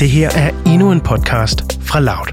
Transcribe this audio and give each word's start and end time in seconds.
Det 0.00 0.10
her 0.10 0.30
er 0.36 0.72
endnu 0.72 0.92
en 0.92 1.00
podcast 1.00 1.82
fra 1.82 2.00
Loud. 2.00 2.28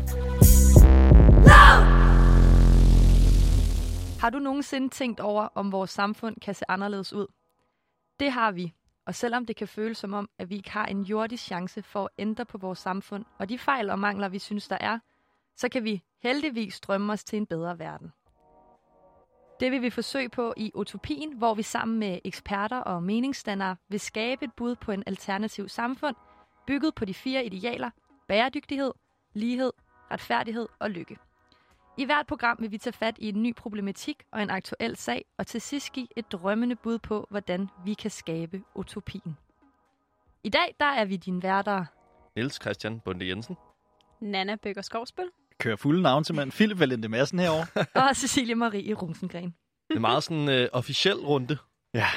Har 4.19 4.29
du 4.29 4.39
nogensinde 4.39 4.89
tænkt 4.89 5.19
over, 5.19 5.47
om 5.55 5.71
vores 5.71 5.89
samfund 5.89 6.35
kan 6.41 6.55
se 6.55 6.65
anderledes 6.67 7.13
ud? 7.13 7.27
Det 8.19 8.31
har 8.31 8.51
vi, 8.51 8.73
og 9.05 9.15
selvom 9.15 9.45
det 9.45 9.55
kan 9.55 9.67
føles 9.67 9.97
som 9.97 10.13
om, 10.13 10.29
at 10.39 10.49
vi 10.49 10.55
ikke 10.55 10.71
har 10.71 10.85
en 10.85 11.01
jordisk 11.01 11.43
chance 11.43 11.83
for 11.83 12.03
at 12.03 12.09
ændre 12.17 12.45
på 12.45 12.57
vores 12.57 12.79
samfund 12.79 13.25
og 13.39 13.49
de 13.49 13.57
fejl 13.57 13.89
og 13.89 13.99
mangler, 13.99 14.29
vi 14.29 14.39
synes, 14.39 14.67
der 14.67 14.77
er, 14.79 14.99
så 15.55 15.69
kan 15.69 15.83
vi 15.83 16.03
heldigvis 16.23 16.79
drømme 16.79 17.13
os 17.13 17.23
til 17.23 17.37
en 17.37 17.45
bedre 17.45 17.79
verden. 17.79 18.11
Det 19.59 19.71
vil 19.71 19.81
vi 19.81 19.89
forsøge 19.89 20.29
på 20.29 20.53
i 20.57 20.71
Utopien, 20.75 21.33
hvor 21.33 21.53
vi 21.53 21.63
sammen 21.63 21.99
med 21.99 22.19
eksperter 22.23 22.77
og 22.77 23.03
meningsstandere 23.03 23.75
vil 23.89 23.99
skabe 23.99 24.45
et 24.45 24.51
bud 24.57 24.75
på 24.75 24.91
en 24.91 25.03
alternativ 25.07 25.69
samfund, 25.69 26.15
bygget 26.67 26.95
på 26.95 27.05
de 27.05 27.13
fire 27.13 27.45
idealer 27.45 27.89
bæredygtighed, 28.27 28.91
lighed, 29.33 29.71
retfærdighed 30.11 30.67
og 30.79 30.91
lykke. 30.91 31.17
I 31.97 32.05
hvert 32.05 32.27
program 32.27 32.57
vil 32.59 32.71
vi 32.71 32.77
tage 32.77 32.93
fat 32.93 33.15
i 33.17 33.29
en 33.29 33.43
ny 33.43 33.55
problematik 33.55 34.23
og 34.31 34.41
en 34.41 34.49
aktuel 34.49 34.95
sag, 34.95 35.25
og 35.37 35.47
til 35.47 35.61
sidst 35.61 35.93
give 35.93 36.07
et 36.15 36.31
drømmende 36.31 36.75
bud 36.75 36.99
på, 36.99 37.27
hvordan 37.29 37.69
vi 37.85 37.93
kan 37.93 38.11
skabe 38.11 38.61
utopien. 38.75 39.37
I 40.43 40.49
dag 40.49 40.75
der 40.79 40.85
er 40.85 41.05
vi 41.05 41.15
dine 41.15 41.43
værter. 41.43 41.85
Niels 42.35 42.61
Christian 42.61 42.99
Bunde 42.99 43.27
Jensen. 43.27 43.55
Nana 44.21 44.55
Bøger 44.55 44.81
Skovsbøl. 44.81 45.29
Kører 45.59 45.75
fulde 45.75 46.01
navn 46.01 46.23
til 46.23 46.35
mand. 46.35 46.51
Philip 46.51 46.79
Valente 46.79 47.07
Madsen 47.07 47.39
herovre. 47.39 47.85
og 48.09 48.15
Cecilie 48.15 48.55
Marie 48.55 48.93
Rosengren. 48.93 49.55
Det 49.89 49.95
er 49.95 49.99
meget 49.99 50.23
sådan 50.23 50.37
en 50.37 50.63
uh, 50.63 50.67
officiel 50.71 51.15
runde. 51.15 51.57
Ja, 51.93 52.07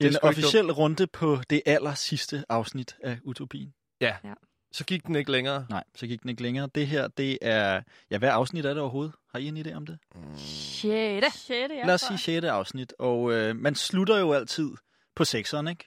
en 0.00 0.16
officiel 0.22 0.72
runde 0.72 1.06
på 1.06 1.38
det 1.50 1.62
aller 1.66 1.94
sidste 1.94 2.44
afsnit 2.48 2.96
af 3.02 3.18
Utopien. 3.24 3.74
Ja. 4.00 4.16
ja. 4.24 4.34
Så 4.72 4.84
gik 4.84 5.06
den 5.06 5.16
ikke 5.16 5.32
længere? 5.32 5.66
Nej, 5.70 5.84
så 5.94 6.06
gik 6.06 6.22
den 6.22 6.30
ikke 6.30 6.42
længere. 6.42 6.68
Det 6.74 6.86
her, 6.86 7.08
det 7.08 7.38
er... 7.42 7.82
Ja, 8.10 8.18
hvad 8.18 8.28
afsnit 8.28 8.66
er 8.66 8.68
det 8.68 8.82
overhovedet? 8.82 9.14
Har 9.32 9.38
I 9.38 9.46
en 9.46 9.56
idé 9.56 9.72
om 9.72 9.86
det? 9.86 9.98
Mm. 10.14 10.36
Sjette. 10.36 11.30
Sjette, 11.34 11.74
ja. 11.74 11.86
Lad 11.86 11.94
os 11.94 12.00
sige 12.00 12.18
sjette 12.18 12.50
afsnit. 12.50 12.94
Og 12.98 13.32
øh, 13.32 13.56
man 13.56 13.74
slutter 13.74 14.18
jo 14.18 14.32
altid 14.32 14.70
på 15.14 15.24
sekseren, 15.24 15.68
ikke? 15.68 15.84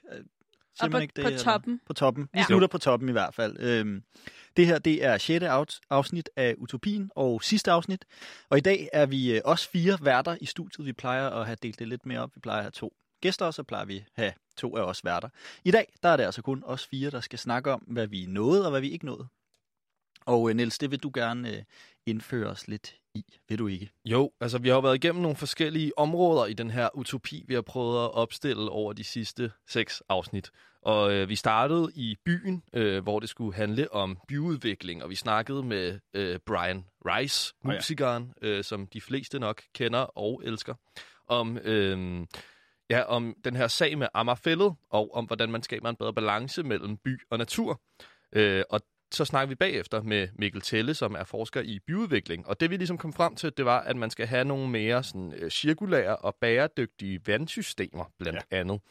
Siger 0.76 0.86
og 0.86 0.92
på, 0.92 0.98
ikke 0.98 1.14
det, 1.16 1.24
på 1.24 1.44
toppen. 1.44 1.80
På 1.86 1.94
toppen. 1.94 2.30
Vi 2.34 2.40
ja. 2.40 2.46
slutter 2.46 2.68
på 2.68 2.78
toppen 2.78 3.10
i 3.10 3.12
hvert 3.12 3.34
fald. 3.34 3.60
Øhm, 3.60 4.04
det 4.58 4.68
her, 4.68 4.80
det 4.80 5.06
er 5.06 5.18
sjette 5.18 5.50
afsnit 5.90 6.30
af 6.36 6.56
Utopien 6.58 7.12
og 7.16 7.44
sidste 7.44 7.72
afsnit. 7.72 8.06
Og 8.50 8.58
i 8.58 8.62
dag 8.62 8.90
er 8.94 9.06
vi 9.06 9.36
øh, 9.36 9.42
også 9.46 9.70
fire 9.70 9.98
værter 10.02 10.38
i 10.42 10.46
studiet. 10.46 10.86
Vi 10.86 10.94
plejer 10.94 11.30
at 11.30 11.46
have 11.46 11.58
delt 11.64 11.80
det 11.80 11.88
lidt 11.88 12.06
mere 12.06 12.20
op. 12.20 12.36
Vi 12.36 12.40
plejer 12.40 12.58
at 12.58 12.64
have 12.64 12.72
to 12.72 12.94
gæster, 13.24 13.46
og 13.46 13.54
så 13.54 13.64
plejer 13.64 13.86
vi 13.86 13.98
at 13.98 14.04
have 14.14 14.34
to 14.58 14.78
af 14.78 14.82
os 14.82 15.06
værter. 15.06 15.30
I 15.64 15.72
dag, 15.72 15.94
der 16.04 16.10
er 16.10 16.18
det 16.18 16.24
altså 16.24 16.42
kun 16.42 16.64
os 16.66 16.88
fire, 16.88 17.10
der 17.10 17.22
skal 17.22 17.40
snakke 17.40 17.72
om, 17.72 17.80
hvad 17.80 18.08
vi 18.08 18.26
nåede 18.26 18.66
og 18.66 18.72
hvad 18.72 18.82
vi 18.82 18.90
ikke 18.92 19.06
nåede. 19.06 19.28
Og 20.26 20.50
øh, 20.50 20.56
Niels, 20.56 20.78
det 20.78 20.92
vil 20.92 21.00
du 21.00 21.12
gerne 21.14 21.58
øh, 21.58 21.64
indføre 22.06 22.50
os 22.50 22.68
lidt 22.68 22.96
i, 23.16 23.26
vil 23.50 23.60
du 23.60 23.68
ikke? 23.68 23.92
Jo, 24.06 24.32
altså 24.42 24.58
vi 24.58 24.68
har 24.68 24.76
jo 24.76 24.82
været 24.82 24.96
igennem 24.96 25.22
nogle 25.22 25.38
forskellige 25.38 25.98
områder 25.98 26.46
i 26.46 26.54
den 26.54 26.72
her 26.72 26.90
utopi, 26.98 27.44
vi 27.48 27.54
har 27.54 27.62
prøvet 27.62 28.04
at 28.04 28.14
opstille 28.14 28.70
over 28.70 28.94
de 28.94 29.04
sidste 29.04 29.52
seks 29.68 30.04
afsnit. 30.10 30.52
Og 30.82 31.14
øh, 31.14 31.30
vi 31.30 31.36
startede 31.36 31.92
i 31.96 32.16
byen, 32.26 32.64
øh, 32.74 33.04
hvor 33.04 33.20
det 33.20 33.30
skulle 33.30 33.56
handle 33.56 33.94
om 33.94 34.18
byudvikling, 34.28 35.04
og 35.04 35.10
vi 35.10 35.16
snakkede 35.16 35.64
med 35.64 36.00
øh, 36.14 36.40
Brian 36.46 36.86
Rice, 37.06 37.54
musikeren, 37.64 38.24
oh 38.24 38.48
ja. 38.48 38.58
øh, 38.58 38.64
som 38.64 38.88
de 38.88 39.02
fleste 39.02 39.40
nok 39.40 39.62
kender 39.74 40.00
og 40.00 40.42
elsker, 40.46 40.74
om... 41.28 41.58
Øh, 41.58 42.26
Ja, 42.90 43.02
om 43.02 43.36
den 43.46 43.56
her 43.56 43.68
sag 43.68 43.98
med 43.98 44.08
Amagerfællet, 44.14 44.76
og 44.90 45.16
om 45.16 45.26
hvordan 45.26 45.52
man 45.52 45.64
skaber 45.64 45.90
en 45.90 45.96
bedre 45.96 46.14
balance 46.14 46.64
mellem 46.64 46.98
by 46.98 47.22
og 47.30 47.38
natur. 47.38 47.82
Øh, 48.34 48.64
og 48.70 48.82
så 49.14 49.26
snakker 49.26 49.48
vi 49.50 49.56
bagefter 49.56 50.02
med 50.02 50.28
Mikkel 50.40 50.62
Telle, 50.62 50.94
som 50.94 51.16
er 51.16 51.24
forsker 51.24 51.62
i 51.62 51.80
byudvikling. 51.88 52.48
Og 52.48 52.60
det 52.60 52.70
vi 52.70 52.78
ligesom 52.78 52.98
kom 52.98 53.14
frem 53.14 53.36
til, 53.36 53.52
det 53.58 53.66
var, 53.66 53.80
at 53.80 53.96
man 53.96 54.10
skal 54.10 54.28
have 54.28 54.46
nogle 54.46 54.70
mere 54.70 55.04
sådan, 55.04 55.34
øh, 55.34 55.52
cirkulære 55.52 56.16
og 56.16 56.36
bæredygtige 56.42 57.22
vandsystemer, 57.28 58.12
blandt 58.20 58.40
ja. 58.52 58.58
andet. 58.58 58.82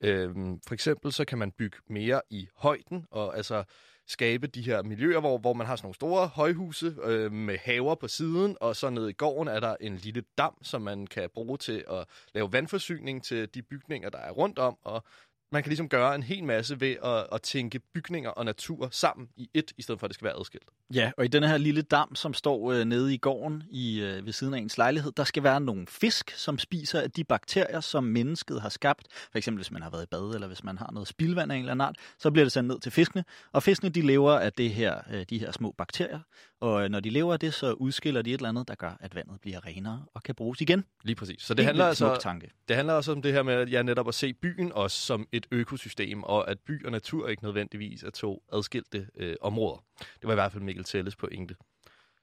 Øhm, 0.00 0.60
for 0.66 0.74
eksempel 0.74 1.12
så 1.12 1.24
kan 1.24 1.38
man 1.38 1.52
bygge 1.52 1.76
mere 1.90 2.20
i 2.30 2.48
højden, 2.56 3.06
og 3.10 3.36
altså 3.36 3.64
skabe 4.08 4.46
de 4.46 4.62
her 4.62 4.82
miljøer, 4.82 5.20
hvor, 5.20 5.38
hvor 5.38 5.52
man 5.52 5.66
har 5.66 5.76
sådan 5.76 5.86
nogle 5.86 5.94
store 5.94 6.26
højhuse 6.26 6.94
øh, 7.02 7.32
med 7.32 7.58
haver 7.58 7.94
på 7.94 8.08
siden, 8.08 8.56
og 8.60 8.76
så 8.76 8.90
nede 8.90 9.10
i 9.10 9.12
gården 9.12 9.48
er 9.48 9.60
der 9.60 9.76
en 9.80 9.96
lille 9.96 10.22
dam, 10.38 10.54
som 10.62 10.82
man 10.82 11.06
kan 11.06 11.30
bruge 11.34 11.58
til 11.58 11.84
at 11.90 12.04
lave 12.34 12.52
vandforsyning 12.52 13.24
til 13.24 13.54
de 13.54 13.62
bygninger, 13.62 14.10
der 14.10 14.18
er 14.18 14.30
rundt 14.30 14.58
om, 14.58 14.78
og 14.84 15.04
man 15.52 15.62
kan 15.62 15.70
ligesom 15.70 15.88
gøre 15.88 16.14
en 16.14 16.22
hel 16.22 16.44
masse 16.44 16.80
ved 16.80 16.96
at, 17.04 17.26
at 17.32 17.42
tænke 17.42 17.78
bygninger 17.94 18.30
og 18.30 18.44
natur 18.44 18.88
sammen 18.90 19.28
i 19.36 19.50
et, 19.54 19.72
i 19.78 19.82
stedet 19.82 20.00
for 20.00 20.06
at 20.06 20.08
det 20.08 20.14
skal 20.14 20.24
være 20.24 20.38
adskilt. 20.38 20.68
Ja, 20.94 21.12
og 21.16 21.24
i 21.24 21.28
den 21.28 21.42
her 21.42 21.56
lille 21.56 21.82
dam, 21.82 22.14
som 22.14 22.34
står 22.34 22.72
øh, 22.72 22.84
nede 22.84 23.14
i 23.14 23.18
gården 23.18 23.62
i, 23.70 24.00
øh, 24.00 24.26
ved 24.26 24.32
siden 24.32 24.54
af 24.54 24.58
ens 24.58 24.78
lejlighed, 24.78 25.12
der 25.12 25.24
skal 25.24 25.42
være 25.42 25.60
nogle 25.60 25.86
fisk, 25.86 26.30
som 26.30 26.58
spiser 26.58 27.00
af 27.00 27.10
de 27.10 27.24
bakterier, 27.24 27.80
som 27.80 28.04
mennesket 28.04 28.62
har 28.62 28.68
skabt. 28.68 29.06
For 29.10 29.38
eksempel 29.38 29.58
hvis 29.58 29.70
man 29.70 29.82
har 29.82 29.90
været 29.90 30.02
i 30.02 30.06
bad, 30.06 30.34
eller 30.34 30.46
hvis 30.46 30.64
man 30.64 30.78
har 30.78 30.90
noget 30.92 31.08
spildvand 31.08 31.52
af 31.52 31.56
en 31.56 31.60
eller 31.60 31.72
anden 31.72 31.86
art, 31.86 31.96
så 32.18 32.30
bliver 32.30 32.44
det 32.44 32.52
sendt 32.52 32.68
ned 32.68 32.80
til 32.80 32.92
fiskene. 32.92 33.24
Og 33.52 33.62
fiskene, 33.62 33.90
de 33.90 34.02
lever 34.02 34.32
af 34.32 34.52
det 34.52 34.70
her, 34.70 35.00
øh, 35.12 35.26
de 35.30 35.38
her 35.38 35.52
små 35.52 35.74
bakterier. 35.78 36.20
Og 36.60 36.84
øh, 36.84 36.90
når 36.90 37.00
de 37.00 37.10
lever 37.10 37.32
af 37.32 37.40
det, 37.40 37.54
så 37.54 37.72
udskiller 37.72 38.22
de 38.22 38.30
et 38.30 38.34
eller 38.34 38.48
andet, 38.48 38.68
der 38.68 38.74
gør, 38.74 38.96
at 39.00 39.14
vandet 39.14 39.40
bliver 39.40 39.66
renere 39.66 40.04
og 40.14 40.22
kan 40.22 40.34
bruges 40.34 40.60
igen. 40.60 40.84
Lige 41.04 41.16
præcis. 41.16 41.42
Så 41.42 41.54
det, 41.54 41.64
handler, 41.64 41.84
altså, 41.84 42.18
tanke. 42.20 42.50
det 42.68 42.76
handler 42.76 42.94
også 42.94 43.12
om 43.12 43.22
det 43.22 43.32
her 43.32 43.42
med, 43.42 43.54
at 43.54 43.70
jeg 43.70 43.84
netop 43.84 44.08
at 44.08 44.14
se 44.14 44.34
byen 44.34 44.72
også 44.72 45.00
som 45.00 45.28
et 45.32 45.46
økosystem, 45.50 46.22
og 46.22 46.50
at 46.50 46.58
by 46.60 46.84
og 46.84 46.92
natur 46.92 47.28
ikke 47.28 47.42
nødvendigvis 47.42 48.02
er 48.02 48.10
to 48.10 48.42
adskilte 48.52 49.08
øh, 49.16 49.36
områder. 49.40 49.84
Det 49.98 50.24
var 50.24 50.32
i 50.32 50.34
hvert 50.34 50.52
fald 50.52 50.62
Mikkel 50.62 50.84
Telles 50.84 51.16
pointe. 51.16 51.54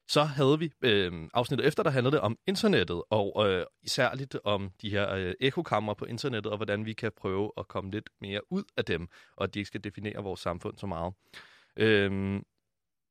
Så 0.08 0.24
havde 0.24 0.60
vi 0.60 0.72
øh, 0.82 1.12
afsnittet 1.34 1.68
efter, 1.68 1.84
der 1.84 1.90
handlede 1.90 2.16
det 2.16 2.22
om 2.22 2.38
internettet, 2.48 3.02
og 3.10 3.50
øh, 3.50 3.66
særligt 3.88 4.38
om 4.44 4.72
de 4.82 4.90
her 4.90 5.14
øh, 5.14 5.34
ekokammer 5.40 5.94
på 5.94 6.06
internettet, 6.06 6.52
og 6.52 6.58
hvordan 6.58 6.86
vi 6.86 6.94
kan 6.94 7.12
prøve 7.18 7.52
at 7.58 7.68
komme 7.68 7.92
lidt 7.92 8.10
mere 8.22 8.42
ud 8.52 8.64
af 8.78 8.86
dem, 8.86 9.08
og 9.38 9.44
at 9.44 9.54
de 9.54 9.60
ikke 9.60 9.68
skal 9.68 9.84
definere 9.84 10.24
vores 10.24 10.40
samfund 10.40 10.78
så 10.78 10.88
meget. 10.88 11.14
Øh, 11.78 12.42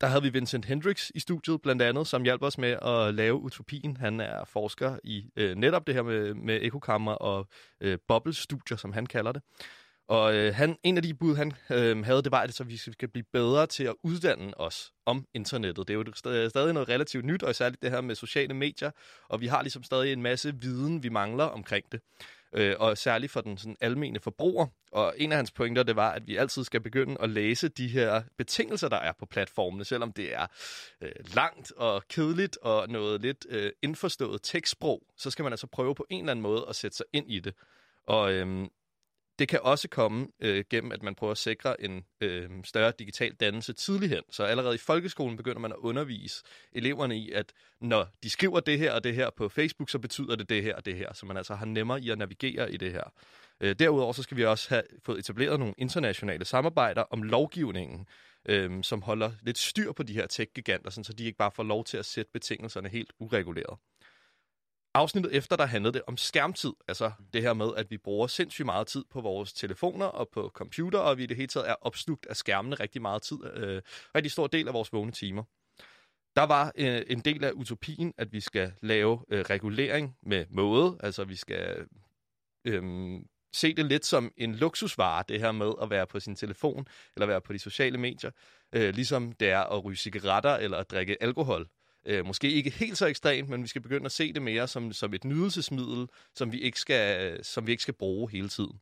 der 0.00 0.06
havde 0.06 0.22
vi 0.22 0.28
Vincent 0.28 0.65
Hendricks 0.65 1.12
i 1.15 1.21
studiet, 1.21 1.62
blandt 1.62 1.82
andet, 1.82 2.06
som 2.06 2.22
hjalp 2.22 2.43
os 2.43 2.59
med 2.59 2.71
at 2.82 3.15
lave 3.15 3.34
utopien. 3.34 3.97
Han 3.97 4.21
er 4.21 4.44
forsker 4.44 4.99
i 5.05 5.31
øh, 5.37 5.56
netop 5.56 5.87
det 5.87 5.94
her 5.94 6.03
med, 6.03 6.34
med 6.34 6.59
ekokammer 6.62 7.12
og 7.12 7.49
øh, 7.81 7.99
bobblestudier, 8.09 8.77
som 8.77 8.93
han 8.93 9.06
kalder 9.06 9.32
det. 9.32 9.43
Og 10.09 10.34
øh, 10.34 10.55
han, 10.55 10.77
en 10.82 10.97
af 10.97 11.03
de 11.03 11.15
bud, 11.15 11.37
han 11.37 11.53
øh, 11.71 12.05
havde, 12.05 12.22
det 12.22 12.32
var, 12.32 12.41
at 12.41 12.55
så 12.55 12.65
vi 12.65 12.77
skal 12.77 13.09
blive 13.09 13.25
bedre 13.32 13.66
til 13.66 13.84
at 13.84 13.94
uddanne 14.03 14.60
os 14.60 14.93
om 15.06 15.27
internettet. 15.34 15.88
Det 15.88 15.94
er 15.94 15.99
jo 15.99 16.12
stadig 16.49 16.72
noget 16.72 16.88
relativt 16.88 17.25
nyt, 17.25 17.43
og 17.43 17.55
særligt 17.55 17.82
det 17.82 17.91
her 17.91 18.00
med 18.00 18.15
sociale 18.15 18.55
medier. 18.55 18.91
Og 19.28 19.41
vi 19.41 19.47
har 19.47 19.62
ligesom 19.62 19.82
stadig 19.82 20.12
en 20.12 20.22
masse 20.22 20.55
viden, 20.61 21.03
vi 21.03 21.09
mangler 21.09 21.44
omkring 21.44 21.84
det. 21.93 22.00
Øh, 22.55 22.77
og 22.79 22.99
særligt 22.99 23.33
for 23.33 23.41
den 23.41 23.59
sådan, 23.59 23.77
almene 23.81 24.21
forbruger. 24.21 24.67
Og 24.93 25.15
en 25.17 25.33
af 25.33 25.37
hans 25.37 25.51
pointer, 25.51 25.83
det 25.83 25.97
var, 25.97 26.11
at 26.11 26.27
vi 26.27 26.37
altid 26.37 26.65
skal 26.65 26.81
begynde 26.81 27.17
at 27.21 27.31
læse 27.31 27.69
de 27.69 27.89
her 27.89 28.23
betingelser, 28.39 28.89
der 28.89 28.97
er 28.97 29.13
på 29.19 29.27
platformene, 29.27 29.85
selvom 29.85 30.13
det 30.13 30.35
er 30.35 30.47
øh, 31.01 31.13
langt 31.35 31.73
og 31.73 32.03
kedeligt 32.09 32.57
og 32.63 32.89
noget 32.89 33.21
lidt 33.21 33.47
øh, 33.49 33.73
indforstået 33.83 34.41
tekstsprog, 34.43 35.03
så 35.17 35.31
skal 35.31 35.43
man 35.43 35.53
altså 35.53 35.67
prøve 35.67 35.95
på 35.95 36.07
en 36.11 36.21
eller 36.21 36.31
anden 36.31 36.43
måde 36.43 36.67
at 36.69 36.77
sætte 36.77 36.97
sig 36.97 37.07
ind 37.13 37.31
i 37.31 37.41
det. 37.41 37.55
Og 38.07 38.33
øhm, 38.33 38.69
det 39.39 39.49
kan 39.49 39.61
også 39.62 39.89
komme 39.89 40.28
øh, 40.41 40.65
gennem, 40.71 40.93
at 40.93 41.03
man 41.03 41.15
prøver 41.15 41.31
at 41.31 41.39
sikre 41.39 41.83
en 41.83 42.05
øh, 42.21 42.50
større 42.65 42.93
digital 42.99 43.34
dannelse 43.34 43.72
tidlig 43.72 44.11
hen. 44.11 44.22
Så 44.31 44.45
allerede 44.45 44.75
i 44.75 44.78
folkeskolen 44.78 45.37
begynder 45.37 45.61
man 45.61 45.72
at 45.72 45.77
undervise 45.78 46.43
eleverne 46.72 47.17
i, 47.17 47.33
at 47.33 47.53
når 47.81 48.09
de 48.23 48.31
skriver 48.31 48.61
det 48.61 48.78
her 48.78 48.93
og 48.93 49.05
det 49.05 49.15
her 49.15 49.31
på 49.31 49.49
Facebook, 49.49 49.91
så 49.91 49.99
betyder 49.99 50.37
det 50.37 50.49
det 50.49 50.62
her 50.62 50.77
og 50.77 50.87
det 50.87 50.97
her. 50.97 51.12
Så 51.12 51.27
man 51.27 51.37
altså 51.37 51.55
har 51.55 51.67
nemmere 51.67 52.00
i 52.00 52.11
at 52.11 52.19
navigere 52.19 52.73
i 52.73 52.77
det 52.77 52.93
her. 52.93 53.12
Øh, 53.61 53.77
derudover 53.78 54.12
så 54.12 54.23
skal 54.23 54.37
vi 54.37 54.44
også 54.44 54.69
have 54.69 54.83
fået 55.05 55.19
etableret 55.19 55.59
nogle 55.59 55.75
internationale 55.78 56.44
samarbejder 56.44 57.03
om 57.03 57.23
lovgivningen, 57.23 58.06
øh, 58.49 58.82
som 58.82 59.03
holder 59.03 59.32
lidt 59.43 59.59
styr 59.59 59.93
på 59.93 60.03
de 60.03 60.12
her 60.12 60.26
tech-giganter, 60.26 60.91
så 60.91 61.12
de 61.19 61.25
ikke 61.25 61.38
bare 61.38 61.50
får 61.50 61.62
lov 61.62 61.85
til 61.85 61.97
at 61.97 62.05
sætte 62.05 62.31
betingelserne 62.32 62.88
helt 62.88 63.12
ureguleret. 63.19 63.79
Afsnittet 64.94 65.37
efter, 65.37 65.56
der 65.56 65.67
handlede 65.67 65.93
det 65.93 66.02
om 66.06 66.17
skærmtid. 66.17 66.73
Altså 66.88 67.12
det 67.32 67.43
her 67.43 67.55
med, 67.55 67.70
at 67.76 67.91
vi 67.91 67.99
bruger 67.99 68.26
sindssygt 68.26 68.67
meget 68.67 68.87
tid 68.87 69.05
på 69.11 69.20
vores 69.20 69.52
telefoner 69.52 70.06
og 70.06 70.29
på 70.29 70.50
computer, 70.55 70.99
og 70.99 71.19
vi 71.19 71.23
i 71.23 71.26
det 71.26 71.37
hele 71.37 71.46
taget 71.46 71.70
er 71.70 71.75
opslugt 71.81 72.26
af 72.26 72.37
skærmene 72.37 72.75
rigtig 72.75 73.02
meget 73.02 73.23
tid. 73.23 73.37
Øh, 73.55 73.82
rigtig 74.14 74.32
stor 74.32 74.46
del 74.46 74.69
af 74.69 74.75
vores 74.75 74.93
vågne 74.93 75.12
timer. 75.12 75.43
Der 76.37 76.43
var 76.43 76.73
øh, 76.79 77.02
en 77.06 77.20
del 77.20 77.44
af 77.44 77.52
utopien, 77.52 78.14
at 78.19 78.32
vi 78.32 78.41
skal 78.41 78.73
lave 78.82 79.25
øh, 79.29 79.41
regulering 79.41 80.17
med 80.23 80.46
måde. 80.50 80.97
Altså 81.00 81.25
vi 81.25 81.37
skal 81.37 81.87
øh, 82.64 82.82
se 83.55 83.75
det 83.75 83.85
lidt 83.85 84.06
som 84.06 84.32
en 84.37 84.55
luksusvare, 84.55 85.25
det 85.29 85.40
her 85.40 85.52
med 85.52 85.73
at 85.82 85.90
være 85.90 86.06
på 86.06 86.20
sin 86.20 86.37
telefon 86.37 86.87
eller 87.17 87.26
være 87.26 87.40
på 87.40 87.52
de 87.52 87.58
sociale 87.58 87.99
medier. 87.99 88.31
Øh, 88.73 88.94
ligesom 88.94 89.32
det 89.32 89.50
er 89.50 89.61
at 89.61 89.85
ryge 89.85 89.97
cigaretter 89.97 90.56
eller 90.56 90.79
at 90.79 90.90
drikke 90.90 91.23
alkohol. 91.23 91.69
Øh, 92.06 92.27
måske 92.27 92.51
ikke 92.51 92.71
helt 92.71 92.99
så 92.99 93.06
ekstremt, 93.06 93.49
men 93.49 93.62
vi 93.62 93.69
skal 93.69 93.83
begynde 93.83 94.05
at 94.05 94.12
se 94.12 94.33
det 94.33 94.43
mere 94.43 94.69
som, 94.69 94.93
som 94.93 95.15
et 95.15 95.25
nydelsesmiddel, 95.25 96.09
som 96.35 96.53
vi, 96.53 96.61
ikke 96.61 96.81
skal, 96.81 97.45
som 97.45 97.67
vi 97.67 97.71
ikke 97.71 97.83
skal 97.83 97.95
bruge 97.95 98.31
hele 98.31 98.49
tiden. 98.49 98.81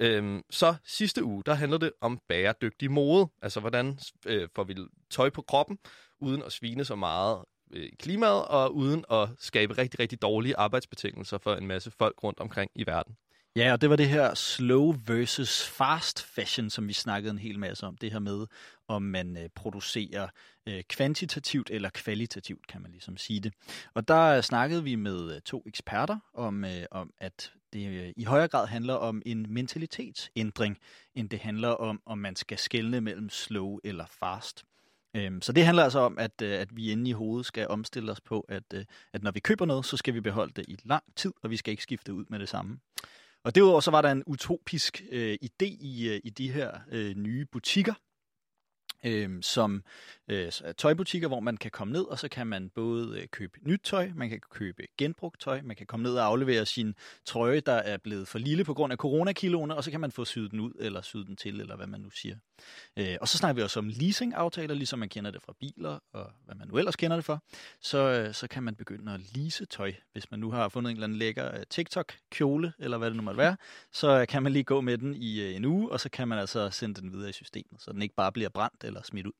Øhm, 0.00 0.42
så 0.50 0.74
sidste 0.84 1.24
uge, 1.24 1.42
der 1.46 1.54
handlede 1.54 1.80
det 1.80 1.92
om 2.00 2.20
bæredygtig 2.28 2.90
mode. 2.90 3.28
Altså, 3.42 3.60
hvordan 3.60 3.98
øh, 4.26 4.48
får 4.54 4.64
vi 4.64 4.76
tøj 5.10 5.30
på 5.30 5.42
kroppen, 5.42 5.78
uden 6.20 6.42
at 6.42 6.52
svine 6.52 6.84
så 6.84 6.94
meget 6.96 7.44
øh, 7.72 7.88
klimaet, 7.98 8.44
og 8.44 8.74
uden 8.74 9.04
at 9.10 9.28
skabe 9.38 9.78
rigtig, 9.78 10.00
rigtig 10.00 10.22
dårlige 10.22 10.56
arbejdsbetingelser 10.56 11.38
for 11.38 11.54
en 11.54 11.66
masse 11.66 11.90
folk 11.90 12.22
rundt 12.22 12.40
omkring 12.40 12.70
i 12.74 12.86
verden. 12.86 13.16
Ja, 13.56 13.72
og 13.72 13.80
det 13.80 13.90
var 13.90 13.96
det 13.96 14.08
her 14.08 14.34
slow 14.34 14.94
versus 15.06 15.66
fast 15.66 16.22
fashion, 16.22 16.70
som 16.70 16.88
vi 16.88 16.92
snakkede 16.92 17.30
en 17.30 17.38
hel 17.38 17.58
masse 17.58 17.86
om. 17.86 17.96
Det 17.96 18.12
her 18.12 18.18
med, 18.18 18.46
om 18.88 19.02
man 19.02 19.36
øh, 19.36 19.48
producerer 19.54 20.28
øh, 20.70 20.82
kvantitativt 20.88 21.70
eller 21.70 21.90
kvalitativt, 21.90 22.66
kan 22.66 22.82
man 22.82 22.90
ligesom 22.90 23.16
sige 23.16 23.40
det. 23.40 23.52
Og 23.94 24.08
der 24.08 24.40
snakkede 24.40 24.84
vi 24.84 24.94
med 24.94 25.34
øh, 25.34 25.40
to 25.40 25.62
eksperter 25.66 26.18
om, 26.34 26.64
øh, 26.64 26.84
om 26.90 27.12
at 27.18 27.52
det 27.72 27.88
øh, 27.88 28.12
i 28.16 28.24
højere 28.24 28.48
grad 28.48 28.66
handler 28.66 28.94
om 28.94 29.22
en 29.26 29.46
mentalitetsændring, 29.48 30.78
end 31.14 31.28
det 31.28 31.38
handler 31.38 31.68
om, 31.68 32.02
om 32.06 32.18
man 32.18 32.36
skal 32.36 32.58
skelne 32.58 33.00
mellem 33.00 33.30
slow 33.30 33.78
eller 33.84 34.06
fast. 34.20 34.64
Øhm, 35.16 35.42
så 35.42 35.52
det 35.52 35.64
handler 35.64 35.84
altså 35.84 35.98
om, 35.98 36.18
at, 36.18 36.42
øh, 36.42 36.60
at 36.60 36.76
vi 36.76 36.92
inde 36.92 37.10
i 37.10 37.12
hovedet 37.12 37.46
skal 37.46 37.68
omstille 37.68 38.12
os 38.12 38.20
på, 38.20 38.40
at, 38.40 38.74
at 39.12 39.22
når 39.22 39.30
vi 39.30 39.40
køber 39.40 39.64
noget, 39.64 39.84
så 39.84 39.96
skal 39.96 40.14
vi 40.14 40.20
beholde 40.20 40.52
det 40.56 40.64
i 40.68 40.76
lang 40.84 41.04
tid, 41.16 41.32
og 41.42 41.50
vi 41.50 41.56
skal 41.56 41.70
ikke 41.70 41.82
skifte 41.82 42.14
ud 42.14 42.24
med 42.28 42.38
det 42.38 42.48
samme. 42.48 42.78
Og 43.44 43.54
derudover 43.54 43.80
så 43.80 43.90
var 43.90 44.02
der 44.02 44.10
en 44.12 44.22
utopisk 44.26 45.02
øh, 45.10 45.38
idé 45.44 45.66
i, 45.66 46.20
i 46.24 46.30
de 46.30 46.52
her 46.52 46.78
øh, 46.90 47.16
nye 47.16 47.44
butikker, 47.44 47.94
øh, 49.04 49.30
som 49.42 49.82
øh, 50.28 50.52
tøjbutikker, 50.76 51.28
hvor 51.28 51.40
man 51.40 51.56
kan 51.56 51.70
komme 51.70 51.92
ned, 51.92 52.04
og 52.04 52.18
så 52.18 52.28
kan 52.28 52.46
man 52.46 52.70
både 52.74 53.20
øh, 53.20 53.28
købe 53.28 53.58
nyt 53.62 53.80
tøj, 53.84 54.10
man 54.14 54.28
kan 54.28 54.40
købe 54.50 54.82
genbrugt 54.98 55.40
tøj, 55.40 55.60
man 55.62 55.76
kan 55.76 55.86
komme 55.86 56.02
ned 56.02 56.14
og 56.14 56.24
aflevere 56.24 56.66
sin 56.66 56.94
trøje, 57.26 57.60
der 57.60 57.72
er 57.72 57.96
blevet 57.96 58.28
for 58.28 58.38
lille 58.38 58.64
på 58.64 58.74
grund 58.74 58.92
af 58.92 58.96
coronakiloene, 58.98 59.76
og 59.76 59.84
så 59.84 59.90
kan 59.90 60.00
man 60.00 60.12
få 60.12 60.24
syet 60.24 60.50
den 60.50 60.60
ud, 60.60 60.72
eller 60.80 61.02
syet 61.02 61.26
den 61.26 61.36
til, 61.36 61.60
eller 61.60 61.76
hvad 61.76 61.86
man 61.86 62.00
nu 62.00 62.10
siger. 62.10 62.36
Øh, 62.96 63.16
og 63.20 63.28
så 63.28 63.38
snakker 63.38 63.54
vi 63.54 63.62
også 63.62 63.78
om 63.78 63.88
leasingaftaler, 63.88 64.74
ligesom 64.74 64.98
man 64.98 65.08
kender 65.08 65.30
det 65.30 65.42
fra 65.42 65.54
biler, 65.60 65.98
og 66.12 66.30
hvad 66.44 66.54
man 66.54 66.68
nu 66.68 66.78
ellers 66.78 66.96
kender 66.96 67.16
det 67.16 67.24
for. 67.24 67.42
Så, 67.80 67.98
øh, 67.98 68.34
så 68.34 68.48
kan 68.48 68.62
man 68.62 68.74
begynde 68.74 69.12
at 69.12 69.20
lease 69.36 69.66
tøj. 69.66 69.92
Hvis 70.12 70.30
man 70.30 70.40
nu 70.40 70.50
har 70.50 70.68
fundet 70.68 70.90
en 70.90 70.96
eller 70.96 71.06
anden 71.06 71.18
lækker 71.18 71.54
øh, 71.54 71.62
TikTok-kjole, 71.70 72.72
eller 72.78 72.98
hvad 72.98 73.08
det 73.08 73.16
nu 73.16 73.22
måtte 73.22 73.38
være, 73.38 73.56
så 73.92 74.26
kan 74.28 74.42
man 74.42 74.52
lige 74.52 74.64
gå 74.64 74.80
med 74.80 74.98
den 74.98 75.14
i 75.14 75.40
øh, 75.40 75.56
en 75.56 75.64
uge, 75.64 75.92
og 75.92 76.00
så 76.00 76.08
kan 76.08 76.28
man 76.28 76.38
altså 76.38 76.70
sende 76.70 77.00
den 77.00 77.12
videre 77.12 77.30
i 77.30 77.32
systemet, 77.32 77.82
så 77.82 77.92
den 77.92 78.02
ikke 78.02 78.14
bare 78.14 78.32
bliver 78.32 78.48
brændt 78.48 78.84
eller 78.84 79.02
smidt 79.02 79.26
ud. 79.26 79.32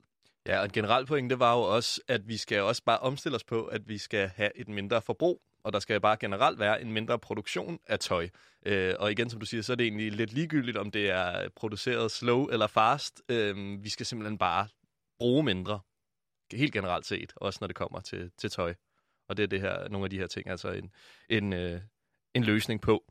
Ja, 0.47 0.59
og 0.59 0.65
en 0.65 0.71
generel 0.71 1.07
pointe 1.07 1.39
var 1.39 1.55
jo 1.55 1.61
også, 1.61 2.01
at 2.09 2.29
vi 2.29 2.37
skal 2.37 2.61
også 2.61 2.83
bare 2.85 2.99
omstille 2.99 3.37
os 3.37 3.45
på, 3.45 3.65
at 3.65 3.89
vi 3.89 3.99
skal 3.99 4.29
have 4.29 4.51
et 4.57 4.69
mindre 4.69 5.03
forbrug, 5.03 5.43
og 5.65 5.73
der 5.73 5.79
skal 5.79 6.01
bare 6.01 6.17
generelt 6.17 6.59
være 6.59 6.83
en 6.83 6.93
mindre 6.93 7.19
produktion 7.19 7.79
af 7.87 7.99
tøj. 7.99 8.29
Øh, 8.67 8.95
og 8.99 9.13
igen, 9.13 9.31
som 9.31 9.41
du 9.41 9.47
siger, 9.47 9.63
så 9.63 9.73
er 9.73 9.77
det 9.77 9.85
egentlig 9.85 10.13
lidt 10.13 10.33
ligegyldigt, 10.33 10.77
om 10.77 10.91
det 10.91 11.11
er 11.11 11.49
produceret 11.49 12.11
slow 12.11 12.47
eller 12.47 12.67
fast. 12.67 13.23
Øh, 13.29 13.85
vi 13.85 13.89
skal 13.89 14.07
simpelthen 14.07 14.39
bare 14.39 14.69
bruge 15.19 15.43
mindre, 15.43 15.81
helt 16.53 16.73
generelt 16.73 17.07
set, 17.07 17.33
også 17.37 17.59
når 17.61 17.67
det 17.67 17.77
kommer 17.77 18.01
til, 18.01 18.31
til 18.39 18.51
tøj. 18.51 18.75
Og 19.29 19.37
det 19.37 19.43
er 19.43 19.47
det 19.47 19.61
her, 19.61 19.89
nogle 19.89 20.05
af 20.05 20.11
de 20.11 20.19
her 20.19 20.27
ting, 20.27 20.49
altså 20.49 20.71
en, 20.71 20.91
en, 21.29 21.53
øh, 21.53 21.81
en 22.35 22.45
løsning 22.45 22.81
på. 22.81 23.05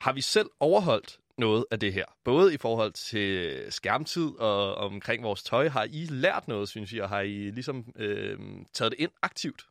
Har 0.00 0.12
vi 0.12 0.20
selv 0.20 0.50
overholdt 0.60 1.18
noget 1.38 1.64
af 1.70 1.80
det 1.80 1.92
her. 1.92 2.04
Både 2.24 2.54
i 2.54 2.56
forhold 2.56 2.92
til 2.92 3.66
skærmtid 3.72 4.28
og 4.38 4.74
omkring 4.74 5.22
vores 5.22 5.42
tøj. 5.42 5.68
Har 5.68 5.84
I 5.84 6.06
lært 6.10 6.48
noget, 6.48 6.68
synes 6.68 6.92
jeg? 6.92 7.08
Har 7.08 7.20
I 7.20 7.50
ligesom 7.50 7.92
øh, 7.96 8.38
taget 8.72 8.92
det 8.92 9.00
ind 9.00 9.10
aktivt? 9.22 9.66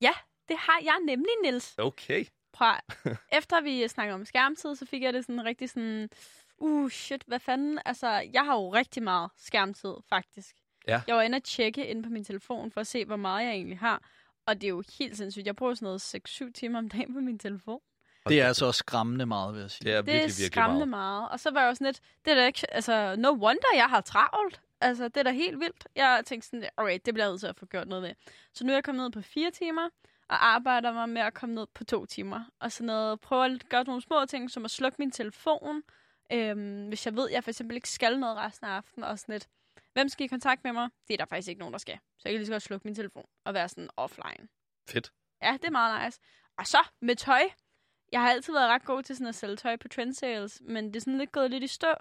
Ja, 0.00 0.12
det 0.48 0.56
har 0.58 0.80
jeg 0.82 0.96
nemlig, 1.06 1.32
Nils. 1.42 1.74
Okay. 1.78 2.24
Prøv. 2.52 2.74
Efter 3.38 3.60
vi 3.60 3.88
snakker 3.88 4.14
om 4.14 4.24
skærmtid, 4.24 4.74
så 4.74 4.86
fik 4.86 5.02
jeg 5.02 5.12
det 5.12 5.24
sådan 5.24 5.44
rigtig 5.44 5.70
sådan... 5.70 6.08
Uh, 6.58 6.90
shit, 6.90 7.24
hvad 7.26 7.40
fanden? 7.40 7.78
Altså, 7.84 8.08
jeg 8.32 8.44
har 8.44 8.54
jo 8.54 8.72
rigtig 8.72 9.02
meget 9.02 9.30
skærmtid, 9.36 9.94
faktisk. 10.08 10.56
Ja. 10.88 11.02
Jeg 11.06 11.16
var 11.16 11.22
inde 11.22 11.36
og 11.36 11.42
tjekke 11.42 11.86
ind 11.86 12.04
på 12.04 12.10
min 12.10 12.24
telefon 12.24 12.70
for 12.70 12.80
at 12.80 12.86
se, 12.86 13.04
hvor 13.04 13.16
meget 13.16 13.44
jeg 13.46 13.52
egentlig 13.52 13.78
har. 13.78 14.02
Og 14.46 14.54
det 14.54 14.64
er 14.64 14.68
jo 14.68 14.82
helt 14.98 15.16
sindssygt. 15.16 15.46
Jeg 15.46 15.56
bruger 15.56 15.74
sådan 15.74 15.86
noget 15.86 16.14
6-7 16.28 16.52
timer 16.52 16.78
om 16.78 16.88
dagen 16.88 17.14
på 17.14 17.20
min 17.20 17.38
telefon. 17.38 17.80
Det 18.28 18.40
er 18.40 18.46
altså 18.46 18.66
også 18.66 18.78
skræmmende 18.78 19.26
meget, 19.26 19.54
vil 19.54 19.60
jeg 19.60 19.70
sige. 19.70 19.84
Det 19.84 19.92
er 19.92 20.02
virkelig, 20.02 20.12
det 20.12 20.20
er 20.20 20.22
virkelig 20.24 20.46
skræmmende 20.46 20.86
meget. 20.86 21.18
meget. 21.20 21.28
Og 21.28 21.40
så 21.40 21.50
var 21.50 21.60
jeg 21.60 21.68
jo 21.68 21.74
sådan 21.74 21.86
lidt, 21.86 22.00
det 22.24 22.30
er 22.30 22.34
da 22.34 22.46
ikke, 22.46 22.74
altså, 22.74 23.16
no 23.18 23.28
wonder, 23.28 23.74
jeg 23.74 23.86
har 23.86 24.00
travlt. 24.00 24.60
Altså, 24.80 25.08
det 25.08 25.16
er 25.16 25.22
da 25.22 25.30
helt 25.30 25.60
vildt. 25.60 25.86
Jeg 25.96 26.22
tænkte 26.26 26.48
sådan, 26.48 26.68
okay, 26.76 26.98
det 27.04 27.14
bliver 27.14 27.24
jeg 27.24 27.32
nødt 27.32 27.40
til 27.40 27.46
at 27.46 27.56
få 27.56 27.66
gjort 27.66 27.88
noget 27.88 28.02
ved. 28.02 28.14
Så 28.54 28.64
nu 28.64 28.72
er 28.72 28.76
jeg 28.76 28.84
kommet 28.84 29.04
ned 29.04 29.10
på 29.12 29.22
fire 29.22 29.50
timer, 29.50 29.88
og 30.28 30.46
arbejder 30.46 30.92
mig 30.92 31.08
med 31.08 31.22
at 31.22 31.34
komme 31.34 31.54
ned 31.54 31.66
på 31.74 31.84
to 31.84 32.06
timer. 32.06 32.44
Og 32.60 32.72
sådan 32.72 32.86
noget, 32.86 33.20
prøver 33.20 33.44
at 33.44 33.68
gøre 33.68 33.84
nogle 33.84 34.02
små 34.02 34.26
ting, 34.26 34.50
som 34.50 34.64
at 34.64 34.70
slukke 34.70 34.96
min 34.98 35.10
telefon, 35.10 35.82
øhm, 36.32 36.88
hvis 36.88 37.06
jeg 37.06 37.16
ved, 37.16 37.28
at 37.28 37.34
jeg 37.34 37.44
for 37.44 37.50
eksempel 37.50 37.76
ikke 37.76 37.88
skal 37.88 38.18
noget 38.18 38.36
resten 38.36 38.66
af 38.66 38.70
aftenen, 38.70 39.04
og 39.04 39.18
sådan 39.18 39.32
lidt, 39.32 39.48
hvem 39.92 40.08
skal 40.08 40.24
i 40.24 40.28
kontakt 40.28 40.64
med 40.64 40.72
mig? 40.72 40.88
Det 41.08 41.14
er 41.14 41.18
der 41.18 41.24
faktisk 41.24 41.48
ikke 41.48 41.58
nogen, 41.58 41.72
der 41.72 41.78
skal. 41.78 41.98
Så 42.18 42.22
jeg 42.24 42.32
kan 42.32 42.38
lige 42.38 42.46
så 42.46 42.52
godt 42.52 42.62
slukke 42.62 42.88
min 42.88 42.94
telefon 42.94 43.26
og 43.44 43.54
være 43.54 43.68
sådan 43.68 43.88
offline. 43.96 44.48
Fedt. 44.88 45.12
Ja, 45.42 45.52
det 45.52 45.64
er 45.64 45.70
meget 45.70 46.04
nice. 46.04 46.20
Og 46.58 46.66
så 46.66 46.78
med 47.00 47.16
tøj. 47.16 47.42
Jeg 48.12 48.20
har 48.20 48.30
altid 48.30 48.52
været 48.52 48.68
ret 48.68 48.84
god 48.84 49.02
til 49.02 49.16
sådan 49.16 49.26
at 49.26 49.34
sælge 49.34 49.56
tøj 49.56 49.76
på 49.76 49.88
trend 49.88 50.14
sales, 50.14 50.62
men 50.64 50.86
det 50.86 50.96
er 50.96 51.00
sådan 51.00 51.18
lidt 51.18 51.32
gået 51.32 51.50
lidt 51.50 51.64
i 51.64 51.66
stå. 51.66 51.94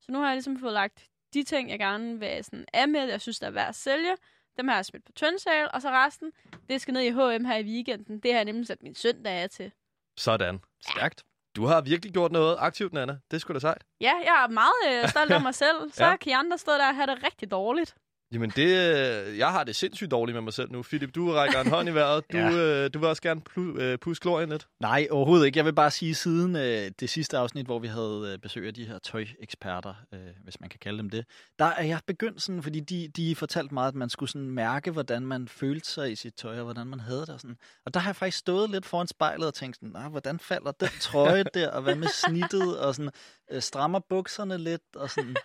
Så 0.00 0.12
nu 0.12 0.18
har 0.18 0.26
jeg 0.26 0.36
ligesom 0.36 0.58
fået 0.58 0.72
lagt 0.72 1.08
de 1.34 1.42
ting, 1.44 1.70
jeg 1.70 1.78
gerne 1.78 2.18
vil 2.18 2.44
sådan 2.44 2.64
af 2.72 2.88
med, 2.88 3.08
jeg 3.08 3.20
synes, 3.20 3.38
der 3.38 3.46
er 3.46 3.50
værd 3.50 3.68
at 3.68 3.74
sælge. 3.74 4.16
Dem 4.58 4.68
har 4.68 4.74
jeg 4.74 4.84
smidt 4.84 5.04
på 5.04 5.12
trend 5.12 5.38
sale, 5.38 5.70
og 5.70 5.82
så 5.82 5.90
resten, 5.90 6.32
det 6.68 6.80
skal 6.80 6.94
ned 6.94 7.02
i 7.02 7.10
H&M 7.10 7.44
her 7.44 7.56
i 7.56 7.62
weekenden. 7.64 8.18
Det 8.20 8.30
har 8.32 8.38
jeg 8.38 8.44
nemlig 8.44 8.66
sat 8.66 8.82
min 8.82 8.94
søndag 8.94 9.32
af 9.32 9.50
til. 9.50 9.72
Sådan. 10.16 10.60
Stærkt. 10.90 11.22
Du 11.56 11.66
har 11.66 11.80
virkelig 11.80 12.12
gjort 12.12 12.32
noget 12.32 12.56
aktivt, 12.58 12.92
Nana. 12.92 13.18
Det 13.30 13.40
skulle 13.40 13.54
da 13.54 13.60
sejt. 13.60 13.84
Ja, 14.00 14.12
jeg 14.24 14.44
er 14.44 14.48
meget 14.48 15.02
øh, 15.04 15.08
stolt 15.08 15.32
af 15.32 15.40
mig 15.48 15.54
selv. 15.54 15.92
Så 15.92 16.04
ja. 16.04 16.16
kan 16.16 16.30
I 16.30 16.32
andre 16.32 16.58
stå 16.58 16.72
der 16.72 16.88
og 16.88 16.94
have 16.94 17.06
det 17.06 17.24
rigtig 17.24 17.50
dårligt. 17.50 17.94
Jamen, 18.32 18.50
det, 18.50 18.66
øh, 18.66 19.38
jeg 19.38 19.52
har 19.52 19.64
det 19.64 19.76
sindssygt 19.76 20.10
dårligt 20.10 20.34
med 20.36 20.42
mig 20.42 20.52
selv 20.52 20.72
nu. 20.72 20.82
Philip, 20.82 21.14
du 21.14 21.32
rækker 21.32 21.60
en 21.60 21.70
hånd 21.70 21.88
i 21.88 21.94
vejret. 21.94 22.24
Du, 22.32 22.36
Ja. 22.56 22.84
øh, 22.84 22.90
du 22.94 22.98
vil 22.98 23.08
også 23.08 23.22
gerne 23.22 23.40
plu, 23.40 23.76
øh, 23.78 23.98
pusse 23.98 24.20
glorien 24.22 24.48
lidt. 24.48 24.66
Nej, 24.80 25.06
overhovedet 25.10 25.46
ikke. 25.46 25.58
Jeg 25.58 25.64
vil 25.64 25.72
bare 25.72 25.90
sige, 25.90 26.14
siden 26.14 26.56
øh, 26.56 26.90
det 27.00 27.10
sidste 27.10 27.38
afsnit, 27.38 27.66
hvor 27.66 27.78
vi 27.78 27.86
havde 27.86 28.30
øh, 28.32 28.38
besøg 28.38 28.66
af 28.66 28.74
de 28.74 28.84
her 28.84 28.98
tøjeksperter, 28.98 29.94
øh, 30.14 30.20
hvis 30.44 30.60
man 30.60 30.68
kan 30.68 30.78
kalde 30.82 30.98
dem 30.98 31.10
det, 31.10 31.24
der 31.58 31.64
er 31.64 31.84
jeg 31.84 32.00
begyndt 32.06 32.42
sådan, 32.42 32.62
fordi 32.62 32.80
de, 32.80 33.08
de 33.16 33.36
fortalte 33.36 33.74
meget, 33.74 33.88
at 33.88 33.94
man 33.94 34.08
skulle 34.10 34.30
sådan 34.30 34.50
mærke, 34.50 34.90
hvordan 34.90 35.26
man 35.26 35.48
følte 35.48 35.88
sig 35.88 36.12
i 36.12 36.16
sit 36.16 36.34
tøj, 36.34 36.58
og 36.58 36.64
hvordan 36.64 36.86
man 36.86 37.00
havde 37.00 37.20
det. 37.20 37.28
Og, 37.28 37.40
sådan. 37.40 37.56
og 37.86 37.94
der 37.94 38.00
har 38.00 38.08
jeg 38.10 38.16
faktisk 38.16 38.38
stået 38.38 38.70
lidt 38.70 38.86
foran 38.86 39.06
spejlet 39.06 39.46
og 39.46 39.54
tænkt 39.54 39.76
sådan, 39.76 39.88
"Nå, 39.88 40.00
hvordan 40.00 40.38
falder 40.38 40.72
den 40.72 40.88
trøje 41.00 41.44
der, 41.54 41.70
og 41.70 41.82
hvad 41.82 41.94
med 41.94 42.08
snittet, 42.08 42.78
og 42.80 42.94
sådan, 42.94 43.10
øh, 43.50 43.62
strammer 43.62 44.00
bukserne 44.08 44.58
lidt, 44.58 44.82
og 44.96 45.10
sådan. 45.10 45.36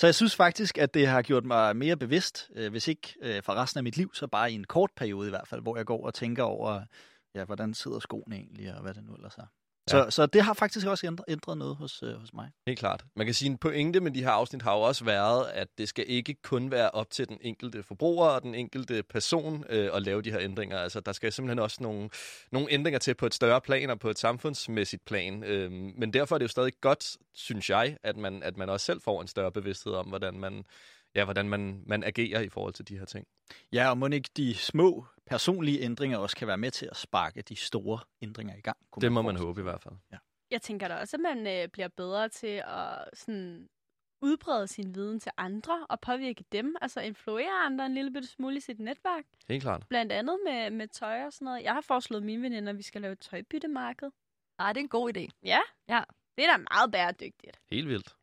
Så 0.00 0.06
jeg 0.06 0.14
synes 0.14 0.36
faktisk, 0.36 0.78
at 0.78 0.94
det 0.94 1.06
har 1.06 1.22
gjort 1.22 1.44
mig 1.44 1.76
mere 1.76 1.96
bevidst, 1.96 2.50
øh, 2.54 2.70
hvis 2.70 2.88
ikke 2.88 3.14
øh, 3.22 3.42
for 3.42 3.52
resten 3.54 3.78
af 3.78 3.84
mit 3.84 3.96
liv, 3.96 4.14
så 4.14 4.26
bare 4.26 4.52
i 4.52 4.54
en 4.54 4.64
kort 4.64 4.90
periode 4.96 5.26
i 5.26 5.30
hvert 5.30 5.48
fald, 5.48 5.62
hvor 5.62 5.76
jeg 5.76 5.86
går 5.86 6.06
og 6.06 6.14
tænker 6.14 6.42
over, 6.42 6.84
ja, 7.34 7.44
hvordan 7.44 7.74
sidder 7.74 7.98
skoene 7.98 8.36
egentlig, 8.36 8.74
og 8.74 8.82
hvad 8.82 8.94
det 8.94 9.04
nu 9.04 9.14
ellers 9.14 9.34
er. 9.34 9.46
Så, 9.90 9.96
Ja. 9.96 10.10
så 10.10 10.26
det 10.26 10.42
har 10.42 10.54
faktisk 10.54 10.86
også 10.86 11.06
ændret, 11.06 11.24
ændret 11.28 11.58
noget 11.58 11.76
hos, 11.76 12.02
øh, 12.02 12.14
hos 12.14 12.32
mig. 12.32 12.50
Helt 12.66 12.78
klart. 12.78 13.04
Man 13.16 13.26
kan 13.26 13.34
sige, 13.34 13.50
en 13.50 13.58
pointe 13.58 14.00
med 14.00 14.10
de 14.10 14.22
her 14.22 14.30
afsnit 14.30 14.62
har 14.62 14.74
jo 14.74 14.80
også 14.80 15.04
været, 15.04 15.46
at 15.54 15.68
det 15.78 15.88
skal 15.88 16.04
ikke 16.08 16.34
kun 16.42 16.70
være 16.70 16.90
op 16.90 17.10
til 17.10 17.28
den 17.28 17.38
enkelte 17.40 17.82
forbruger 17.82 18.26
og 18.26 18.42
den 18.42 18.54
enkelte 18.54 19.02
person 19.02 19.64
øh, 19.68 19.90
at 19.94 20.02
lave 20.02 20.22
de 20.22 20.30
her 20.30 20.40
ændringer. 20.40 20.78
Altså, 20.78 21.00
der 21.00 21.12
skal 21.12 21.32
simpelthen 21.32 21.58
også 21.58 21.76
nogle, 21.80 22.10
nogle 22.52 22.72
ændringer 22.72 22.98
til 22.98 23.14
på 23.14 23.26
et 23.26 23.34
større 23.34 23.60
plan 23.60 23.90
og 23.90 23.98
på 23.98 24.10
et 24.10 24.18
samfundsmæssigt 24.18 25.04
plan. 25.04 25.44
Øh, 25.44 25.70
men 25.72 26.12
derfor 26.12 26.34
er 26.34 26.38
det 26.38 26.44
jo 26.44 26.48
stadig 26.48 26.72
godt, 26.80 27.16
synes 27.34 27.70
jeg, 27.70 27.96
at 28.02 28.16
man, 28.16 28.42
at 28.42 28.56
man 28.56 28.68
også 28.68 28.86
selv 28.86 29.00
får 29.00 29.20
en 29.22 29.28
større 29.28 29.52
bevidsthed 29.52 29.92
om, 29.92 30.06
hvordan 30.06 30.34
man, 30.38 30.64
ja, 31.14 31.24
hvordan 31.24 31.48
man, 31.48 31.82
man 31.86 32.04
agerer 32.04 32.40
i 32.40 32.48
forhold 32.48 32.72
til 32.74 32.88
de 32.88 32.98
her 32.98 33.04
ting. 33.04 33.26
Ja, 33.72 33.90
og 33.90 33.98
må 33.98 34.06
ikke 34.06 34.30
de 34.36 34.54
små 34.54 35.06
personlige 35.30 35.80
ændringer 35.80 36.18
også 36.18 36.36
kan 36.36 36.48
være 36.48 36.58
med 36.58 36.70
til 36.70 36.88
at 36.90 36.96
sparke 36.96 37.42
de 37.42 37.56
store 37.56 37.98
ændringer 38.22 38.56
i 38.56 38.60
gang? 38.60 38.78
Det 39.00 39.12
må 39.12 39.22
man 39.22 39.24
forestille 39.24 39.46
håbe 39.46 39.60
i 39.60 39.62
hvert 39.62 39.82
fald. 39.82 39.94
Jeg 40.50 40.62
tænker 40.62 40.88
da 40.88 40.94
også, 40.94 41.16
at 41.16 41.20
man 41.20 41.46
øh, 41.46 41.68
bliver 41.68 41.88
bedre 41.88 42.28
til 42.28 42.62
at 42.66 43.08
sådan, 43.12 43.68
udbrede 44.22 44.68
sin 44.68 44.94
viden 44.94 45.20
til 45.20 45.32
andre 45.36 45.86
og 45.88 46.00
påvirke 46.00 46.44
dem. 46.52 46.76
Altså 46.80 47.00
influere 47.00 47.50
andre 47.50 47.86
en 47.86 47.94
lille 47.94 48.12
bitte 48.12 48.28
smule 48.28 48.56
i 48.56 48.60
sit 48.60 48.80
netværk. 48.80 49.24
Helt 49.48 49.62
klart. 49.62 49.86
Blandt 49.88 50.12
andet 50.12 50.38
med, 50.46 50.70
med 50.70 50.88
tøj 50.88 51.24
og 51.24 51.32
sådan 51.32 51.44
noget. 51.44 51.62
Jeg 51.62 51.74
har 51.74 51.80
foreslået 51.80 52.22
mine 52.22 52.42
veninder, 52.42 52.72
at 52.72 52.78
vi 52.78 52.82
skal 52.82 53.00
lave 53.00 53.12
et 53.12 53.18
tøjbyttemarked. 53.20 54.10
Ej, 54.58 54.72
det 54.72 54.80
er 54.80 54.84
en 54.84 54.88
god 54.88 55.16
idé. 55.16 55.28
Ja. 55.42 55.60
Ja. 55.88 56.02
Det 56.36 56.44
er 56.44 56.56
da 56.56 56.64
meget 56.70 56.92
bæredygtigt. 56.92 57.60
Helt 57.70 57.88
vildt. 57.88 58.16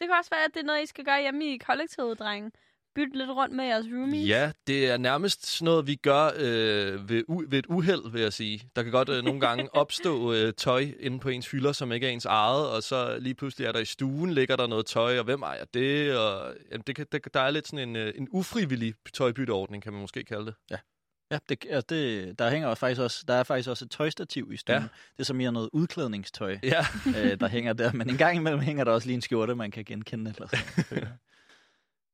Det 0.00 0.08
kan 0.08 0.16
også 0.18 0.30
være, 0.30 0.44
at 0.44 0.54
det 0.54 0.60
er 0.60 0.64
noget, 0.64 0.82
I 0.82 0.86
skal 0.86 1.04
gøre 1.04 1.20
hjemme 1.20 1.44
i 1.54 1.58
kollektivet, 1.58 2.18
drenge. 2.18 2.50
Bytte 2.94 3.18
lidt 3.18 3.30
rundt 3.30 3.54
med 3.56 3.64
jeres 3.64 3.86
roomies. 3.92 4.28
Ja, 4.28 4.52
det 4.66 4.90
er 4.90 4.96
nærmest 4.96 5.46
sådan 5.46 5.64
noget, 5.64 5.86
vi 5.86 5.94
gør 5.94 6.30
øh, 6.36 7.08
ved, 7.08 7.22
u- 7.30 7.44
ved 7.48 7.58
et 7.58 7.66
uheld, 7.68 8.12
vil 8.12 8.22
jeg 8.22 8.32
sige. 8.32 8.68
Der 8.76 8.82
kan 8.82 8.92
godt 8.92 9.08
øh, 9.08 9.24
nogle 9.24 9.40
gange 9.40 9.74
opstå 9.82 10.32
øh, 10.32 10.52
tøj 10.52 10.86
inde 11.00 11.18
på 11.20 11.28
ens 11.28 11.50
hylder, 11.50 11.72
som 11.72 11.92
ikke 11.92 12.06
er 12.06 12.10
ens 12.10 12.24
eget, 12.24 12.68
og 12.70 12.82
så 12.82 13.18
lige 13.18 13.34
pludselig 13.34 13.66
er 13.66 13.72
der 13.72 13.80
i 13.80 13.84
stuen, 13.84 14.32
ligger 14.32 14.56
der 14.56 14.66
noget 14.66 14.86
tøj, 14.86 15.18
og 15.18 15.24
hvem 15.24 15.42
ejer 15.42 15.64
det? 15.74 16.16
Og, 16.18 16.54
jamen, 16.72 16.84
det 16.86 16.96
kan, 16.96 17.06
det, 17.12 17.34
der 17.34 17.40
er 17.40 17.50
lidt 17.50 17.68
sådan 17.68 17.88
en, 17.88 17.96
øh, 17.96 18.12
en 18.16 18.28
ufrivillig 18.30 18.94
tøjbytteordning, 19.14 19.82
kan 19.82 19.92
man 19.92 20.00
måske 20.02 20.24
kalde 20.24 20.46
det. 20.46 20.54
Ja, 21.30 21.38
det, 21.48 21.64
altså 21.70 21.86
det, 21.94 22.38
der 22.38 22.50
hænger 22.50 22.74
faktisk 22.74 23.00
også, 23.00 23.24
der 23.28 23.34
er 23.34 23.42
faktisk 23.42 23.68
også 23.70 23.84
et 23.84 23.90
tøjstativ 23.90 24.50
i 24.52 24.56
stuen. 24.56 24.74
Ja. 24.76 24.80
Ja. 24.82 24.88
Det 25.12 25.20
er 25.20 25.24
som 25.24 25.36
mere 25.36 25.52
noget 25.52 25.70
udklædningstøj, 25.72 26.58
Ja, 26.62 26.86
øh, 27.06 27.40
der 27.40 27.48
hænger 27.48 27.72
der. 27.72 27.92
Men 27.92 28.10
en 28.10 28.16
gang 28.16 28.36
imellem 28.36 28.60
hænger 28.60 28.84
der 28.84 28.92
også 28.92 29.06
lige 29.08 29.14
en 29.14 29.20
skjorte, 29.22 29.54
man 29.54 29.70
kan 29.70 29.84
genkende. 29.84 30.34
Eller 30.36 30.48
sådan. 30.48 31.08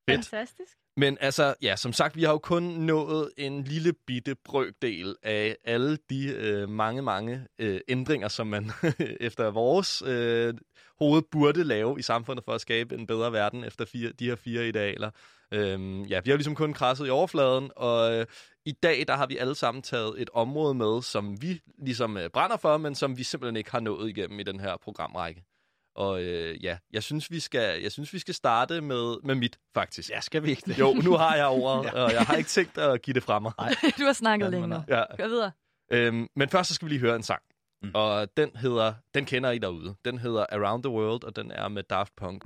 Fedt. 0.08 0.26
Fantastisk. 0.26 0.76
Men 0.96 1.18
altså, 1.20 1.54
ja, 1.62 1.76
som 1.76 1.92
sagt, 1.92 2.16
vi 2.16 2.22
har 2.22 2.32
jo 2.32 2.38
kun 2.38 2.62
nået 2.62 3.30
en 3.36 3.64
lille 3.64 3.92
bitte 4.06 4.34
brøkdel 4.44 5.16
af 5.22 5.56
alle 5.64 5.98
de 6.10 6.28
øh, 6.28 6.68
mange, 6.68 7.02
mange 7.02 7.46
øh, 7.58 7.80
ændringer, 7.88 8.28
som 8.28 8.46
man 8.46 8.70
efter 9.20 9.50
vores 9.50 10.02
øh, 10.06 10.54
hoved 10.98 11.22
burde 11.22 11.64
lave 11.64 11.98
i 11.98 12.02
samfundet 12.02 12.44
for 12.44 12.52
at 12.52 12.60
skabe 12.60 12.94
en 12.94 13.06
bedre 13.06 13.32
verden 13.32 13.64
efter 13.64 13.84
fire, 13.84 14.12
de 14.12 14.26
her 14.26 14.36
fire 14.36 14.68
idealer. 14.68 15.10
Øhm, 15.52 16.02
ja, 16.02 16.20
vi 16.20 16.30
har 16.30 16.36
ligesom 16.36 16.54
kun 16.54 16.72
krasset 16.72 17.06
i 17.06 17.10
overfladen, 17.10 17.70
og 17.76 18.14
øh, 18.14 18.26
i 18.64 18.72
dag, 18.72 19.04
der 19.08 19.16
har 19.16 19.26
vi 19.26 19.36
alle 19.36 19.54
sammen 19.54 19.82
taget 19.82 20.22
et 20.22 20.30
område 20.32 20.74
med, 20.74 21.02
som 21.02 21.42
vi 21.42 21.60
ligesom 21.78 22.16
øh, 22.16 22.30
brænder 22.30 22.56
for, 22.56 22.76
men 22.76 22.94
som 22.94 23.18
vi 23.18 23.22
simpelthen 23.22 23.56
ikke 23.56 23.70
har 23.70 23.80
nået 23.80 24.08
igennem 24.08 24.40
i 24.40 24.42
den 24.42 24.60
her 24.60 24.76
programrække. 24.76 25.44
Og 25.96 26.22
øh, 26.22 26.64
ja, 26.64 26.78
jeg 26.92 27.02
synes, 27.02 27.30
vi 27.30 27.40
skal, 27.40 27.82
jeg 27.82 27.92
synes, 27.92 28.12
vi 28.12 28.18
skal 28.18 28.34
starte 28.34 28.80
med, 28.80 29.16
med 29.24 29.34
mit, 29.34 29.58
faktisk. 29.74 30.10
ja, 30.10 30.20
skal 30.20 30.42
vi 30.42 30.50
ikke 30.50 30.62
det? 30.66 30.78
Jo, 30.78 30.92
nu 30.92 31.12
har 31.12 31.36
jeg 31.36 31.46
ordet, 31.46 31.92
og 32.04 32.12
jeg 32.12 32.22
har 32.22 32.34
ikke 32.36 32.48
tænkt 32.48 32.78
at 32.78 33.02
give 33.02 33.14
det 33.14 33.22
fra 33.22 33.38
mig. 33.38 33.52
du 33.98 34.04
har 34.04 34.12
snakket 34.12 34.46
Ja, 34.46 34.50
længe. 34.50 34.84
Ja. 34.88 35.16
Kør 35.16 35.28
videre. 35.28 35.50
Øhm, 35.92 36.28
men 36.36 36.48
først 36.48 36.68
så 36.68 36.74
skal 36.74 36.86
vi 36.86 36.92
lige 36.92 37.00
høre 37.00 37.16
en 37.16 37.22
sang. 37.22 37.42
Mm. 37.82 37.90
Og 37.94 38.36
den 38.36 38.50
hedder, 38.56 38.94
den 39.14 39.24
kender 39.24 39.50
I 39.50 39.58
derude. 39.58 39.94
Den 40.04 40.18
hedder 40.18 40.46
Around 40.52 40.82
the 40.82 40.90
World, 40.90 41.24
og 41.24 41.36
den 41.36 41.50
er 41.50 41.68
med 41.68 41.82
Daft 41.82 42.12
Punk. 42.16 42.42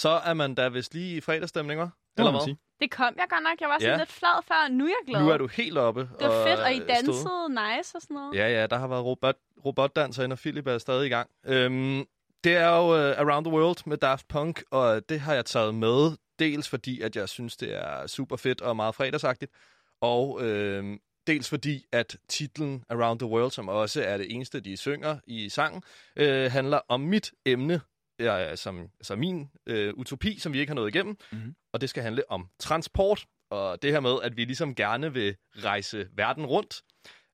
Så 0.00 0.08
er 0.08 0.34
man 0.34 0.54
da 0.54 0.68
vist 0.68 0.94
lige 0.94 1.16
i 1.16 1.20
fredagsstemning, 1.20 1.82
hva'? 1.82 2.14
Eller 2.18 2.30
hvad? 2.30 2.54
Det 2.80 2.90
kom 2.90 3.14
jeg 3.16 3.26
godt 3.30 3.42
nok. 3.42 3.60
Jeg 3.60 3.68
var 3.68 3.78
sådan 3.80 3.92
Ja. 3.92 3.98
lidt 3.98 4.12
flad 4.12 4.42
før. 4.48 4.68
Nu 4.70 4.84
er 4.84 4.88
jeg 4.88 5.06
glad. 5.06 5.22
Nu 5.22 5.30
er 5.30 5.36
du 5.38 5.46
helt 5.46 5.78
oppe. 5.78 6.00
Det 6.00 6.28
var 6.28 6.46
fedt, 6.46 6.60
og 6.60 6.72
I 6.72 6.80
øh, 6.80 6.88
dansede 6.88 7.16
stod. 7.20 7.50
nice 7.50 7.96
og 7.96 8.02
sådan 8.02 8.14
noget. 8.14 8.34
Ja, 8.34 8.48
ja, 8.60 8.66
der 8.66 8.78
har 8.78 8.88
været 8.88 9.04
robot, 9.04 9.36
robotdanser 9.64 10.24
ind, 10.24 10.32
og 10.32 10.38
Philip 10.38 10.66
er 10.66 10.78
stadig 10.78 11.06
i 11.06 11.08
gang. 11.08 11.30
Øhm, 11.46 12.04
det 12.44 12.56
er 12.56 12.68
jo 12.76 12.82
uh, 12.82 13.18
Around 13.28 13.44
the 13.46 13.54
World 13.54 13.76
med 13.86 13.96
Daft 13.96 14.28
Punk, 14.28 14.62
og 14.70 15.08
det 15.08 15.20
har 15.20 15.34
jeg 15.34 15.44
taget 15.44 15.74
med, 15.74 16.16
dels 16.38 16.68
fordi, 16.68 17.00
at 17.00 17.16
jeg 17.16 17.28
synes, 17.28 17.56
det 17.56 17.74
er 17.74 18.06
super 18.06 18.36
fedt 18.36 18.60
og 18.60 18.76
meget 18.76 18.94
fredagsagtigt, 18.94 19.52
og 20.00 20.38
øhm, 20.42 20.98
dels 21.26 21.48
fordi, 21.48 21.84
at 21.92 22.16
titlen 22.28 22.84
Around 22.90 23.18
the 23.18 23.28
World, 23.28 23.50
som 23.50 23.68
også 23.68 24.02
er 24.02 24.16
det 24.16 24.34
eneste, 24.34 24.60
de 24.60 24.76
synger 24.76 25.18
i 25.26 25.48
sangen, 25.48 25.82
øh, 26.16 26.52
handler 26.52 26.80
om 26.88 27.00
mit 27.00 27.32
emne, 27.46 27.80
ja, 28.20 28.56
som, 28.56 28.88
altså 29.00 29.16
min 29.16 29.50
øh, 29.66 29.94
utopi, 29.94 30.38
som 30.38 30.52
vi 30.52 30.60
ikke 30.60 30.70
har 30.70 30.74
nået 30.74 30.94
igennem, 30.94 31.16
Mhm. 31.32 31.54
og 31.72 31.80
det 31.80 31.90
skal 31.90 32.02
handle 32.02 32.30
om 32.30 32.48
transport, 32.58 33.26
og 33.50 33.82
det 33.82 33.92
her 33.92 34.00
med, 34.00 34.16
at 34.22 34.36
vi 34.36 34.44
ligesom 34.44 34.74
gerne 34.74 35.12
vil 35.12 35.36
rejse 35.56 36.08
verden 36.12 36.46
rundt, 36.46 36.82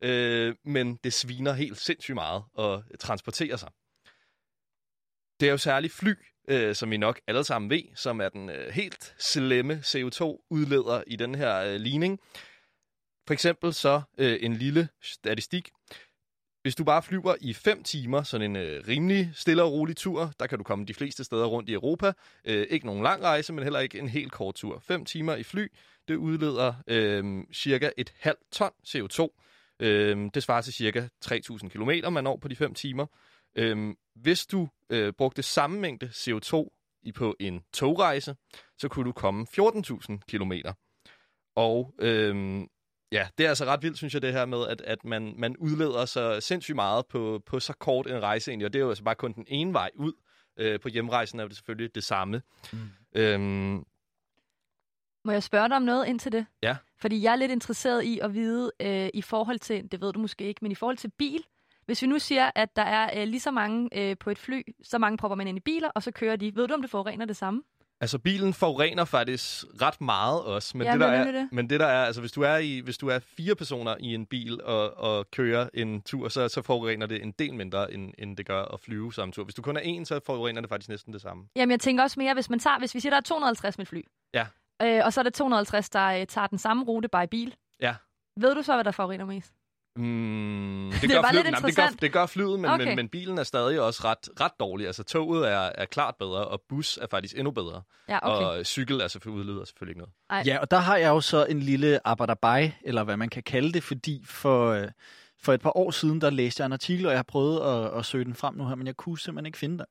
øh, 0.02 0.54
men 0.64 0.96
det 0.96 1.12
sviner 1.12 1.52
helt 1.52 1.78
sindssygt 1.78 2.14
meget 2.14 2.42
at 2.58 2.98
transportere 3.00 3.58
sig. 3.58 3.70
Det 5.40 5.46
er 5.46 5.50
jo 5.50 5.58
særligt 5.58 5.92
fly, 5.92 6.14
øh, 6.48 6.74
som 6.74 6.90
vi 6.90 6.96
nok 6.96 7.20
alle 7.26 7.44
sammen 7.44 7.70
ved, 7.70 7.82
som 7.94 8.20
er 8.20 8.28
den 8.28 8.50
øh, 8.50 8.68
helt 8.72 9.14
slemme 9.18 9.74
CO2-udleder 9.84 11.02
i 11.06 11.16
den 11.16 11.34
her 11.34 11.56
øh, 11.58 11.74
ligning. 11.76 12.20
For 13.26 13.32
eksempel 13.32 13.74
så 13.74 14.02
øh, 14.18 14.38
en 14.40 14.54
lille 14.54 14.88
statistik. 15.02 15.70
Hvis 16.66 16.74
du 16.74 16.84
bare 16.84 17.02
flyver 17.02 17.34
i 17.40 17.52
5 17.52 17.82
timer, 17.82 18.22
sådan 18.22 18.50
en 18.50 18.56
øh, 18.56 18.84
rimelig 18.88 19.30
stille 19.34 19.62
og 19.62 19.72
rolig 19.72 19.96
tur, 19.96 20.32
der 20.40 20.46
kan 20.46 20.58
du 20.58 20.64
komme 20.64 20.84
de 20.84 20.94
fleste 20.94 21.24
steder 21.24 21.46
rundt 21.46 21.68
i 21.68 21.72
Europa. 21.72 22.12
Øh, 22.44 22.66
ikke 22.70 22.86
nogen 22.86 23.02
lang 23.02 23.22
rejse, 23.22 23.52
men 23.52 23.62
heller 23.62 23.80
ikke 23.80 23.98
en 23.98 24.08
helt 24.08 24.32
kort 24.32 24.54
tur. 24.54 24.78
5 24.78 25.04
timer 25.04 25.36
i 25.36 25.42
fly, 25.42 25.72
det 26.08 26.16
udleder 26.16 26.74
øh, 26.86 27.44
cirka 27.52 27.90
et 27.96 28.12
halvt 28.20 28.40
ton 28.52 28.70
CO2. 28.86 29.28
Øh, 29.80 30.30
det 30.34 30.42
svarer 30.42 30.60
til 30.60 30.72
cirka 30.72 31.08
3.000 31.24 31.68
km, 31.68 32.12
man 32.12 32.24
når 32.24 32.36
på 32.36 32.48
de 32.48 32.56
5 32.56 32.74
timer. 32.74 33.06
Øh, 33.56 33.94
hvis 34.14 34.46
du 34.46 34.68
øh, 34.90 35.12
brugte 35.12 35.42
samme 35.42 35.80
mængde 35.80 36.06
CO2 36.06 36.68
i 37.02 37.12
på 37.12 37.36
en 37.40 37.60
togrejse, 37.72 38.36
så 38.78 38.88
kunne 38.88 39.04
du 39.04 39.12
komme 39.12 39.46
14.000 39.58 40.18
km. 40.28 40.52
Og 41.56 41.94
øh, 41.98 42.60
ja, 43.12 43.28
det 43.38 43.44
er 43.44 43.48
altså 43.48 43.64
ret 43.64 43.82
vildt, 43.82 43.96
synes 43.96 44.14
jeg, 44.14 44.22
det 44.22 44.32
her 44.32 44.46
med, 44.46 44.66
at, 44.68 44.80
at 44.80 45.04
man, 45.04 45.34
man 45.38 45.56
udleder 45.56 46.04
så 46.04 46.40
sindssygt 46.40 46.74
meget 46.74 47.06
på, 47.06 47.42
på 47.46 47.60
så 47.60 47.72
kort 47.72 48.06
en 48.06 48.22
rejse 48.22 48.50
egentlig, 48.50 48.66
og 48.66 48.72
det 48.72 48.78
er 48.78 48.82
jo 48.82 48.88
altså 48.88 49.04
bare 49.04 49.14
kun 49.14 49.32
den 49.32 49.44
ene 49.48 49.72
vej 49.72 49.90
ud. 49.94 50.12
Øh, 50.58 50.80
på 50.80 50.88
hjemrejsen 50.88 51.40
er 51.40 51.46
det 51.48 51.56
selvfølgelig 51.56 51.94
det 51.94 52.04
samme. 52.04 52.42
Mm. 52.72 52.78
Øhm, 53.14 53.84
Må 55.24 55.32
jeg 55.32 55.42
spørge 55.42 55.68
dig 55.68 55.76
om 55.76 55.82
noget 55.82 56.06
ind 56.06 56.20
til 56.20 56.32
det? 56.32 56.46
Ja. 56.62 56.76
Fordi 57.00 57.22
jeg 57.22 57.32
er 57.32 57.36
lidt 57.36 57.50
interesseret 57.50 58.02
i 58.02 58.18
at 58.18 58.34
vide, 58.34 58.72
øh, 58.80 59.08
i 59.14 59.22
forhold 59.22 59.58
til, 59.58 59.92
det 59.92 60.00
ved 60.00 60.12
du 60.12 60.18
måske 60.18 60.44
ikke, 60.44 60.58
men 60.62 60.72
i 60.72 60.74
forhold 60.74 60.96
til 60.96 61.10
bil, 61.18 61.44
hvis 61.86 62.02
vi 62.02 62.06
nu 62.06 62.18
siger, 62.18 62.50
at 62.54 62.76
der 62.76 62.82
er 62.82 63.20
øh, 63.22 63.28
lige 63.28 63.40
så 63.40 63.50
mange 63.50 63.88
øh, 63.92 64.16
på 64.18 64.30
et 64.30 64.38
fly, 64.38 64.62
så 64.82 64.98
mange 64.98 65.16
propper 65.16 65.36
man 65.36 65.48
ind 65.48 65.58
i 65.58 65.60
biler, 65.60 65.88
og 65.94 66.02
så 66.02 66.10
kører 66.10 66.36
de. 66.36 66.56
Ved 66.56 66.68
du, 66.68 66.74
om 66.74 66.80
det 66.80 66.90
forurener 66.90 67.24
det 67.24 67.36
samme? 67.36 67.62
Altså, 68.00 68.18
bilen 68.18 68.54
forurener 68.54 69.04
faktisk 69.04 69.64
ret 69.82 70.00
meget 70.00 70.42
også. 70.42 70.76
Men, 70.78 70.86
Ja, 70.86 70.92
det, 70.92 71.00
der 71.00 71.06
er, 71.06 71.32
det. 71.32 71.48
men 71.52 71.70
det 71.70 71.80
der 71.80 71.86
er, 71.86 72.04
altså 72.04 72.20
hvis 72.20 72.32
du 72.32 72.42
er, 72.42 72.56
i, 72.56 72.80
hvis 72.80 72.98
du 72.98 73.08
er 73.08 73.18
fire 73.18 73.54
personer 73.54 73.96
i 74.00 74.14
en 74.14 74.26
bil 74.26 74.62
og, 74.62 74.96
og 74.96 75.30
kører 75.30 75.68
en 75.74 76.02
tur, 76.02 76.28
så, 76.28 76.48
så 76.48 76.62
forurener 76.62 77.06
det 77.06 77.22
en 77.22 77.32
del 77.32 77.54
mindre, 77.54 77.92
end, 77.92 78.12
end 78.18 78.36
det 78.36 78.46
gør 78.46 78.62
at 78.62 78.80
flyve 78.80 79.12
samme 79.12 79.32
tur. 79.32 79.44
Hvis 79.44 79.54
du 79.54 79.62
kun 79.62 79.76
er 79.76 79.80
en, 79.80 80.04
så 80.04 80.20
forurener 80.26 80.60
det 80.60 80.70
faktisk 80.70 80.88
næsten 80.88 81.12
det 81.12 81.20
samme. 81.22 81.44
Jamen, 81.56 81.70
jeg 81.70 81.80
tænker 81.80 82.02
også 82.02 82.20
mere, 82.20 82.34
hvis 82.34 82.50
man 82.50 82.58
tager, 82.58 82.78
hvis 82.78 82.94
vi 82.94 83.00
siger, 83.00 83.10
der 83.10 83.16
er 83.16 83.20
250 83.20 83.78
med 83.78 83.86
fly, 83.86 84.02
Ja. 84.34 84.46
øh, 84.82 85.04
og 85.04 85.12
så 85.12 85.20
er 85.20 85.22
der 85.22 85.30
250, 85.30 85.90
der 85.90 86.06
øh, 86.06 86.26
tager 86.26 86.46
den 86.46 86.58
samme 86.58 86.84
rute 86.84 87.08
bare 87.08 87.24
i 87.24 87.26
bil. 87.26 87.54
Ja. 87.80 87.94
Ved 88.40 88.54
du 88.54 88.62
så, 88.62 88.74
hvad 88.74 88.84
der 88.84 88.90
forurener 88.90 89.24
mest? 89.24 89.52
Mm, 89.96 90.90
det, 90.92 91.02
Det 91.02 91.10
gør 91.10 91.22
flyet, 91.30 91.44
nej, 91.44 91.60
men 91.60 91.68
det, 91.68 91.76
gør, 91.76 91.88
det 92.00 92.12
gør 92.12 92.26
flyet, 92.26 92.60
men, 92.60 92.70
Okay. 92.70 92.84
men, 92.84 92.96
men 92.96 93.08
bilen 93.08 93.38
er 93.38 93.42
stadig 93.42 93.80
også 93.80 94.00
ret, 94.04 94.40
ret 94.40 94.52
dårlig. 94.60 94.86
Altså 94.86 95.02
toget 95.04 95.48
er, 95.48 95.70
er 95.74 95.84
klart 95.84 96.14
bedre, 96.18 96.44
og 96.44 96.60
bus 96.68 96.98
er 97.02 97.06
faktisk 97.10 97.36
endnu 97.36 97.50
bedre. 97.50 97.82
Ja, 98.08 98.18
okay. 98.22 98.58
Og 98.58 98.66
cykel 98.66 99.00
er 99.00 99.08
selvfølgelig, 99.08 99.46
udleder 99.46 99.64
selvfølgelig 99.64 99.90
ikke 99.90 100.00
noget. 100.00 100.12
Ej. 100.30 100.42
Ja, 100.46 100.58
og 100.58 100.70
der 100.70 100.78
har 100.78 100.96
jeg 100.96 101.08
jo 101.08 101.20
så 101.20 101.44
en 101.46 101.60
lille 101.60 102.08
abadabai, 102.08 102.70
eller 102.84 103.04
hvad 103.04 103.16
man 103.16 103.28
kan 103.28 103.42
kalde 103.42 103.72
det, 103.72 103.82
fordi 103.82 104.22
for, 104.26 104.70
øh, 104.70 104.88
for 105.42 105.52
et 105.52 105.60
par 105.60 105.76
år 105.76 105.90
siden, 105.90 106.20
der 106.20 106.30
læste 106.30 106.60
jeg 106.60 106.66
en 106.66 106.72
artikel, 106.72 107.06
og 107.06 107.12
jeg 107.12 107.18
har 107.18 107.22
prøvet 107.28 107.60
at, 107.60 107.98
at 107.98 108.04
søge 108.04 108.24
den 108.24 108.34
frem 108.34 108.54
nu 108.54 108.66
her, 108.66 108.74
men 108.74 108.86
jeg 108.86 108.96
kunne 108.96 109.18
simpelthen 109.18 109.46
ikke 109.46 109.58
finde 109.58 109.78
den. 109.78 109.86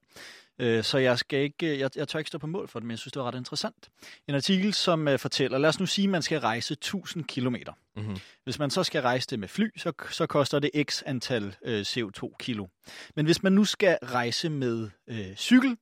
Øh, 0.60 0.84
Så 0.84 0.98
jeg, 0.98 1.20
skal 1.20 1.40
ikke, 1.40 1.80
jeg, 1.80 1.90
jeg 1.96 2.08
tør 2.08 2.20
ikke 2.20 2.28
stå 2.28 2.38
på 2.38 2.48
mål 2.48 2.68
for 2.68 2.80
det, 2.80 2.86
men 2.86 2.92
jeg 2.92 3.00
synes, 3.00 3.12
det 3.12 3.20
var 3.22 3.28
ret 3.28 3.38
interessant. 3.38 3.90
En 4.28 4.36
artikel, 4.36 4.74
som 4.74 5.08
uh, 5.08 5.20
fortæller, 5.20 5.58
lad 5.58 5.70
os 5.70 5.80
nu 5.80 5.86
sige, 5.86 6.04
at 6.06 6.10
man 6.10 6.22
skal 6.22 6.40
rejse 6.40 6.74
1000 6.74 7.24
kilometer. 7.24 7.74
Mm-hmm. 7.96 8.18
Hvis 8.44 8.60
man 8.60 8.70
så 8.70 8.84
skal 8.84 9.02
rejse 9.02 9.28
det 9.30 9.40
med 9.40 9.48
fly, 9.48 9.78
så, 9.78 9.92
så 10.12 10.28
koster 10.28 10.60
det 10.60 10.72
x 10.90 11.04
antal 11.06 11.56
øh, 11.66 11.82
CO2-kilo. 11.82 12.68
Men 13.16 13.26
hvis 13.26 13.44
man 13.44 13.54
nu 13.54 13.66
skal 13.66 13.98
rejse 14.04 14.50
med 14.50 14.90
øh, 15.08 15.36
cykel, 15.36 15.78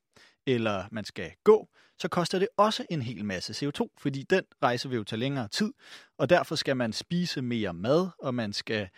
eller 0.47 0.83
man 0.91 1.05
skal 1.05 1.31
gå, 1.43 1.67
så 1.99 2.07
koster 2.07 2.39
det 2.39 2.47
også 2.57 2.85
en 2.89 3.01
hel 3.01 3.25
masse 3.25 3.65
CO2, 3.67 3.87
fordi 3.97 4.23
den 4.29 4.43
rejse 4.63 4.89
vil 4.89 4.95
jo 4.95 5.03
tage 5.03 5.19
længere 5.19 5.47
tid, 5.47 5.73
og 6.17 6.29
derfor 6.29 6.55
skal 6.55 6.77
man 6.77 6.93
spise 6.93 7.41
mere 7.41 7.73
mad, 7.73 8.09
og 8.19 8.35
man 8.35 8.53
skal, 8.53 8.89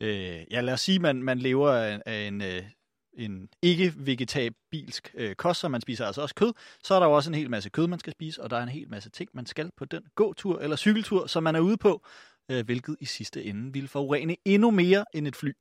øh, 0.00 0.40
ja 0.50 0.60
lad 0.60 0.74
os 0.74 0.80
sige, 0.80 0.98
man, 0.98 1.22
man 1.22 1.38
lever 1.38 1.70
af, 1.70 2.00
af 2.06 2.26
en, 2.26 2.42
øh, 2.42 2.62
en 3.16 3.48
ikke-vegetabilsk 3.62 5.14
øh, 5.14 5.34
kost, 5.34 5.60
så 5.60 5.68
man 5.68 5.80
spiser 5.80 6.06
altså 6.06 6.22
også 6.22 6.34
kød, 6.34 6.52
så 6.84 6.94
er 6.94 7.00
der 7.00 7.06
jo 7.06 7.12
også 7.12 7.30
en 7.30 7.34
hel 7.34 7.50
masse 7.50 7.70
kød, 7.70 7.86
man 7.86 7.98
skal 7.98 8.12
spise, 8.12 8.42
og 8.42 8.50
der 8.50 8.56
er 8.56 8.62
en 8.62 8.68
hel 8.68 8.90
masse 8.90 9.10
ting, 9.10 9.30
man 9.32 9.46
skal 9.46 9.70
på 9.76 9.84
den 9.84 10.02
gåtur 10.14 10.58
eller 10.58 10.76
cykeltur, 10.76 11.26
som 11.26 11.42
man 11.42 11.56
er 11.56 11.60
ude 11.60 11.76
på, 11.76 12.06
øh, 12.50 12.64
hvilket 12.64 12.96
i 13.00 13.04
sidste 13.04 13.44
ende 13.44 13.72
ville 13.72 13.88
forurene 13.88 14.36
endnu 14.44 14.70
mere 14.70 15.04
end 15.14 15.28
et 15.28 15.36
fly. 15.36 15.52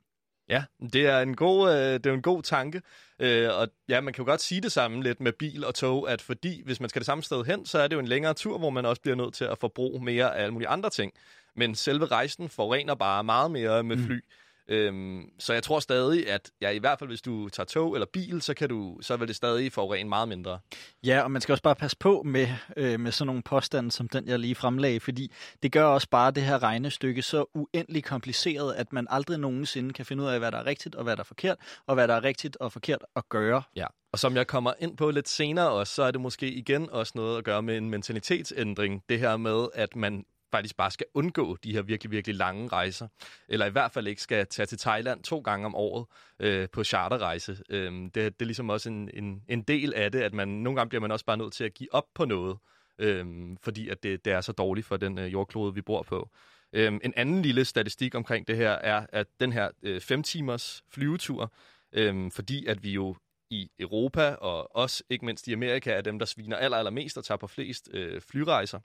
Ja, 0.50 0.63
det 0.93 1.07
er 1.07 1.19
en 1.19 1.36
god, 1.36 1.72
øh, 1.72 1.93
det 1.93 2.05
er 2.05 2.13
en 2.13 2.22
god 2.22 2.43
tanke. 2.43 2.81
Øh, 3.19 3.50
og 3.60 3.67
ja, 3.89 4.01
man 4.01 4.13
kan 4.13 4.25
jo 4.25 4.31
godt 4.31 4.41
sige 4.41 4.62
det 4.62 4.72
samme 4.72 5.03
lidt 5.03 5.19
med 5.19 5.33
bil 5.33 5.65
og 5.65 5.75
tog, 5.75 6.12
at 6.12 6.22
fordi 6.22 6.62
hvis 6.65 6.79
man 6.79 6.89
skal 6.89 7.00
det 7.00 7.05
samme 7.05 7.24
sted 7.24 7.45
hen, 7.45 7.65
så 7.65 7.79
er 7.79 7.88
det 7.88 7.95
jo 7.95 8.00
en 8.00 8.07
længere 8.07 8.33
tur, 8.33 8.57
hvor 8.57 8.69
man 8.69 8.86
også 8.86 9.01
bliver 9.01 9.15
nødt 9.15 9.33
til 9.33 9.45
at 9.45 9.57
forbruge 9.57 10.03
mere 10.03 10.36
af 10.36 10.41
alle 10.41 10.53
mulige 10.53 10.67
andre 10.67 10.89
ting. 10.89 11.13
Men 11.55 11.75
selve 11.75 12.05
rejsen 12.05 12.50
forurener 12.50 12.95
bare 12.95 13.24
meget 13.24 13.51
mere 13.51 13.83
med 13.83 13.98
fly. 13.98 14.15
Mm. 14.15 14.22
Øhm, 14.67 15.29
så 15.39 15.53
jeg 15.53 15.63
tror 15.63 15.79
stadig, 15.79 16.29
at 16.29 16.51
ja, 16.62 16.70
i 16.70 16.77
hvert 16.77 17.00
fald 17.00 17.10
hvis 17.10 17.22
du 17.22 17.50
tager 17.50 17.65
tog 17.65 17.93
eller 17.93 18.05
bil, 18.13 18.41
så, 18.41 18.53
kan 18.53 18.70
du, 18.70 18.98
så 19.01 19.17
vil 19.17 19.27
det 19.27 19.36
stadig 19.36 19.72
forurene 19.72 20.10
meget 20.10 20.27
mindre. 20.27 20.60
Ja, 21.03 21.22
og 21.22 21.32
man 21.32 21.41
skal 21.41 21.53
også 21.53 21.63
bare 21.63 21.75
passe 21.75 21.98
på 21.98 22.23
med, 22.26 22.47
øh, 22.78 22.99
med 22.99 23.12
sådan 23.12 23.28
nogle 23.28 23.41
påstande 23.41 23.91
som 23.91 24.10
den, 24.10 24.28
jeg 24.28 24.39
lige 24.39 24.56
fremlagde, 24.56 24.99
fordi 24.99 25.32
det 25.63 25.71
gør 25.71 25.84
også 25.84 26.10
bare 26.10 26.32
det 26.32 26.43
her 26.43 26.63
regnestykke 26.63 27.21
så 27.21 27.45
uendelig 27.54 28.04
kompliceret, 28.04 28.73
at 28.73 28.93
man 28.93 29.08
aldrig 29.10 29.39
nogensinde 29.39 29.93
kan 29.93 30.06
finde 30.06 30.23
ud 30.23 30.28
af, 30.28 30.39
hvad 30.39 30.52
der 30.52 30.58
er 30.58 30.65
rigtigt 30.65 30.95
og 30.95 31.04
hvad 31.04 31.15
der 31.15 31.23
er 31.23 31.28
forkert, 31.28 31.58
og 31.88 31.95
hvad 31.95 32.08
der 32.08 32.13
er 32.13 32.23
rigtigt 32.23 32.58
og 32.60 32.71
forkert 32.71 33.04
at 33.15 33.30
gøre. 33.30 33.63
Ja. 33.76 33.88
Og 34.12 34.19
som 34.19 34.36
jeg 34.36 34.47
kommer 34.47 34.73
ind 34.80 34.97
på 34.97 35.12
lidt 35.12 35.30
senere 35.30 35.69
også, 35.69 35.93
så 35.93 36.04
er 36.04 36.12
det 36.12 36.21
måske 36.21 36.52
igen 36.52 36.89
også 36.89 37.12
noget 37.15 37.38
at 37.38 37.43
gøre 37.43 37.62
med 37.62 37.78
en 37.78 37.89
mentalitetsændring. 37.89 39.04
Det 39.10 39.19
her 39.19 39.38
med, 39.38 39.67
at 39.73 39.95
man 39.95 40.26
faktisk 40.54 40.78
bare 40.78 40.92
skal 40.92 41.06
undgå 41.13 41.58
de 41.63 41.74
her 41.74 41.82
virkelig, 41.82 42.12
virkelig 42.12 42.36
lange 42.36 42.68
rejser. 42.68 43.08
Eller 43.50 43.66
i 43.66 43.70
hvert 43.70 43.92
fald 43.92 44.08
ikke 44.08 44.22
skal 44.22 44.48
tage 44.48 44.66
til 44.66 44.78
Thailand 44.78 45.24
to 45.24 45.39
gange 45.39 45.66
om 45.66 45.76
året 45.76 46.06
øh, 46.39 46.70
på 46.70 46.84
charterrejse. 46.84 47.58
Øh, 47.70 47.92
det, 47.92 48.13
det 48.16 48.42
er 48.42 48.46
ligesom 48.46 48.70
også 48.70 48.89
en, 48.89 49.10
en, 49.13 49.44
en 49.50 49.62
del 49.62 49.94
af 49.94 50.12
det, 50.12 50.22
at 50.22 50.34
man 50.34 50.48
nogle 50.48 50.78
gange 50.78 50.89
bliver 50.89 51.02
man 51.02 51.12
også 51.12 51.26
bare 51.26 51.38
nødt 51.38 51.54
til 51.54 51.63
at 51.63 51.74
give 51.74 51.94
op 51.94 52.08
på 52.16 52.26
noget. 52.26 52.58
øh, 53.00 53.26
fordi 53.63 53.89
at 53.89 54.04
det, 54.04 54.26
det 54.26 54.34
er 54.34 54.42
så 54.42 54.52
dårligt 54.52 54.88
for 54.88 54.98
den 54.98 55.18
øh, 55.20 55.34
jordklode, 55.34 55.74
vi 55.74 55.82
bor 55.82 56.04
på. 56.04 56.30
Øhm, 56.74 57.00
en 57.04 57.13
anden 57.16 57.42
lille 57.42 57.66
statistik 57.66 58.16
omkring 58.16 58.48
det 58.48 58.58
her 58.58 58.72
er, 58.72 59.06
at 59.10 59.28
den 59.39 59.52
her 59.54 59.70
øh, 59.84 60.02
fem 60.02 60.24
timers 60.24 60.84
flyvetur, 60.89 61.54
øhm, 61.94 62.32
fordi 62.32 62.66
at 62.66 62.84
vi 62.84 62.92
jo 62.92 63.16
i 63.50 63.70
Europa, 63.80 64.30
og 64.30 64.76
også 64.76 65.04
ikke 65.10 65.26
mindst 65.26 65.48
i 65.48 65.54
Amerika, 65.54 65.92
er 65.92 66.02
dem, 66.02 66.20
der 66.20 66.26
sviner 66.26 66.58
aller, 66.58 66.78
allermest 66.78 67.18
og 67.18 67.24
tager 67.24 67.38
på 67.38 67.48
flest 67.48 67.89
øh, 67.94 68.22
flyrejser. 68.22 68.80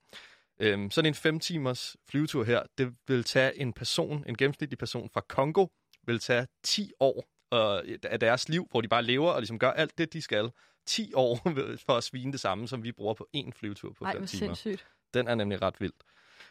Øhm, 0.60 0.90
sådan 0.90 1.06
en 1.06 1.14
5 1.14 1.40
timers 1.40 1.96
flyvetur 2.08 2.44
her, 2.44 2.62
det 2.78 2.94
vil 3.08 3.24
tage 3.24 3.60
en 3.60 3.72
person, 3.72 4.24
en 4.28 4.36
gennemsnitlig 4.36 4.78
person 4.78 5.10
fra 5.10 5.20
Kongo, 5.28 5.66
vil 6.06 6.18
tage 6.18 6.46
10 6.62 6.92
år 7.00 7.28
øh, 7.54 7.98
af 8.02 8.20
deres 8.20 8.48
liv, 8.48 8.68
hvor 8.70 8.80
de 8.80 8.88
bare 8.88 9.02
lever 9.02 9.30
og 9.30 9.40
ligesom 9.40 9.58
gør 9.58 9.70
alt 9.70 9.98
det, 9.98 10.12
de 10.12 10.22
skal. 10.22 10.50
10 10.86 11.12
år 11.14 11.36
for 11.86 11.92
at 11.92 12.04
svine 12.04 12.32
det 12.32 12.40
samme, 12.40 12.68
som 12.68 12.84
vi 12.84 12.92
bruger 12.92 13.14
på 13.14 13.28
en 13.32 13.52
flyvetur 13.52 13.92
på 13.92 14.04
Nej, 14.04 14.12
5 14.12 14.20
hvor 14.20 14.26
timer. 14.26 14.54
sindssygt. 14.54 14.86
Den 15.14 15.28
er 15.28 15.34
nemlig 15.34 15.62
ret 15.62 15.80
vild. 15.80 15.92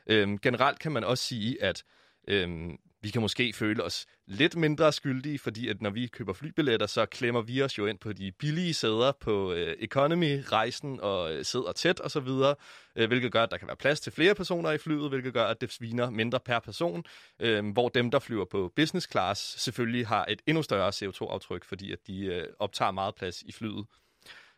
Øhm, 0.08 0.38
generelt 0.38 0.80
kan 0.80 0.91
man 0.91 1.04
også 1.04 1.24
sige, 1.24 1.63
at 1.63 1.84
øhm, 2.28 2.78
vi 3.02 3.10
kan 3.10 3.22
måske 3.22 3.54
føle 3.54 3.84
os 3.84 4.06
lidt 4.28 4.56
mindre 4.56 4.94
skyldige, 4.94 5.40
fordi 5.40 5.68
at 5.68 5.82
når 5.82 5.90
vi 5.90 6.08
køber 6.08 6.34
flybilletter, 6.34 6.88
så 6.88 7.06
klemmer 7.06 7.42
vi 7.42 7.62
os 7.62 7.78
jo 7.78 7.86
ind 7.86 8.00
på 8.00 8.14
de 8.14 8.32
billige 8.32 8.74
sæder 8.74 9.12
på 9.20 9.54
øh, 9.54 9.76
economy-rejsen 9.80 11.00
og 11.00 11.34
øh, 11.34 11.46
sidder 11.46 11.72
tæt 11.72 12.00
og 12.00 12.12
så 12.12 12.20
videre, 12.20 12.56
øh, 12.96 13.08
hvilket 13.08 13.32
gør, 13.32 13.44
at 13.44 13.52
der 13.52 13.58
kan 13.58 13.68
være 13.68 13.78
plads 13.78 14.00
til 14.00 14.12
flere 14.12 14.36
personer 14.36 14.72
i 14.72 14.78
flyet, 14.78 15.10
hvilket 15.10 15.34
gør, 15.34 15.46
at 15.46 15.62
det 15.62 15.72
sviner 15.72 16.10
mindre 16.10 16.40
per 16.40 16.60
person, 16.60 17.04
øh, 17.40 17.68
hvor 17.68 17.90
dem, 17.90 18.12
der 18.12 18.20
flyver 18.20 18.46
på 18.46 18.72
business 18.76 19.08
class, 19.12 19.62
selvfølgelig 19.62 20.08
har 20.08 20.26
et 20.30 20.42
endnu 20.48 20.64
større 20.64 20.90
CO2-aftryk, 20.90 21.66
fordi 21.66 21.92
at 21.92 22.00
de 22.08 22.26
øh, 22.26 22.48
optager 22.60 22.92
meget 22.92 23.16
plads 23.16 23.42
i 23.42 23.52
flyet. 23.52 23.86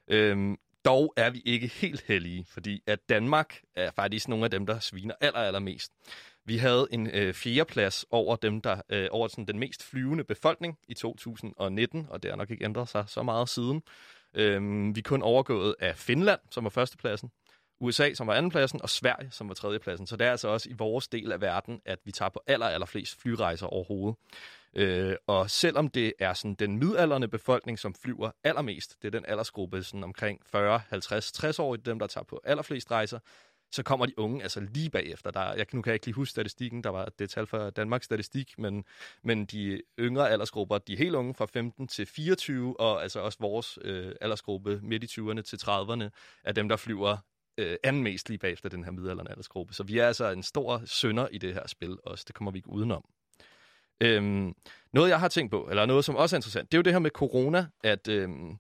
Øh, 0.08 0.58
dog 0.86 1.14
er 1.18 1.30
vi 1.30 1.42
ikke 1.46 1.68
helt 1.68 2.02
heldige, 2.02 2.46
fordi 2.50 2.84
at 2.88 3.10
Danmark 3.10 3.62
er 3.76 3.92
faktisk 3.92 4.28
nogle 4.28 4.46
af 4.46 4.52
dem, 4.52 4.66
der 4.66 4.80
sviner 4.80 5.14
aller, 5.22 5.40
allermest. 5.40 5.92
Vi 6.50 6.58
havde 6.58 6.88
en 6.92 7.10
øh, 7.14 7.34
fjerdeplads 7.34 8.06
over 8.12 8.36
dem, 8.36 8.62
der 8.62 8.82
øh, 8.90 9.08
over 9.12 9.28
sådan, 9.28 9.46
den 9.46 9.60
mest 9.60 9.84
flyvende 9.84 10.24
befolkning 10.24 10.78
i 10.88 10.94
2019, 10.94 12.08
og 12.10 12.24
det 12.24 12.32
har 12.32 12.36
nok 12.36 12.52
ikke 12.52 12.66
ændret 12.66 12.90
sig 12.90 13.04
så 13.08 13.24
meget 13.24 13.50
siden. 13.50 13.84
Øh, 14.34 14.62
vi 14.96 15.00
er 15.00 15.04
kun 15.04 15.22
overgået 15.22 15.76
af 15.80 15.98
Finland, 15.98 16.40
som 16.52 16.64
var 16.64 16.70
førstepladsen, 16.70 17.32
USA, 17.80 18.14
som 18.14 18.28
var 18.28 18.34
andenpladsen, 18.34 18.82
og 18.82 18.90
Sverige, 18.90 19.32
som 19.32 19.48
var 19.48 19.54
tredjepladsen. 19.54 20.08
Så 20.08 20.16
det 20.16 20.28
er 20.28 20.32
altså 20.32 20.48
også 20.48 20.70
i 20.70 20.74
vores 20.74 21.08
del 21.08 21.32
af 21.32 21.42
verden, 21.42 21.82
at 21.86 22.00
vi 22.06 22.12
tager 22.12 22.30
på 22.30 22.42
aller, 22.48 22.68
aller 22.68 22.88
flest 22.88 23.22
flyrejser 23.22 23.68
overhovedet. 23.68 24.18
Øh, 24.76 25.16
og 25.28 25.50
selvom 25.50 25.90
det 25.90 26.14
er 26.20 26.34
sådan 26.34 26.56
den 26.56 26.78
midalderne 26.78 27.28
befolkning, 27.28 27.80
som 27.80 27.94
flyver 27.94 28.32
allermest, 28.44 28.96
det 29.02 29.08
er 29.08 29.12
den 29.12 29.26
aldersgruppe 29.28 29.84
sådan 29.84 30.04
omkring 30.04 30.42
40, 30.46 30.82
50, 30.90 31.32
60 31.32 31.60
år, 31.60 31.76
dem 31.76 32.00
der 32.00 32.08
tager 32.08 32.26
på 32.26 32.42
allerflest 32.44 32.92
rejser, 32.92 33.20
så 33.72 33.84
kommer 33.84 34.06
de 34.06 34.20
unge 34.20 34.44
altså 34.44 34.60
lige 34.60 34.90
bagefter. 34.90 35.32
Der, 35.32 35.54
jeg, 35.54 35.66
nu 35.74 35.82
kan 35.82 35.90
jeg 35.90 35.96
ikke 35.96 36.06
lige 36.06 36.16
huske 36.16 36.32
statistikken, 36.32 36.84
der 36.84 36.90
var 36.90 37.10
det 37.20 37.30
tal 37.30 37.46
fra 37.46 37.70
Danmarks 37.70 38.06
Statistik, 38.06 38.54
men, 38.58 38.86
men 39.24 39.46
de 39.46 39.82
yngre 40.00 40.30
aldersgrupper, 40.30 40.78
de 40.78 40.96
helt 40.96 41.16
unge 41.16 41.34
fra 41.34 41.46
15 41.46 41.88
til 41.88 42.06
24, 42.06 42.80
og 42.80 43.04
altså 43.04 43.20
også 43.20 43.38
vores 43.42 43.80
øh, 43.82 44.16
aldersgruppe 44.22 44.80
midt 44.84 45.04
i 45.04 45.22
20'erne 45.22 45.42
til 45.42 45.58
30'erne, 45.58 46.10
er 46.44 46.52
dem, 46.52 46.70
der 46.70 46.76
flyver 46.76 47.18
øh, 47.58 47.76
anden 47.84 48.04
mest 48.04 48.30
lige 48.30 48.40
bagefter 48.40 48.70
den 48.70 48.84
her 48.84 48.92
midaldrende 48.92 49.32
aldersgruppe. 49.32 49.74
Så 49.74 49.84
vi 49.84 49.98
er 49.98 50.08
altså 50.08 50.30
en 50.30 50.44
stor 50.44 50.82
sønder 50.86 51.28
i 51.28 51.38
det 51.38 51.54
her 51.54 51.68
spil 51.68 51.98
også. 52.04 52.26
Det 52.28 52.36
kommer 52.36 52.52
vi 52.52 52.58
ikke 52.58 52.70
udenom. 52.70 53.04
Øhm, 54.02 54.54
noget, 54.94 55.10
jeg 55.10 55.20
har 55.20 55.28
tænkt 55.28 55.52
på, 55.52 55.68
eller 55.70 55.86
noget, 55.86 56.06
som 56.06 56.16
også 56.16 56.36
er 56.36 56.38
interessant, 56.38 56.72
det 56.72 56.78
er 56.78 56.80
jo 56.80 56.84
det 56.84 56.94
her 56.94 57.00
med 57.00 57.12
corona, 57.12 57.68
at, 57.84 58.08
øhm, 58.08 58.58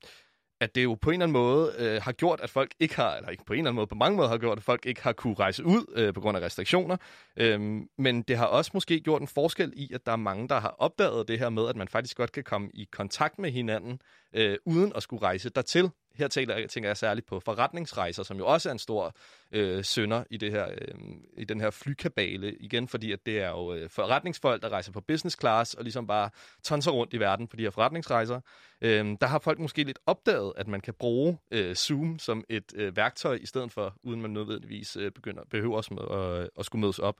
at 0.61 0.75
det 0.75 0.83
jo 0.83 0.97
på 1.01 1.09
en 1.09 1.13
eller 1.13 1.23
anden 1.25 1.33
måde 1.33 1.73
øh, 1.77 2.01
har 2.01 2.11
gjort, 2.11 2.39
at 2.43 2.49
folk 2.49 2.71
ikke 2.79 2.95
har, 2.95 3.15
eller 3.15 3.29
ikke 3.29 3.45
på 3.45 3.53
en 3.53 3.59
eller 3.59 3.69
anden 3.69 3.75
måde, 3.75 3.87
på 3.87 3.95
mange 3.95 4.17
måder 4.17 4.29
har 4.29 4.37
gjort, 4.37 4.57
at 4.57 4.63
folk 4.63 4.85
ikke 4.85 5.03
har 5.03 5.13
kunne 5.13 5.33
rejse 5.33 5.65
ud 5.65 5.93
øh, 5.95 6.13
på 6.13 6.21
grund 6.21 6.37
af 6.37 6.41
restriktioner. 6.41 6.97
Øhm, 7.37 7.87
men 7.97 8.21
det 8.21 8.37
har 8.37 8.45
også 8.45 8.71
måske 8.73 8.99
gjort 8.99 9.21
en 9.21 9.27
forskel 9.27 9.73
i, 9.75 9.91
at 9.93 10.05
der 10.05 10.11
er 10.11 10.15
mange, 10.15 10.47
der 10.47 10.59
har 10.59 10.75
opdaget 10.79 11.27
det 11.27 11.39
her 11.39 11.49
med, 11.49 11.67
at 11.67 11.75
man 11.75 11.87
faktisk 11.87 12.17
godt 12.17 12.31
kan 12.31 12.43
komme 12.43 12.69
i 12.73 12.87
kontakt 12.91 13.39
med 13.39 13.51
hinanden, 13.51 14.01
øh, 14.33 14.57
uden 14.65 14.91
at 14.95 15.03
skulle 15.03 15.21
rejse 15.23 15.49
dertil 15.49 15.89
her 16.19 16.27
tænker, 16.27 16.67
tænker 16.67 16.89
jeg 16.89 16.97
særligt 16.97 17.27
på 17.27 17.39
forretningsrejser, 17.39 18.23
som 18.23 18.37
jo 18.37 18.47
også 18.47 18.69
er 18.69 18.73
en 18.73 18.79
stor 18.79 19.15
øh, 19.51 19.83
sønder 19.83 20.23
i, 20.29 20.37
det 20.37 20.51
her, 20.51 20.67
øh, 20.67 20.95
i 21.37 21.43
den 21.43 21.61
her 21.61 21.69
flykabale. 21.69 22.55
Igen, 22.55 22.87
fordi 22.87 23.11
at 23.11 23.25
det 23.25 23.39
er 23.39 23.49
jo 23.49 23.73
øh, 23.73 23.89
forretningsfolk, 23.89 24.61
der 24.61 24.69
rejser 24.69 24.91
på 24.91 25.01
business 25.01 25.37
class 25.39 25.73
og 25.73 25.83
ligesom 25.83 26.07
bare 26.07 26.29
tonser 26.63 26.91
rundt 26.91 27.13
i 27.13 27.19
verden 27.19 27.47
på 27.47 27.55
de 27.55 27.63
her 27.63 27.69
forretningsrejser. 27.69 28.41
Øh, 28.81 29.17
der 29.21 29.27
har 29.27 29.39
folk 29.39 29.59
måske 29.59 29.83
lidt 29.83 29.99
opdaget, 30.05 30.53
at 30.55 30.67
man 30.67 30.81
kan 30.81 30.93
bruge 30.93 31.37
øh, 31.51 31.75
Zoom 31.75 32.19
som 32.19 32.43
et 32.49 32.73
øh, 32.75 32.95
værktøj, 32.95 33.35
i 33.41 33.45
stedet 33.45 33.71
for, 33.71 33.95
uden 34.03 34.21
man 34.21 34.31
nødvendigvis 34.31 34.95
øh, 34.95 35.11
begynder, 35.11 35.43
behøver 35.49 35.77
at, 35.77 36.41
at, 36.43 36.49
at 36.59 36.65
skulle 36.65 36.81
mødes 36.81 36.99
op. 36.99 37.15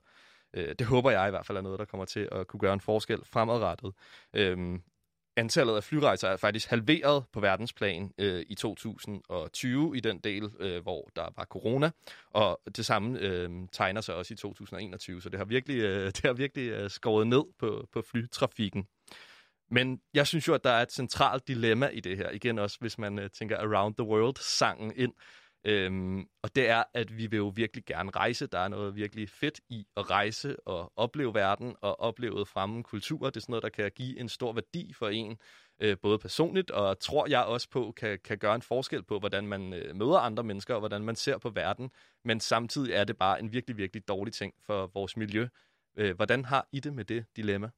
Øh, 0.54 0.74
det 0.78 0.86
håber 0.86 1.10
jeg 1.10 1.28
i 1.28 1.30
hvert 1.30 1.46
fald 1.46 1.58
er 1.58 1.62
noget, 1.62 1.78
der 1.78 1.84
kommer 1.84 2.04
til 2.04 2.28
at 2.32 2.46
kunne 2.46 2.60
gøre 2.60 2.74
en 2.74 2.80
forskel 2.80 3.20
fremadrettet. 3.24 3.92
Øh, 4.34 4.78
antallet 5.40 5.76
af 5.76 5.84
flyrejser 5.84 6.28
er 6.28 6.36
faktisk 6.36 6.70
halveret 6.70 7.24
på 7.32 7.40
verdensplan 7.40 8.12
øh, 8.18 8.44
i 8.48 8.54
2020 8.54 9.96
i 9.96 10.00
den 10.00 10.18
del, 10.18 10.50
øh, 10.60 10.82
hvor 10.82 11.10
der 11.16 11.28
var 11.36 11.44
corona, 11.44 11.90
og 12.30 12.60
det 12.76 12.86
samme 12.86 13.18
øh, 13.18 13.50
tegner 13.72 14.00
sig 14.00 14.14
også 14.14 14.34
i 14.34 14.36
2021, 14.36 15.22
så 15.22 15.28
det 15.28 15.38
har 15.38 15.44
virkelig, 15.44 15.76
øh, 15.76 16.06
det 16.16 16.22
har 16.24 16.32
virkelig 16.32 16.68
øh, 16.68 16.90
skåret 16.90 17.26
ned 17.26 17.44
på, 17.58 17.88
på 17.92 18.02
flytrafikken. 18.02 18.86
Men 19.70 20.00
jeg 20.14 20.26
synes 20.26 20.48
jo, 20.48 20.54
at 20.54 20.64
der 20.64 20.70
er 20.70 20.82
et 20.82 20.92
centralt 20.92 21.48
dilemma 21.48 21.86
i 21.86 22.00
det 22.00 22.16
her. 22.16 22.30
Igen 22.30 22.58
også, 22.58 22.76
hvis 22.80 22.98
man 22.98 23.18
øh, 23.18 23.30
tænker 23.30 23.56
Around 23.58 23.94
the 23.94 24.06
World-sangen 24.06 24.92
ind. 24.96 25.12
Øhm, 25.64 26.26
og 26.42 26.56
det 26.56 26.68
er, 26.68 26.82
at 26.94 27.16
vi 27.16 27.26
vil 27.26 27.36
jo 27.36 27.52
virkelig 27.56 27.84
gerne 27.84 28.10
rejse. 28.10 28.46
Der 28.46 28.58
er 28.58 28.68
noget 28.68 28.94
virkelig 28.94 29.28
fedt 29.28 29.60
i 29.68 29.86
at 29.96 30.10
rejse 30.10 30.56
og 30.66 30.92
opleve 30.96 31.34
verden 31.34 31.76
og 31.80 32.00
opleve 32.00 32.46
fremme 32.46 32.82
kultur. 32.82 33.26
Det 33.26 33.36
er 33.36 33.40
sådan 33.40 33.52
noget, 33.52 33.62
der 33.62 33.68
kan 33.68 33.90
give 33.94 34.18
en 34.18 34.28
stor 34.28 34.52
værdi 34.52 34.92
for 34.92 35.08
en, 35.08 35.38
øh, 35.80 35.96
både 36.02 36.18
personligt 36.18 36.70
og 36.70 37.00
tror 37.00 37.26
jeg 37.28 37.44
også 37.44 37.68
på, 37.70 37.92
kan, 37.96 38.18
kan 38.24 38.38
gøre 38.38 38.54
en 38.54 38.62
forskel 38.62 39.02
på, 39.02 39.18
hvordan 39.18 39.46
man 39.46 39.72
øh, 39.72 39.96
møder 39.96 40.18
andre 40.18 40.42
mennesker 40.42 40.74
og 40.74 40.80
hvordan 40.80 41.02
man 41.02 41.16
ser 41.16 41.38
på 41.38 41.50
verden. 41.50 41.90
Men 42.24 42.40
samtidig 42.40 42.92
er 42.92 43.04
det 43.04 43.16
bare 43.18 43.40
en 43.40 43.52
virkelig, 43.52 43.76
virkelig 43.76 44.08
dårlig 44.08 44.34
ting 44.34 44.54
for 44.66 44.90
vores 44.94 45.16
miljø. 45.16 45.48
Øh, 45.96 46.16
hvordan 46.16 46.44
har 46.44 46.68
I 46.72 46.80
det 46.80 46.94
med 46.94 47.04
det 47.04 47.24
dilemma? 47.36 47.70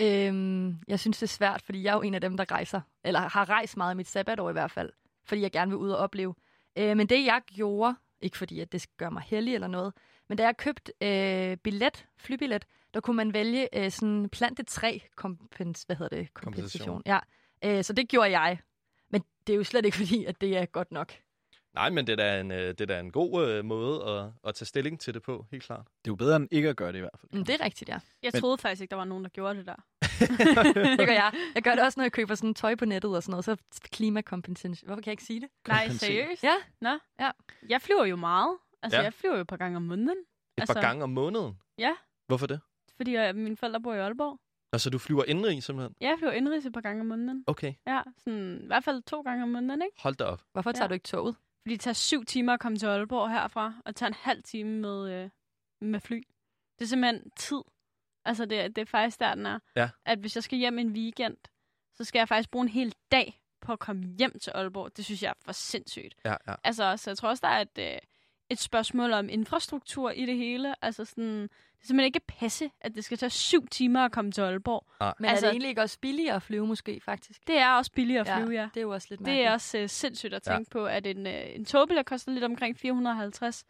Øhm, 0.00 0.82
jeg 0.88 1.00
synes, 1.00 1.18
det 1.18 1.22
er 1.22 1.26
svært, 1.26 1.62
fordi 1.62 1.82
jeg 1.82 1.90
er 1.90 1.94
jo 1.94 2.02
en 2.02 2.14
af 2.14 2.20
dem, 2.20 2.36
der 2.36 2.50
rejser, 2.50 2.80
eller 3.04 3.20
har 3.20 3.48
rejst 3.48 3.76
meget 3.76 3.94
i 3.94 3.96
mit 3.96 4.08
sabbatår 4.08 4.50
i 4.50 4.52
hvert 4.52 4.70
fald 4.70 4.92
fordi 5.26 5.40
jeg 5.40 5.52
gerne 5.52 5.70
vil 5.70 5.78
ud 5.78 5.90
og 5.90 5.98
opleve. 5.98 6.34
Øh, 6.78 6.96
men 6.96 7.06
det 7.06 7.24
jeg 7.24 7.40
gjorde, 7.46 7.94
ikke 8.20 8.38
fordi 8.38 8.60
at 8.60 8.72
det 8.72 8.80
skal 8.80 8.94
gøre 8.96 9.10
mig 9.10 9.22
heldig 9.26 9.54
eller 9.54 9.68
noget, 9.68 9.92
men 10.28 10.38
da 10.38 10.44
jeg 10.44 10.56
købte 10.56 10.92
øh, 11.02 11.56
billet, 11.56 12.06
flybillet, 12.16 12.66
der 12.94 13.00
kunne 13.00 13.16
man 13.16 13.32
vælge 13.32 13.84
øh, 13.84 13.90
sådan 13.90 14.28
plantetræ 14.28 14.98
kompens, 15.16 15.82
hvad 15.82 15.96
hedder 15.96 16.16
det? 16.16 16.34
Kompensation. 16.34 17.02
Ja, 17.06 17.18
øh, 17.64 17.84
så 17.84 17.92
det 17.92 18.08
gjorde 18.08 18.38
jeg. 18.38 18.58
Men 19.10 19.24
det 19.46 19.52
er 19.52 19.56
jo 19.56 19.64
slet 19.64 19.84
ikke 19.84 19.96
fordi, 20.02 20.24
at 20.24 20.40
det 20.40 20.56
er 20.56 20.66
godt 20.66 20.92
nok. 20.92 21.12
Nej, 21.74 21.90
men 21.90 22.06
det 22.06 22.12
er 22.12 22.16
da 22.16 22.40
en, 22.40 22.50
øh, 22.50 22.68
det 22.68 22.80
er 22.80 22.86
da 22.86 23.00
en 23.00 23.10
god 23.12 23.48
øh, 23.48 23.64
måde 23.64 24.04
at, 24.08 24.30
at 24.48 24.54
tage 24.54 24.66
stilling 24.66 25.00
til 25.00 25.14
det 25.14 25.22
på, 25.22 25.46
helt 25.50 25.62
klart. 25.62 25.80
Det 25.86 26.10
er 26.10 26.12
jo 26.12 26.14
bedre 26.14 26.36
end 26.36 26.48
ikke 26.50 26.68
at 26.68 26.76
gøre 26.76 26.92
det 26.92 26.98
i 26.98 27.00
hvert 27.00 27.18
fald. 27.20 27.32
Mm, 27.32 27.44
det 27.44 27.54
er 27.60 27.64
rigtigt, 27.64 27.88
ja. 27.88 27.98
Jeg 28.22 28.30
Men- 28.34 28.40
troede 28.40 28.58
faktisk 28.58 28.82
ikke, 28.82 28.90
der 28.90 28.96
var 28.96 29.04
nogen, 29.04 29.24
der 29.24 29.30
gjorde 29.30 29.58
det 29.58 29.66
der. 29.66 29.74
det 30.98 31.06
gør 31.06 31.12
jeg. 31.12 31.32
Jeg 31.54 31.62
gør 31.62 31.74
det 31.74 31.84
også, 31.84 31.98
når 32.00 32.04
jeg 32.04 32.12
køber 32.12 32.34
sådan 32.34 32.54
tøj 32.54 32.74
på 32.74 32.84
nettet 32.84 33.16
og 33.16 33.22
sådan 33.22 33.30
noget. 33.30 33.44
Så 33.44 33.56
klimakompensation. 33.92 34.86
Hvorfor 34.86 35.00
kan 35.02 35.06
jeg 35.06 35.12
ikke 35.12 35.24
sige 35.24 35.40
det? 35.40 35.48
Nej, 35.68 35.88
seriøst? 35.88 36.42
Ja. 36.44 36.54
Nå. 36.80 36.98
Ja. 37.20 37.30
Jeg 37.68 37.82
flyver 37.82 38.04
jo 38.04 38.16
meget. 38.16 38.56
Altså, 38.82 38.98
Ja. 38.98 39.04
jeg 39.04 39.14
flyver 39.14 39.34
jo 39.34 39.40
et 39.40 39.46
par 39.46 39.56
gange 39.56 39.76
om 39.76 39.82
måneden. 39.82 40.18
Et 40.18 40.60
altså, 40.60 40.74
par 40.74 40.80
gange 40.80 41.02
om 41.04 41.10
måneden? 41.10 41.58
Ja. 41.78 41.92
Hvorfor 42.26 42.46
det? 42.46 42.60
Fordi 42.96 43.16
øh, 43.16 43.34
mine 43.34 43.56
forældre 43.56 43.80
bor 43.80 43.94
i 43.94 43.98
Aalborg. 43.98 44.38
Altså, 44.72 44.90
du 44.90 44.98
flyver 44.98 45.24
indrig 45.24 45.62
simpelthen? 45.62 45.94
Ja, 46.00 46.08
jeg 46.08 46.16
flyver 46.18 46.32
indrigs 46.32 46.66
et 46.66 46.72
par 46.72 46.80
gange 46.80 47.00
om 47.00 47.06
måneden. 47.06 47.44
Okay, 47.46 47.74
Ja, 47.86 48.00
sådan, 48.18 48.60
i 48.62 48.66
hvert 48.66 48.84
fald 48.84 49.02
to 49.02 49.20
gange 49.20 49.42
om 49.42 49.48
måneden, 49.48 49.82
ikke? 49.82 50.02
hold 50.02 50.14
da 50.14 50.24
op. 50.24 50.42
Hvorfor 50.52 50.72
tager 50.72 50.84
Ja. 50.84 50.88
du 50.88 50.94
ikke 50.94 51.04
toget? 51.04 51.36
Fordi 51.62 51.72
det 51.74 51.80
tager 51.80 51.94
syv 51.94 52.24
timer 52.24 52.52
at 52.52 52.60
komme 52.60 52.78
til 52.78 52.86
Aalborg 52.86 53.30
herfra, 53.30 53.74
og 53.84 53.96
tager 53.96 54.08
en 54.08 54.16
halv 54.20 54.42
time 54.42 54.70
med, 54.80 55.12
øh, 55.12 55.30
med 55.80 56.00
fly. 56.00 56.22
Det 56.78 56.84
er 56.84 56.88
simpelthen 56.88 57.30
tid. 57.36 57.60
Altså, 58.26 58.44
det, 58.44 58.60
er- 58.60 58.68
det 58.68 58.78
er 58.78 58.86
faktisk 58.86 59.20
der, 59.20 59.34
den 59.34 59.46
er. 59.46 59.58
Ja. 59.76 59.88
At 60.06 60.18
hvis 60.18 60.34
jeg 60.36 60.42
skal 60.42 60.58
hjem 60.58 60.78
en 60.78 60.88
weekend, 60.92 61.36
så 61.94 62.04
skal 62.04 62.18
jeg 62.18 62.28
faktisk 62.28 62.50
bruge 62.50 62.62
en 62.62 62.68
hel 62.68 62.94
dag 63.12 63.42
på 63.60 63.72
at 63.72 63.78
komme 63.78 64.02
hjem 64.18 64.38
til 64.38 64.50
Aalborg. 64.54 64.96
Det 64.96 65.04
synes 65.04 65.22
jeg 65.22 65.28
er 65.28 65.32
for 65.44 65.52
sindssygt. 65.52 66.14
Ja, 66.24 66.34
ja. 66.48 66.54
Altså, 66.64 66.96
så 66.96 67.10
jeg 67.10 67.18
tror 67.18 67.28
også, 67.28 67.40
der 67.46 67.52
er 67.52 67.60
et, 67.60 67.78
øh, 67.94 67.98
et 68.50 68.58
spørgsmål 68.58 69.12
om 69.12 69.28
infrastruktur 69.28 70.10
i 70.10 70.26
det 70.26 70.36
hele. 70.36 70.74
Altså 70.84 71.04
sådan, 71.04 71.42
det 71.42 71.48
er 71.82 71.86
simpelthen 71.86 72.04
ikke 72.06 72.20
passe, 72.28 72.70
at 72.80 72.94
det 72.94 73.04
skal 73.04 73.18
tage 73.18 73.30
syv 73.30 73.66
timer 73.68 74.04
at 74.04 74.12
komme 74.12 74.32
til 74.32 74.40
Aalborg. 74.40 74.86
Men 75.00 75.06
altså, 75.08 75.24
er 75.26 75.30
Altså- 75.30 75.46
det 75.46 75.50
egentlig 75.52 75.68
ikke 75.68 75.82
også 75.82 75.98
billigere 76.00 76.34
at 76.36 76.42
flyve 76.42 76.66
måske, 76.66 77.00
faktisk? 77.04 77.46
Det 77.46 77.58
er 77.58 77.70
også 77.70 77.92
billigere 77.92 78.20
at 78.28 78.42
flyve, 78.42 78.54
ja. 78.60 78.68
Det 78.74 78.76
er 78.76 78.82
jo 78.82 78.90
også 78.90 79.06
lidt 79.10 79.18
Det 79.18 79.26
mærkeligt. 79.26 79.48
er 79.48 79.52
også 79.52 79.78
øh, 79.78 79.88
sindssygt 79.88 80.34
at 80.34 80.46
Ja. 80.46 80.54
tænke 80.54 80.70
på, 80.70 80.86
at 80.86 81.06
en, 81.06 81.26
øh, 81.26 81.54
en 81.54 81.64
togbillet 81.64 82.06
koster 82.06 82.32
lidt 82.32 82.44
omkring 82.44 82.78
450. 82.78 83.64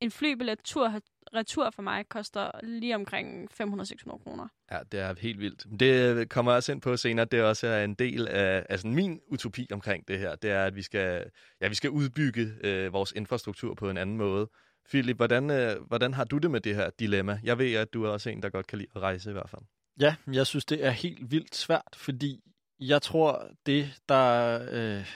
En 0.00 0.10
flybillet 0.10 0.58
tur 0.64 1.00
retur 1.34 1.70
for 1.70 1.82
mig 1.82 2.08
koster 2.08 2.50
lige 2.62 2.94
omkring 2.94 3.48
500-600 3.62 4.22
kroner. 4.22 4.48
Ja, 4.70 4.78
det 4.92 5.00
er 5.00 5.14
helt 5.18 5.40
vildt. 5.40 5.80
Det 5.80 6.28
kommer 6.28 6.52
jeg 6.52 6.56
også 6.56 6.72
ind 6.72 6.80
på 6.80 6.96
senere. 6.96 7.26
Det 7.26 7.38
er 7.38 7.44
også 7.44 7.66
en 7.66 7.94
del 7.94 8.28
af 8.28 8.66
altså 8.68 8.86
min 8.86 9.20
utopi 9.26 9.68
omkring 9.72 10.08
det 10.08 10.18
her. 10.18 10.36
Det 10.36 10.50
er, 10.50 10.64
at 10.64 10.76
vi 10.76 10.82
skal, 10.82 11.24
ja, 11.60 11.68
vi 11.68 11.74
skal 11.74 11.90
udbygge 11.90 12.52
øh, 12.64 12.92
vores 12.92 13.12
infrastruktur 13.12 13.74
på 13.74 13.90
en 13.90 13.96
anden 13.96 14.16
måde. 14.16 14.50
Philip, 14.88 15.16
hvordan, 15.16 15.50
øh, 15.50 15.82
hvordan 15.86 16.14
har 16.14 16.24
du 16.24 16.38
det 16.38 16.50
med 16.50 16.60
det 16.60 16.74
her 16.74 16.90
dilemma? 16.98 17.40
Jeg 17.42 17.58
ved, 17.58 17.74
at 17.74 17.94
du 17.94 18.04
er 18.04 18.08
også 18.08 18.30
en, 18.30 18.42
der 18.42 18.50
godt 18.50 18.66
kan 18.66 18.78
lide 18.78 18.90
at 18.94 19.02
rejse 19.02 19.30
i 19.30 19.32
hvert 19.32 19.50
fald. 19.50 19.62
Ja, 20.00 20.14
jeg 20.32 20.46
synes, 20.46 20.64
det 20.64 20.84
er 20.84 20.90
helt 20.90 21.30
vildt 21.30 21.56
svært, 21.56 21.96
fordi 21.96 22.40
jeg 22.80 23.02
tror, 23.02 23.50
det, 23.66 23.94
der 24.08 24.60
øh, 24.70 25.06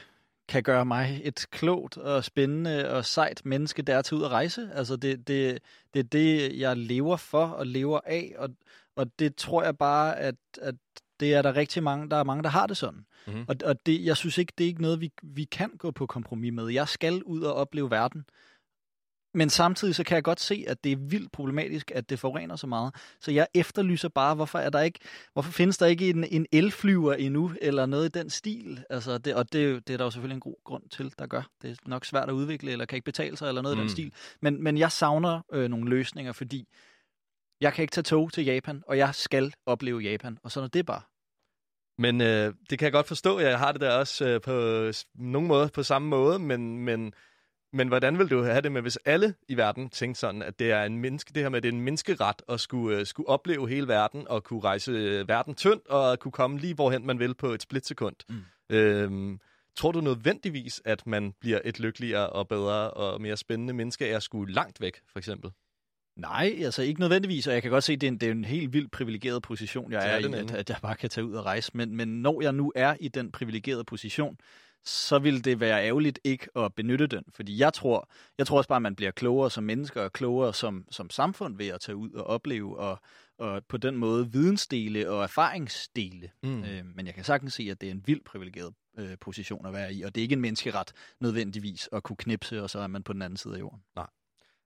kan 0.53 0.63
gøre 0.63 0.85
mig 0.85 1.21
et 1.25 1.47
klogt 1.51 1.97
og 1.97 2.25
spændende 2.25 2.91
og 2.91 3.05
sejt 3.05 3.43
menneske, 3.45 3.83
det 3.83 3.95
er 3.95 3.99
at 3.99 4.05
tage 4.05 4.19
ud 4.19 4.23
og 4.23 4.31
rejse. 4.31 4.71
Altså, 4.75 4.97
det, 4.97 5.29
det, 5.29 5.59
det 5.95 6.01
er 6.01 6.05
det, 6.05 6.59
jeg 6.59 6.77
lever 6.77 7.17
for 7.17 7.47
og 7.47 7.67
lever 7.67 8.01
af, 8.07 8.35
og, 8.39 8.49
og 8.97 9.19
det 9.19 9.37
tror 9.37 9.63
jeg 9.63 9.79
bare, 9.79 10.19
at, 10.19 10.35
at 10.63 10.75
det 11.21 11.35
er 11.35 11.43
der 11.43 11.57
rigtig 11.57 11.83
mange, 11.83 12.11
der 12.11 12.17
er 12.17 12.25
mange, 12.25 12.43
der 12.43 12.49
har 12.49 12.67
det 12.67 12.77
sådan. 12.77 13.05
Mhm. 13.27 13.45
Og, 13.49 13.57
og 13.65 13.87
det, 13.87 14.05
jeg 14.05 14.17
synes 14.17 14.39
ikke, 14.39 14.53
det 14.59 14.65
er 14.65 14.69
ikke 14.69 14.83
noget, 14.83 15.01
vi, 15.01 15.13
vi 15.23 15.45
kan 15.45 15.71
gå 15.79 15.91
på 15.91 16.07
kompromis 16.07 16.53
med. 16.53 16.69
Jeg 16.69 16.89
skal 16.89 17.23
ud 17.23 17.43
og 17.43 17.55
opleve 17.55 17.91
verden. 17.91 18.25
Men 19.35 19.51
samtidig 19.51 19.95
så 19.95 20.05
kan 20.05 20.15
jeg 20.15 20.25
godt 20.25 20.41
se, 20.41 20.65
at 20.69 20.85
det 20.85 20.93
er 20.93 20.97
vildt 20.97 21.33
problematisk, 21.33 21.91
at 21.95 22.11
det 22.11 22.19
forurener 22.19 22.57
så 22.57 22.67
meget. 22.67 22.95
Så 23.21 23.31
jeg 23.31 23.47
efterlyser 23.55 24.09
bare, 24.09 24.35
hvorfor 24.35 24.59
er 24.59 24.71
der 24.71 24.81
ikke, 24.81 24.99
hvorfor 25.33 25.53
findes 25.53 25.79
der 25.79 25.87
ikke 25.87 26.11
en, 26.11 26.25
en 26.25 26.47
elflyver 26.53 27.15
endnu, 27.15 27.53
eller 27.61 27.87
noget 27.87 28.05
i 28.17 28.19
den 28.19 28.31
stil? 28.31 28.85
Altså 28.91 29.19
det, 29.19 29.35
og 29.35 29.53
det, 29.53 29.65
er 29.65 29.81
det 29.81 29.91
er 29.93 29.97
der 29.97 30.05
jo 30.05 30.11
selvfølgelig 30.11 30.35
en 30.35 30.41
god 30.41 30.65
grund 30.65 30.83
til, 30.91 31.13
der 31.19 31.27
gør. 31.27 31.43
Det 31.63 31.71
er 31.71 31.75
nok 31.87 32.05
svært 32.05 32.29
at 32.29 32.33
udvikle, 32.33 32.73
eller 32.73 32.85
kan 32.85 32.97
ikke 32.97 33.05
betale 33.05 33.37
sig, 33.37 33.49
eller 33.49 33.63
noget 33.63 33.77
mm. 33.77 33.81
i 33.81 33.83
Mm. 33.83 33.89
den 33.89 33.93
stil. 33.93 34.13
Men, 34.41 34.63
men 34.63 34.79
jeg 34.79 34.93
savner 34.93 35.41
øh, 35.53 35.69
nogle 35.71 35.91
løsninger, 35.91 36.33
fordi 36.33 36.69
jeg 37.61 37.73
kan 37.73 37.83
ikke 37.83 37.93
tage 37.93 38.03
tog 38.03 38.33
til 38.33 38.45
Japan, 38.45 38.83
og 38.87 38.99
jeg 38.99 39.15
skal 39.15 39.53
opleve 39.67 39.99
Japan, 40.01 40.39
og 40.43 40.51
sådan 40.53 40.65
er 40.65 40.69
det 40.69 40.87
bare. 40.87 41.01
Men 41.99 42.21
øh, 42.21 42.55
det 42.71 42.79
kan 42.79 42.87
jeg 42.87 42.93
godt 42.93 43.09
forstå. 43.09 43.39
Jeg 43.39 43.59
har 43.59 43.73
det 43.73 43.81
der 43.81 43.91
også 43.99 44.29
øh, 44.29 44.41
på 44.41 44.53
nogen 45.15 45.49
måde 45.49 45.69
på 45.75 45.83
samme 45.83 46.09
måde, 46.09 46.39
men, 46.39 46.79
men, 46.79 47.13
men 47.73 47.89
hvordan 47.89 48.19
vil 48.19 48.31
du 48.31 48.43
have 48.43 48.61
det 48.61 48.73
med, 48.73 48.83
hvis 48.83 48.97
alle 48.97 49.35
i 49.49 49.57
verden 49.57 49.91
tænkte 49.91 50.21
sådan, 50.21 50.43
at 50.43 50.59
det 50.59 50.71
er 50.71 50.85
en 50.85 50.99
menneske, 50.99 51.33
det 51.35 51.43
her 51.43 51.49
med, 51.49 51.57
at 51.57 51.63
det 51.63 51.69
er 51.69 51.73
en 51.73 51.81
menneskeret 51.81 52.43
at 52.49 52.61
skulle, 52.61 52.99
øh, 52.99 53.07
skulle 53.07 53.29
opleve 53.29 53.69
hele 53.69 53.89
verden 53.89 54.29
og 54.29 54.45
kunne 54.45 54.61
rejse 54.61 54.93
øh, 54.93 55.29
verden 55.29 55.55
tyndt 55.55 55.87
og 55.89 56.19
kunne 56.19 56.33
komme 56.33 56.59
lige 56.59 56.75
hvorhen 56.75 57.07
man 57.07 57.19
vil 57.19 57.35
på 57.35 57.47
et 57.47 57.63
splitsekund. 57.63 58.17
Mm. 58.29 58.77
Øhm, 58.77 59.41
tror 59.77 59.93
du 59.93 60.01
nødvendigvis, 60.01 60.83
at 60.85 61.07
man 61.07 61.33
bliver 61.41 61.59
et 61.65 61.81
lykkeligere 61.81 62.31
og 62.31 62.49
bedre 62.49 62.91
og 62.91 63.21
mere 63.21 63.37
spændende 63.37 63.73
menneske 63.73 64.07
af 64.07 64.17
at 64.17 64.23
skulle 64.23 64.55
langt 64.55 64.81
væk, 64.81 65.01
for 65.13 65.19
eksempel? 65.19 65.51
Nej, 66.17 66.55
altså 66.59 66.83
ikke 66.83 67.01
nødvendigvis, 67.01 67.47
og 67.47 67.55
jeg 67.55 67.63
kan 67.63 67.71
godt 67.71 67.85
se, 67.85 67.93
at 67.93 68.01
det 68.01 68.07
er 68.07 68.11
en, 68.11 68.19
det 68.19 68.29
er 68.29 68.33
en 68.33 68.45
helt 68.45 68.73
vildt 68.73 68.91
privilegeret 68.91 69.43
position, 69.43 69.93
jeg 69.93 70.03
Det 70.03 70.09
er, 70.09 70.15
er 70.15 70.41
i, 70.41 70.45
at, 70.45 70.51
at 70.51 70.71
jeg 70.71 70.79
bare 70.83 70.97
kan 70.97 71.11
tage 71.11 71.25
ud 71.25 71.35
og 71.35 71.45
rejse. 71.45 71.71
Men, 71.75 71.97
men 71.97 72.09
når 72.09 72.43
jeg 72.43 72.53
nu 72.53 72.73
er 72.75 72.97
i 73.01 73.09
den 73.09 73.33
privilegerede 73.33 73.85
position, 73.85 74.37
så 74.85 75.19
vil 75.19 75.45
det 75.45 75.61
være 75.61 75.85
ærgerligt 75.87 76.19
ikke 76.25 76.49
at 76.57 76.75
benytte 76.75 77.07
den. 77.07 77.25
Fordi 77.35 77.59
jeg 77.59 77.73
tror, 77.73 78.11
jeg 78.39 78.47
tror 78.47 78.57
også 78.57 78.69
bare, 78.69 78.77
at 78.77 78.83
man 78.83 78.97
bliver 78.97 79.11
klogere 79.11 79.51
som 79.51 79.65
mennesker 79.65 80.03
og 80.03 80.13
klogere 80.13 80.55
som, 80.55 80.87
som 80.91 81.11
samfund 81.11 81.57
ved 81.57 81.69
at 81.69 81.81
tage 81.81 81.97
ud 81.97 82.11
og 82.11 82.25
opleve 82.25 82.79
og, 82.79 83.01
og 83.39 83.63
på 83.69 83.77
den 83.77 83.97
måde 83.97 84.33
vidensdele 84.33 85.11
og 85.11 85.23
erfaringsdele. 85.23 86.31
Mm. 86.43 86.65
Øh, 86.65 86.85
men 86.95 87.07
jeg 87.07 87.15
kan 87.15 87.25
sagtens 87.25 87.55
se, 87.55 87.69
at 87.71 87.81
det 87.81 87.87
er 87.87 87.91
en 87.91 88.03
vildt 88.07 88.25
privilegeret 88.25 88.75
øh, 88.99 89.17
position 89.21 89.67
at 89.67 89.73
være 89.73 89.95
i, 89.95 90.03
og 90.03 90.15
det 90.15 90.21
er 90.21 90.23
ikke 90.23 90.33
en 90.33 90.41
menneskeret 90.41 90.93
nødvendigvis 91.21 91.89
at 91.93 92.03
kunne 92.03 92.17
knipse, 92.17 92.63
og 92.63 92.71
så 92.71 92.79
er 92.79 92.87
man 92.87 93.03
på 93.03 93.13
den 93.13 93.23
anden 93.23 93.37
side 93.37 93.55
af 93.55 93.61
jorden. 93.61 93.81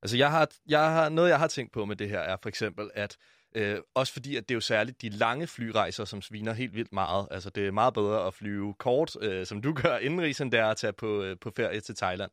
Altså, 0.02 0.16
jeg 0.16 0.30
har, 0.30 0.48
jeg 0.68 0.80
har, 0.80 1.08
noget, 1.08 1.30
jeg 1.30 1.38
har 1.38 1.46
tænkt 1.46 1.72
på 1.72 1.84
med 1.84 1.96
det 1.96 2.08
her, 2.08 2.20
er 2.20 2.36
for 2.42 2.48
eksempel, 2.48 2.90
at 2.94 3.16
øh, 3.56 3.78
også 3.94 4.12
fordi, 4.12 4.36
at 4.36 4.48
det 4.48 4.54
er 4.54 4.56
jo 4.56 4.60
særligt 4.60 5.02
de 5.02 5.08
lange 5.08 5.46
flyrejser, 5.46 6.04
som 6.04 6.22
sviner 6.22 6.52
helt 6.52 6.74
vildt 6.74 6.92
meget. 6.92 7.28
Altså, 7.30 7.50
det 7.50 7.66
er 7.66 7.70
meget 7.70 7.94
bedre 7.94 8.26
at 8.26 8.34
flyve 8.34 8.74
kort, 8.74 9.16
øh, 9.20 9.46
som 9.46 9.62
du 9.62 9.72
gør 9.82 9.96
indenrigs, 9.96 10.40
end 10.40 10.52
det 10.52 10.60
er 10.60 10.66
at 10.66 10.76
tage 10.76 10.92
på, 10.92 11.22
øh, 11.22 11.36
på 11.40 11.52
ferie 11.56 11.80
til 11.80 11.96
Thailand. 11.96 12.30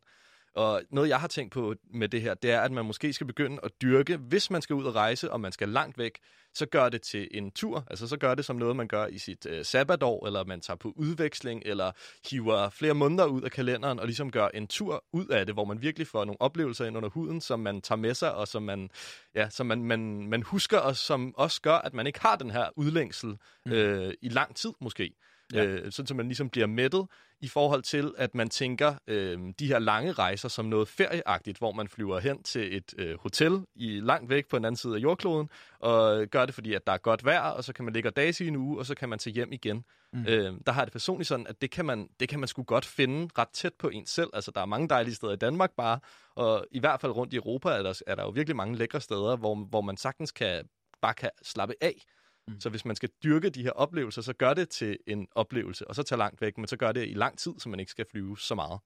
Og 0.55 0.81
noget, 0.89 1.09
jeg 1.09 1.19
har 1.19 1.27
tænkt 1.27 1.53
på 1.53 1.75
med 1.93 2.09
det 2.09 2.21
her, 2.21 2.33
det 2.33 2.51
er, 2.51 2.61
at 2.61 2.71
man 2.71 2.85
måske 2.85 3.13
skal 3.13 3.27
begynde 3.27 3.59
at 3.63 3.71
dyrke, 3.81 4.17
hvis 4.17 4.51
man 4.51 4.61
skal 4.61 4.73
ud 4.73 4.85
og 4.85 4.95
rejse, 4.95 5.31
og 5.31 5.41
man 5.41 5.51
skal 5.51 5.69
langt 5.69 5.97
væk, 5.97 6.19
så 6.53 6.65
gør 6.65 6.89
det 6.89 7.01
til 7.01 7.27
en 7.31 7.51
tur. 7.51 7.83
Altså 7.89 8.07
så 8.07 8.17
gør 8.17 8.35
det 8.35 8.45
som 8.45 8.55
noget, 8.55 8.75
man 8.75 8.87
gør 8.87 9.07
i 9.07 9.17
sit 9.17 9.45
øh, 9.45 9.65
sabbatår, 9.65 10.25
eller 10.25 10.43
man 10.43 10.61
tager 10.61 10.77
på 10.77 10.93
udveksling, 10.95 11.61
eller 11.65 11.91
hiver 12.29 12.69
flere 12.69 12.93
måneder 12.93 13.25
ud 13.25 13.41
af 13.41 13.51
kalenderen, 13.51 13.99
og 13.99 14.05
ligesom 14.05 14.31
gør 14.31 14.47
en 14.47 14.67
tur 14.67 15.03
ud 15.11 15.27
af 15.27 15.45
det, 15.45 15.55
hvor 15.55 15.65
man 15.65 15.81
virkelig 15.81 16.07
får 16.07 16.25
nogle 16.25 16.41
oplevelser 16.41 16.85
ind 16.85 16.97
under 16.97 17.09
huden, 17.09 17.41
som 17.41 17.59
man 17.59 17.81
tager 17.81 17.99
med 17.99 18.13
sig, 18.13 18.33
og 18.33 18.47
som 18.47 18.63
man, 18.63 18.89
ja, 19.35 19.49
som 19.49 19.65
man, 19.65 19.83
man, 19.83 20.27
man 20.27 20.43
husker, 20.43 20.79
og 20.79 20.95
som 20.95 21.35
også 21.37 21.61
gør, 21.61 21.75
at 21.75 21.93
man 21.93 22.07
ikke 22.07 22.19
har 22.19 22.35
den 22.35 22.51
her 22.51 22.69
udlængsel 22.75 23.37
mm. 23.65 23.71
øh, 23.71 24.13
i 24.21 24.29
lang 24.29 24.55
tid 24.55 24.73
måske. 24.79 25.13
Ja. 25.53 25.65
Øh, 25.65 25.91
sådan, 25.91 26.07
så 26.07 26.13
man 26.13 26.25
ligesom 26.25 26.49
bliver 26.49 26.67
mættet 26.67 27.07
i 27.41 27.47
forhold 27.47 27.83
til, 27.83 28.13
at 28.17 28.35
man 28.35 28.49
tænker 28.49 28.95
øh, 29.07 29.39
de 29.59 29.67
her 29.67 29.79
lange 29.79 30.11
rejser 30.11 30.49
som 30.49 30.65
noget 30.65 30.87
ferieagtigt, 30.87 31.57
hvor 31.57 31.71
man 31.71 31.87
flyver 31.87 32.19
hen 32.19 32.43
til 32.43 32.77
et 32.77 32.93
øh, 32.97 33.17
hotel 33.19 33.65
i 33.75 33.99
langt 33.99 34.29
væk 34.29 34.47
på 34.49 34.57
en 34.57 34.65
anden 34.65 34.77
side 34.77 34.95
af 34.95 34.99
jordkloden, 34.99 35.49
og 35.79 36.27
gør 36.27 36.45
det, 36.45 36.55
fordi 36.55 36.73
at 36.73 36.87
der 36.87 36.93
er 36.93 36.97
godt 36.97 37.25
vejr, 37.25 37.41
og 37.41 37.63
så 37.63 37.73
kan 37.73 37.85
man 37.85 37.93
ligge 37.93 38.09
og 38.09 38.15
dage 38.15 38.43
i 38.43 38.47
en 38.47 38.55
uge, 38.55 38.79
og 38.79 38.85
så 38.85 38.95
kan 38.95 39.09
man 39.09 39.19
tage 39.19 39.33
hjem 39.33 39.51
igen. 39.51 39.83
Mm. 40.13 40.25
Øh, 40.27 40.53
der 40.65 40.71
har 40.71 40.85
det 40.85 40.91
personligt 40.91 41.27
sådan, 41.27 41.47
at 41.47 41.61
det 41.61 41.71
kan, 41.71 41.85
man, 41.85 42.09
det 42.19 42.29
kan 42.29 42.39
man 42.39 42.47
sgu 42.47 42.63
godt 42.63 42.85
finde 42.85 43.29
ret 43.37 43.49
tæt 43.49 43.73
på 43.79 43.89
en 43.89 44.05
selv. 44.05 44.29
Altså, 44.33 44.51
der 44.51 44.61
er 44.61 44.65
mange 44.65 44.89
dejlige 44.89 45.15
steder 45.15 45.33
i 45.33 45.37
Danmark 45.37 45.71
bare, 45.77 45.99
og 46.35 46.65
i 46.71 46.79
hvert 46.79 47.01
fald 47.01 47.11
rundt 47.11 47.33
i 47.33 47.35
Europa 47.35 47.69
er 47.69 47.83
der, 47.83 48.01
er 48.07 48.15
der 48.15 48.23
jo 48.23 48.29
virkelig 48.29 48.55
mange 48.55 48.77
lækre 48.77 49.01
steder, 49.01 49.35
hvor, 49.35 49.55
hvor 49.55 49.81
man 49.81 49.97
sagtens 49.97 50.31
kan, 50.31 50.65
bare 51.01 51.13
kan 51.13 51.29
slappe 51.43 51.75
af. 51.81 52.01
Mm. 52.47 52.59
Så 52.59 52.69
hvis 52.69 52.85
man 52.85 52.95
skal 52.95 53.09
dyrke 53.23 53.49
de 53.49 53.63
her 53.63 53.71
oplevelser, 53.71 54.21
så 54.21 54.33
gør 54.33 54.53
det 54.53 54.69
til 54.69 54.97
en 55.07 55.27
oplevelse, 55.31 55.87
og 55.87 55.95
så 55.95 56.03
tage 56.03 56.19
langt 56.19 56.41
væk, 56.41 56.57
men 56.57 56.67
så 56.67 56.77
gør 56.77 56.91
det 56.91 57.09
i 57.09 57.13
lang 57.13 57.37
tid, 57.37 57.53
så 57.57 57.69
man 57.69 57.79
ikke 57.79 57.91
skal 57.91 58.05
flyve 58.11 58.37
så 58.37 58.55
meget. 58.55 58.79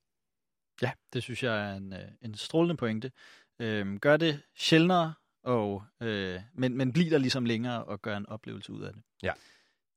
Ja, 0.82 0.92
det 1.14 1.24
synes 1.24 1.44
jeg 1.44 1.72
er 1.72 1.76
en, 1.76 1.94
øh, 1.94 2.00
en 2.22 2.36
strålende 2.36 2.78
pointe. 2.78 3.12
Øhm, 3.60 4.00
gør 4.00 4.18
det 4.18 4.42
sjældnere, 4.56 5.14
og, 5.44 5.84
øh, 6.02 6.40
men, 6.54 6.78
men 6.78 6.94
bliver 6.94 7.10
der 7.10 7.18
ligesom 7.18 7.46
længere 7.46 7.84
og 7.84 8.02
gør 8.02 8.18
en 8.18 8.30
oplevelse 8.30 8.74
ud 8.74 8.84
af 8.84 8.94
det. 8.94 9.02
Ja. 9.24 9.34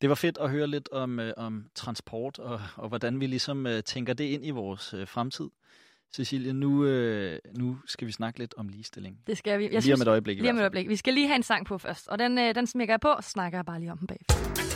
Det 0.01 0.09
var 0.09 0.15
fedt 0.15 0.39
at 0.39 0.51
høre 0.51 0.67
lidt 0.67 0.89
om, 0.93 1.19
øh, 1.19 1.35
om 1.37 1.67
transport, 1.75 2.39
og, 2.39 2.61
og 2.77 2.89
hvordan 2.89 3.21
vi 3.21 3.27
ligesom 3.27 3.67
øh, 3.67 3.83
tænker 3.83 4.15
det 4.15 4.25
ind 4.25 4.47
i 4.47 4.51
vores 4.51 4.95
øh, 4.95 5.09
fremtid. 5.09 5.51
Cecilie, 6.15 6.53
nu, 6.53 6.85
øh, 6.85 7.39
nu 7.59 7.79
skal 7.87 8.07
vi 8.07 8.13
snakke 8.13 8.39
lidt 8.39 8.55
om 8.57 8.69
ligestilling. 8.69 9.19
Det 9.27 9.39
skal 9.39 9.59
vi. 9.59 9.65
Jeg 9.65 9.71
lige 9.71 9.83
synes, 9.83 10.01
om 10.01 10.03
et 10.03 10.09
øjeblik 10.09 10.39
Lige 10.41 10.51
om 10.51 10.57
et 10.57 10.61
øjeblik. 10.61 10.89
Vi 10.89 10.97
skal 10.97 11.15
lige 11.15 11.27
have 11.27 11.37
en 11.37 11.43
sang 11.43 11.67
på 11.67 11.79
først, 11.79 12.09
og 12.09 12.19
den, 12.19 12.39
øh, 12.39 12.55
den 12.55 12.67
smækker 12.67 12.95
jeg 12.95 13.01
på, 13.01 13.09
og 13.09 13.25
snakker 13.25 13.59
jeg 13.59 13.65
bare 13.65 13.81
lige 13.81 13.93
om 13.93 13.99
den 13.99 14.07
bagefter. 14.07 14.70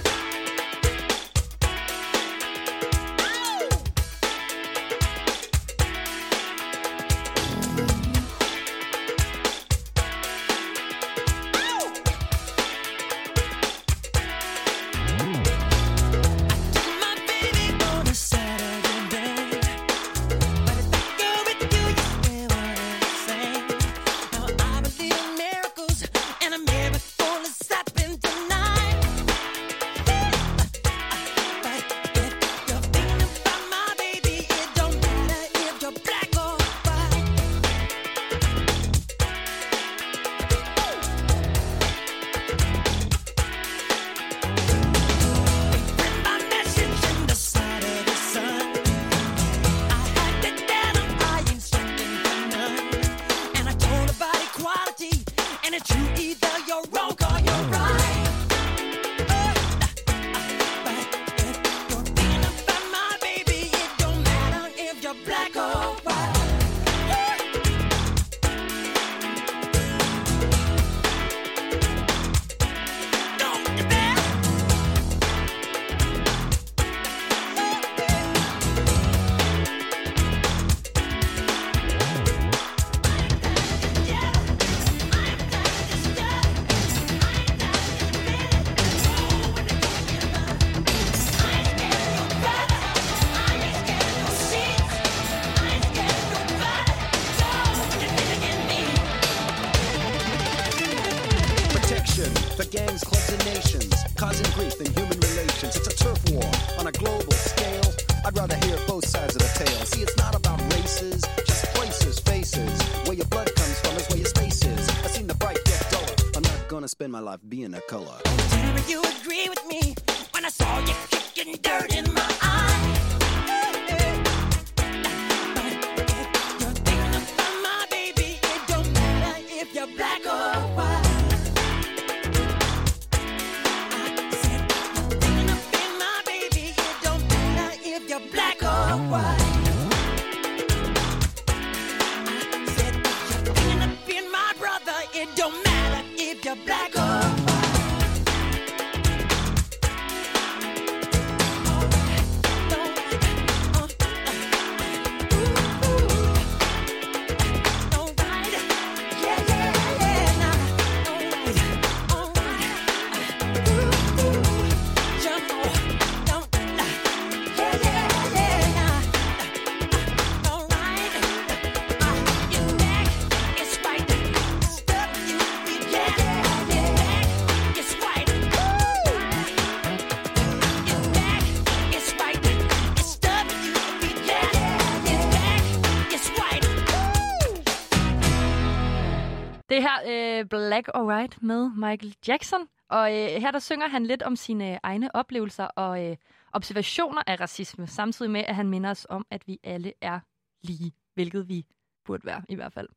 Øh, 190.39 190.45
Black 190.45 190.89
or 190.95 191.05
White 191.05 191.39
med 191.41 191.71
Michael 191.71 192.15
Jackson. 192.29 192.69
Og 192.89 193.13
øh, 193.13 193.29
her 193.29 193.51
der 193.51 193.59
synger 193.59 193.89
han 193.89 194.07
lidt 194.07 194.23
om 194.23 194.37
sine 194.37 194.79
egne 194.83 195.15
oplevelser 195.15 195.65
og 195.65 196.05
øh, 196.07 196.17
observationer 196.53 197.23
af 197.27 197.41
racisme, 197.41 197.87
samtidig 197.87 198.31
med, 198.31 198.41
at 198.41 198.55
han 198.55 198.69
minder 198.69 198.91
os 198.91 199.07
om, 199.11 199.27
at 199.31 199.43
vi 199.47 199.59
alle 199.65 199.93
er 200.01 200.21
lige, 200.63 200.93
hvilket 201.15 201.49
vi 201.49 201.67
burde 202.05 202.27
være 202.27 202.43
i 202.49 202.55
hvert 202.55 202.73
fald. 202.73 202.89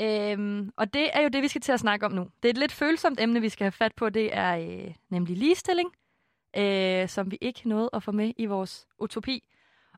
Øhm, 0.00 0.72
og 0.76 0.94
det 0.94 1.10
er 1.12 1.20
jo 1.20 1.28
det, 1.28 1.42
vi 1.42 1.48
skal 1.48 1.60
til 1.60 1.72
at 1.72 1.80
snakke 1.80 2.06
om 2.06 2.12
nu. 2.12 2.22
Det 2.42 2.48
er 2.48 2.52
et 2.52 2.58
lidt 2.58 2.72
følsomt 2.72 3.20
emne, 3.20 3.40
vi 3.40 3.48
skal 3.48 3.64
have 3.64 3.72
fat 3.72 3.94
på. 3.94 4.08
Det 4.08 4.36
er 4.36 4.56
øh, 4.56 4.94
nemlig 5.08 5.36
ligestilling, 5.36 5.92
øh, 6.56 7.08
som 7.08 7.30
vi 7.30 7.38
ikke 7.40 7.68
nåede 7.68 7.90
at 7.92 8.02
få 8.02 8.12
med 8.12 8.32
i 8.36 8.46
vores 8.46 8.86
utopi. 8.98 9.48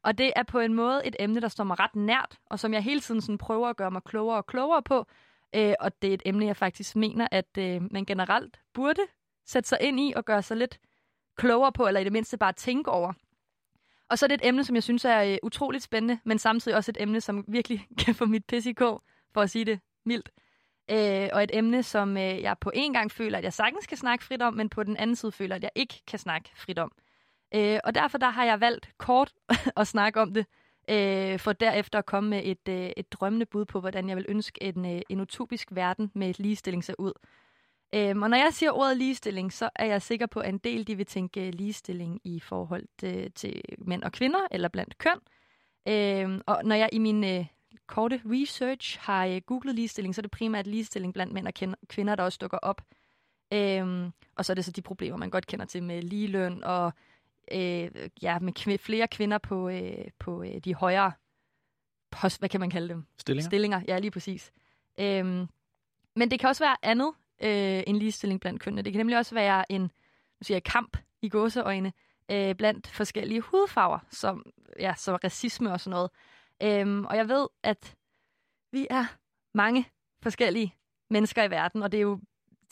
Og 0.03 0.19
det 0.19 0.33
er 0.37 0.43
på 0.43 0.61
en 0.61 0.75
måde 0.75 1.07
et 1.07 1.17
emne, 1.19 1.41
der 1.41 1.49
står 1.49 1.65
mig 1.65 1.79
ret 1.79 1.97
nært, 1.97 2.39
og 2.47 2.59
som 2.59 2.73
jeg 2.73 2.83
hele 2.83 3.01
tiden 3.01 3.21
sådan 3.21 3.39
prøver 3.39 3.69
at 3.69 3.77
gøre 3.77 3.91
mig 3.91 4.03
klogere 4.03 4.37
og 4.37 4.47
klogere 4.47 4.83
på. 4.83 5.07
Øh, 5.55 5.75
og 5.81 6.03
det 6.03 6.11
er 6.11 6.15
et 6.15 6.23
emne, 6.25 6.47
jeg 6.47 6.57
faktisk 6.57 6.97
mener, 6.97 7.29
at 7.31 7.59
øh, 7.59 7.93
man 7.93 8.05
generelt 8.05 8.61
burde 8.75 9.01
sætte 9.47 9.69
sig 9.69 9.79
ind 9.81 10.01
i 10.01 10.13
og 10.17 10.25
gøre 10.25 10.43
sig 10.43 10.57
lidt 10.57 10.79
klogere 11.37 11.73
på, 11.73 11.87
eller 11.87 12.01
i 12.01 12.05
det 12.05 12.13
mindste 12.13 12.39
bare 12.39 12.53
tænke 12.53 12.91
over. 12.91 13.13
Og 14.09 14.19
så 14.19 14.27
er 14.27 14.29
det 14.29 14.35
et 14.35 14.49
emne, 14.49 14.65
som 14.65 14.75
jeg 14.75 14.83
synes 14.83 15.05
er 15.05 15.23
øh, 15.23 15.39
utroligt 15.43 15.85
spændende, 15.85 16.19
men 16.25 16.39
samtidig 16.39 16.77
også 16.77 16.91
et 16.91 16.97
emne, 17.01 17.21
som 17.21 17.45
virkelig 17.49 17.87
kan 18.05 18.15
få 18.15 18.27
mit 18.27 18.45
pis 18.45 18.67
i 18.67 18.73
kog, 18.73 19.03
for 19.35 19.41
at 19.41 19.51
sige 19.51 19.65
det 19.65 19.81
mildt. 20.05 20.31
Øh, 20.91 21.29
og 21.33 21.43
et 21.43 21.51
emne, 21.53 21.83
som 21.83 22.17
øh, 22.17 22.43
jeg 22.43 22.57
på 22.61 22.71
en 22.75 22.93
gang 22.93 23.11
føler, 23.11 23.39
at 23.39 23.45
jeg 23.45 23.53
sagtens 23.53 23.87
kan 23.87 23.97
snakke 23.97 24.25
frit 24.25 24.43
om, 24.43 24.55
men 24.55 24.69
på 24.69 24.83
den 24.83 24.97
anden 24.97 25.17
side 25.17 25.33
føler, 25.33 25.57
at 25.57 25.63
jeg 25.63 25.71
ikke 25.75 26.03
kan 26.07 26.19
snakke 26.19 26.51
frit 26.57 26.79
om. 26.79 26.93
Øh, 27.55 27.81
og 27.85 27.95
derfor 27.95 28.19
der 28.19 28.31
har 28.31 28.45
jeg 28.45 28.61
valgt 28.61 28.93
kort 28.99 29.33
at 29.77 29.87
snakke 29.87 30.21
om 30.21 30.35
det, 30.35 30.47
øh, 30.89 31.39
for 31.39 31.53
derefter 31.53 31.99
at 31.99 32.07
komme 32.07 32.31
med 32.31 32.41
et, 32.45 32.69
øh, 32.69 32.91
et 32.97 33.13
drømmende 33.13 33.47
bud 33.47 33.65
på, 33.65 33.81
hvordan 33.81 34.09
jeg 34.09 34.17
vil 34.17 34.27
ønske 34.29 34.63
en, 34.63 34.87
øh, 34.97 35.03
en 35.09 35.21
utopisk 35.21 35.69
verden 35.71 36.11
med 36.15 36.31
et 36.31 36.39
ligestilling 36.39 36.85
ser 36.85 36.95
ud. 36.99 37.13
Øhm, 37.95 38.23
og 38.23 38.31
når 38.31 38.37
jeg 38.37 38.53
siger 38.53 38.73
ordet 38.73 38.97
ligestilling, 38.97 39.53
så 39.53 39.71
er 39.75 39.87
jeg 39.87 40.03
sikker 40.03 40.27
på, 40.27 40.41
at 40.41 40.49
en 40.49 40.59
del 40.59 40.87
de 40.87 40.97
vil 40.97 41.07
tænke 41.07 41.47
øh, 41.47 41.55
ligestilling 41.55 42.21
i 42.25 42.41
forhold 42.41 42.85
til, 42.99 43.33
til 43.33 43.63
mænd 43.79 44.03
og 44.03 44.13
kvinder, 44.13 44.41
eller 44.51 44.69
blandt 44.69 44.99
køn. 44.99 45.21
Øhm, 45.89 46.41
og 46.47 46.65
når 46.65 46.75
jeg 46.77 46.89
i 46.93 46.99
min 46.99 47.25
øh, 47.25 47.47
korte 47.87 48.21
research 48.25 48.99
har 49.01 49.27
øh, 49.27 49.41
googlet 49.47 49.75
ligestilling, 49.75 50.15
så 50.15 50.21
er 50.21 50.23
det 50.23 50.31
primært 50.31 50.67
ligestilling 50.67 51.15
blandt 51.15 51.33
mænd 51.33 51.47
og 51.47 51.77
kvinder, 51.89 52.15
der 52.15 52.23
også 52.23 52.39
dukker 52.41 52.59
op. 52.59 52.83
Øhm, 53.53 54.13
og 54.37 54.45
så 54.45 54.53
er 54.53 54.55
det 54.55 54.65
så 54.65 54.71
de 54.71 54.83
problemer, 54.83 55.17
man 55.17 55.31
godt 55.31 55.47
kender 55.47 55.67
til 55.67 55.83
med 55.83 56.03
ligeløn 56.03 56.65
og 56.65 56.93
øh, 57.53 57.91
ja, 58.23 58.39
med 58.39 58.53
kv- 58.59 58.77
flere 58.77 59.09
kvinder 59.09 59.39
på, 59.39 59.69
øh, 59.69 60.05
på 60.19 60.43
øh, 60.43 60.59
de 60.59 60.75
højere 60.75 61.13
post, 62.11 62.39
hvad 62.39 62.49
kan 62.49 62.61
man 62.61 62.71
kalde 62.71 62.89
dem? 62.89 63.07
Stillinger. 63.19 63.49
Stillinger, 63.49 63.81
ja, 63.89 63.99
lige 63.99 64.11
præcis. 64.11 64.53
Øhm, 65.01 65.47
men 66.17 66.31
det 66.31 66.41
kan 66.41 66.49
også 66.49 66.65
være 66.65 66.77
andet 66.83 67.13
øh, 67.43 67.83
en 67.87 67.97
ligestilling 67.97 68.41
blandt 68.41 68.63
kønnene. 68.63 68.83
Det 68.83 68.93
kan 68.93 68.99
nemlig 68.99 69.19
også 69.19 69.35
være 69.35 69.73
en 69.73 69.91
nu 70.41 70.45
siger 70.45 70.57
jeg, 70.57 70.65
kamp 70.65 70.97
i 71.23 71.29
gåseøjne 71.29 71.93
øh, 72.31 72.55
blandt 72.55 72.87
forskellige 72.87 73.41
hudfarver, 73.41 73.99
som, 74.11 74.53
ja, 74.79 74.95
så 74.97 75.17
racisme 75.17 75.73
og 75.73 75.81
sådan 75.81 75.91
noget. 75.91 76.11
Øhm, 76.63 77.05
og 77.05 77.17
jeg 77.17 77.29
ved, 77.29 77.49
at 77.63 77.97
vi 78.73 78.87
er 78.91 79.05
mange 79.55 79.85
forskellige 80.23 80.75
mennesker 81.11 81.45
i 81.45 81.51
verden, 81.51 81.83
og 81.83 81.93
det 81.93 81.99
er 81.99 82.03
jo 82.03 82.21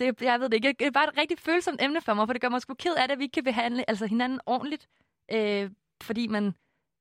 det, 0.07 0.23
jeg 0.23 0.41
ved 0.41 0.49
det 0.49 0.55
ikke. 0.55 0.75
Det 0.79 0.87
er 0.87 0.91
bare 0.91 1.09
et 1.09 1.19
rigtig 1.19 1.39
følsomt 1.39 1.83
emne 1.83 2.01
for 2.01 2.15
mig, 2.15 2.29
for 2.29 2.33
det 2.33 2.43
gør 2.43 2.49
mig 2.49 2.61
sgu 2.61 2.75
ked 2.75 2.95
af 2.95 3.09
det, 3.09 3.13
at 3.13 3.19
vi 3.19 3.25
ikke 3.25 3.35
kan 3.35 3.45
behandle 3.45 3.91
altså 3.91 4.07
hinanden 4.07 4.41
ordentligt, 4.47 4.89
øh, 5.33 5.71
fordi 6.03 6.27
man 6.27 6.55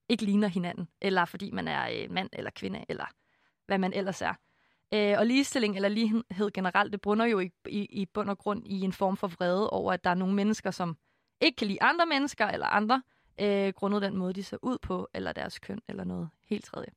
ikke 0.09 0.25
ligner 0.25 0.47
hinanden, 0.47 0.87
eller 1.01 1.25
fordi 1.25 1.51
man 1.51 1.67
er 1.67 1.89
øh, 1.89 2.11
mand 2.11 2.29
eller 2.33 2.51
kvinde, 2.51 2.85
eller 2.89 3.05
hvad 3.65 3.77
man 3.77 3.93
ellers 3.93 4.21
er. 4.21 4.33
Øh, 4.93 5.15
og 5.17 5.25
ligestilling 5.25 5.75
eller 5.75 5.89
lighed 5.89 6.51
generelt, 6.53 6.91
det 6.91 7.01
brunder 7.01 7.25
jo 7.25 7.39
i, 7.39 7.49
i, 7.67 7.85
i 7.85 8.05
bund 8.05 8.29
og 8.29 8.37
grund 8.37 8.67
i 8.67 8.81
en 8.81 8.93
form 8.93 9.17
for 9.17 9.27
vrede 9.27 9.69
over, 9.69 9.93
at 9.93 10.03
der 10.03 10.09
er 10.09 10.15
nogle 10.15 10.35
mennesker, 10.35 10.71
som 10.71 10.97
ikke 11.41 11.55
kan 11.55 11.67
lide 11.67 11.81
andre 11.81 12.05
mennesker 12.05 12.47
eller 12.47 12.65
andre, 12.65 13.03
øh, 13.41 13.73
grundet 13.73 14.01
den 14.01 14.17
måde, 14.17 14.33
de 14.33 14.43
ser 14.43 14.57
ud 14.61 14.77
på, 14.81 15.09
eller 15.13 15.31
deres 15.31 15.59
køn, 15.59 15.79
eller 15.87 16.03
noget 16.03 16.29
helt 16.49 16.65
tredje. 16.65 16.87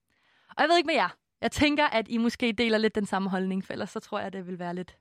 Og 0.49 0.63
jeg 0.63 0.69
ved 0.69 0.77
ikke 0.77 0.87
med 0.87 0.95
jer. 0.95 1.09
Jeg 1.41 1.53
tænker, 1.53 1.87
at 1.87 2.09
I 2.09 2.19
måske 2.19 2.53
deler 2.53 2.79
lidt 2.79 2.95
den 2.95 3.07
samme 3.07 3.31
holdning, 3.31 3.65
for 3.65 3.73
ellers 3.73 3.91
så 3.91 4.01
tror 4.01 4.21
jeg, 4.21 4.33
det 4.33 4.47
vil 4.47 4.59
være 4.59 4.75
lidt, 4.75 4.97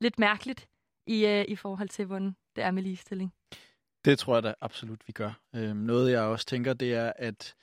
lidt 0.00 0.18
mærkeligt 0.18 0.68
i, 1.06 1.26
øh, 1.26 1.44
i 1.48 1.56
forhold 1.56 1.88
til, 1.88 2.04
hvordan 2.04 2.36
det 2.56 2.64
er 2.64 2.70
med 2.70 2.82
ligestilling. 2.82 3.34
Det 4.04 4.18
tror 4.18 4.34
jeg 4.34 4.42
da 4.42 4.54
absolut, 4.60 5.00
vi 5.06 5.12
gør. 5.12 5.40
Øhm, 5.54 5.76
noget, 5.76 6.12
jeg 6.12 6.20
også 6.20 6.46
tænker, 6.46 6.72
det 6.72 6.94
er, 6.94 7.12
at 7.16 7.54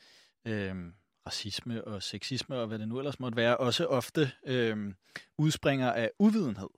øhm, 0.46 0.94
racisme 1.28 1.84
og 1.84 2.04
sexisme 2.04 2.58
og 2.58 2.68
hvad 2.68 2.80
det 2.80 2.88
nu 2.88 2.98
ellers 3.00 3.20
måtte 3.20 3.36
være, 3.36 3.58
også 3.58 3.86
ofte 3.86 4.32
øhm, 4.46 4.96
udspringer 5.38 5.92
af 5.92 6.12
uvidenhed. 6.20 6.70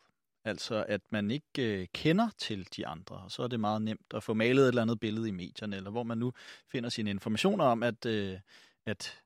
Altså, 0.45 0.85
at 0.87 1.01
man 1.09 1.31
ikke 1.31 1.81
øh, 1.81 1.87
kender 1.93 2.29
til 2.37 2.67
de 2.75 2.87
andre, 2.87 3.15
og 3.15 3.31
så 3.31 3.43
er 3.43 3.47
det 3.47 3.59
meget 3.59 3.81
nemt 3.81 4.13
at 4.13 4.23
få 4.23 4.33
malet 4.33 4.63
et 4.63 4.67
eller 4.67 4.81
andet 4.81 4.99
billede 4.99 5.27
i 5.27 5.31
medierne, 5.31 5.75
eller 5.75 5.91
hvor 5.91 6.03
man 6.03 6.17
nu 6.17 6.33
finder 6.71 6.89
sine 6.89 7.09
informationer 7.09 7.65
om, 7.65 7.83
at, 7.83 8.05
øh, 8.05 8.39
at 8.85 9.21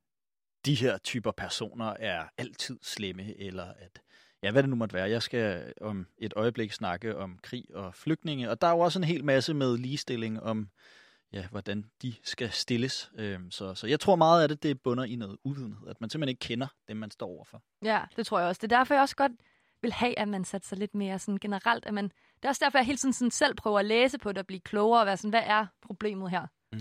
de 0.65 0.75
her 0.75 0.97
typer 0.97 1.31
personer 1.31 1.85
er 1.85 2.27
altid 2.37 2.79
slemme, 2.81 3.37
eller 3.37 3.65
at, 3.65 4.01
ja, 4.43 4.51
hvad 4.51 4.63
det 4.63 4.69
nu 4.69 4.75
måtte 4.75 4.93
være. 4.93 5.09
Jeg 5.09 5.21
skal 5.21 5.73
om 5.81 6.07
et 6.17 6.33
øjeblik 6.35 6.71
snakke 6.71 7.17
om 7.17 7.39
krig 7.43 7.65
og 7.75 7.95
flygtninge, 7.95 8.49
og 8.49 8.61
der 8.61 8.67
er 8.67 8.71
jo 8.71 8.79
også 8.79 8.99
en 8.99 9.03
hel 9.03 9.25
masse 9.25 9.53
med 9.53 9.77
ligestilling 9.77 10.43
om, 10.43 10.69
ja, 11.33 11.47
hvordan 11.47 11.85
de 12.01 12.13
skal 12.23 12.51
stilles. 12.51 13.11
Øhm, 13.15 13.51
så, 13.51 13.75
så 13.75 13.87
jeg 13.87 13.99
tror 13.99 14.15
meget 14.15 14.43
af 14.43 14.49
det, 14.49 14.63
det 14.63 14.81
bunder 14.81 15.03
i 15.03 15.15
noget 15.15 15.37
uvidenhed, 15.43 15.87
at 15.87 16.01
man 16.01 16.09
simpelthen 16.09 16.29
ikke 16.29 16.39
kender 16.39 16.67
dem, 16.87 16.97
man 16.97 17.11
står 17.11 17.27
overfor. 17.27 17.63
Ja, 17.83 18.01
det 18.15 18.25
tror 18.25 18.39
jeg 18.39 18.47
også. 18.47 18.59
Det 18.61 18.71
er 18.71 18.77
derfor, 18.77 18.93
jeg 18.93 19.01
også 19.01 19.15
godt 19.15 19.31
vil 19.81 19.93
have, 19.93 20.19
at 20.19 20.27
man 20.27 20.43
satte 20.43 20.67
sig 20.67 20.77
lidt 20.77 20.95
mere 20.95 21.19
sådan 21.19 21.37
generelt. 21.37 21.85
At 21.85 21.93
man, 21.93 22.03
det 22.03 22.43
er 22.43 22.49
også 22.49 22.65
derfor, 22.65 22.77
jeg 22.77 22.85
hele 22.85 22.97
tiden 22.97 23.13
sådan 23.13 23.31
selv 23.31 23.55
prøver 23.55 23.79
at 23.79 23.85
læse 23.85 24.17
på 24.17 24.29
det 24.29 24.37
og 24.37 24.47
blive 24.47 24.59
klogere 24.59 24.99
og 24.99 25.05
være 25.05 25.17
sådan, 25.17 25.29
hvad 25.29 25.43
er 25.45 25.65
problemet 25.81 26.29
her? 26.29 26.47
Mm. 26.73 26.79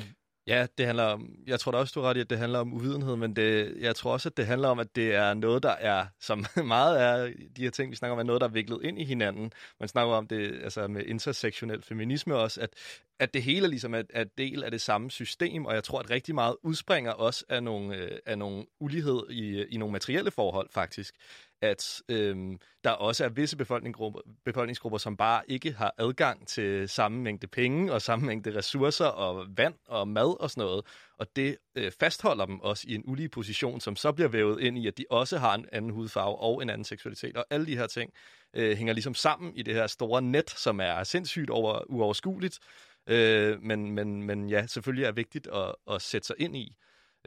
Ja, 0.49 0.67
det 0.79 0.87
handler 0.87 1.05
om, 1.05 1.35
jeg 1.47 1.61
tror 1.61 1.73
da 1.73 1.79
også, 1.79 1.93
du 1.95 2.01
er 2.01 2.11
ret 2.11 2.17
i, 2.17 2.21
at 2.21 2.31
det 2.31 2.39
handler 2.39 2.59
om 2.59 2.73
uvidenhed, 2.73 3.17
men 3.17 3.37
det, 3.37 3.77
jeg 3.81 3.97
tror 3.97 4.13
også, 4.13 4.29
at 4.29 4.37
det 4.37 4.47
handler 4.47 4.69
om, 4.69 4.79
at 4.79 4.97
det 4.97 5.15
er 5.15 5.35
noget, 5.35 5.63
der 5.63 5.71
er, 5.71 6.07
som 6.21 6.47
meget 6.65 7.03
er 7.03 7.33
de 7.57 7.63
her 7.63 7.71
ting, 7.71 7.91
vi 7.91 7.97
snakker 7.97 8.13
om, 8.13 8.19
er 8.19 8.23
noget, 8.23 8.41
der 8.41 8.49
er 8.49 8.53
viklet 8.53 8.81
ind 8.83 8.99
i 8.99 9.05
hinanden. 9.05 9.53
Man 9.81 9.89
snakker 9.89 10.15
om 10.15 10.27
det 10.27 10.61
altså 10.63 10.89
med 10.89 11.03
intersektionel 11.07 11.83
feminisme 11.83 12.37
også, 12.37 12.61
at, 12.61 12.71
at 13.19 13.35
det 13.35 13.43
hele 13.43 13.69
ligesom 13.69 13.95
er, 13.95 14.03
er 14.11 14.25
del 14.39 14.65
af 14.65 14.71
det 14.71 14.81
samme 14.81 15.11
system, 15.11 15.67
og 15.67 15.75
jeg 15.75 15.85
tror, 15.85 15.99
at 15.99 16.11
rigtig 16.11 16.35
meget 16.35 16.57
udspringer 16.63 17.13
også 17.13 17.45
af 17.49 17.63
nogle, 17.63 17.97
øh, 17.97 18.19
af 18.27 18.39
nogle 18.39 18.67
ulighed 18.81 19.31
i, 19.31 19.65
i 19.65 19.77
nogle 19.77 19.93
materielle 19.93 20.31
forhold, 20.31 20.69
faktisk 20.71 21.15
at 21.61 22.03
øhm, 22.09 22.59
der 22.85 22.91
også 22.91 23.25
er 23.25 23.29
visse 23.29 23.57
befolkningsgrupper, 23.57 24.21
befolkningsgrupper, 24.45 24.99
som 24.99 25.17
bare 25.17 25.43
ikke 25.49 25.73
har 25.73 25.95
adgang 25.99 26.49
til 26.49 26.89
samme 26.89 27.23
mængde 27.23 27.47
penge 27.47 27.93
og 27.93 28.03
samme 28.03 28.27
mængde 28.27 28.57
ressourcer 28.57 29.05
og 29.05 29.47
vand 29.57 29.75
og 29.89 30.09
mad 30.09 30.41
og 30.41 30.51
sådan 30.51 30.61
noget. 30.61 30.85
Og 31.19 31.27
det 31.37 31.57
øh, 31.75 31.93
fastholder 32.01 32.47
dem 32.47 32.61
også 32.61 32.85
i 32.89 32.95
en 32.95 33.03
ulige 33.07 33.29
position, 33.29 33.81
som 33.81 33.97
så 33.97 34.13
bliver 34.13 34.29
vævet 34.29 34.61
ind 34.61 34.79
i, 34.79 34.87
at 34.87 34.99
de 34.99 35.05
også 35.11 35.39
har 35.39 35.55
en 35.55 35.67
anden 35.73 35.91
hudfarve 35.91 36.37
og 36.39 36.63
en 36.63 36.71
anden 36.71 36.85
seksualitet. 36.85 37.37
Og 37.37 37.45
alle 37.51 37.67
de 37.67 37.77
her 37.77 37.87
ting 37.87 38.13
øh, 38.55 38.77
hænger 38.77 38.93
ligesom 38.93 39.15
sammen 39.15 39.55
i 39.55 39.63
det 39.63 39.75
her 39.75 39.87
store 39.87 40.23
net, 40.23 40.51
som 40.51 40.81
er 40.81 41.05
sindssygt 41.05 41.51
over, 41.51 41.91
uoverskueligt. 41.91 42.59
Øh, 43.07 43.63
men, 43.63 43.91
men, 43.91 44.23
men 44.23 44.51
ja, 44.51 44.67
selvfølgelig 44.67 45.05
er 45.05 45.13
vigtigt 45.13 45.47
at, 45.47 45.75
at 45.91 46.03
sætte 46.03 46.27
sig 46.27 46.37
ind 46.39 46.57
i. 46.57 46.77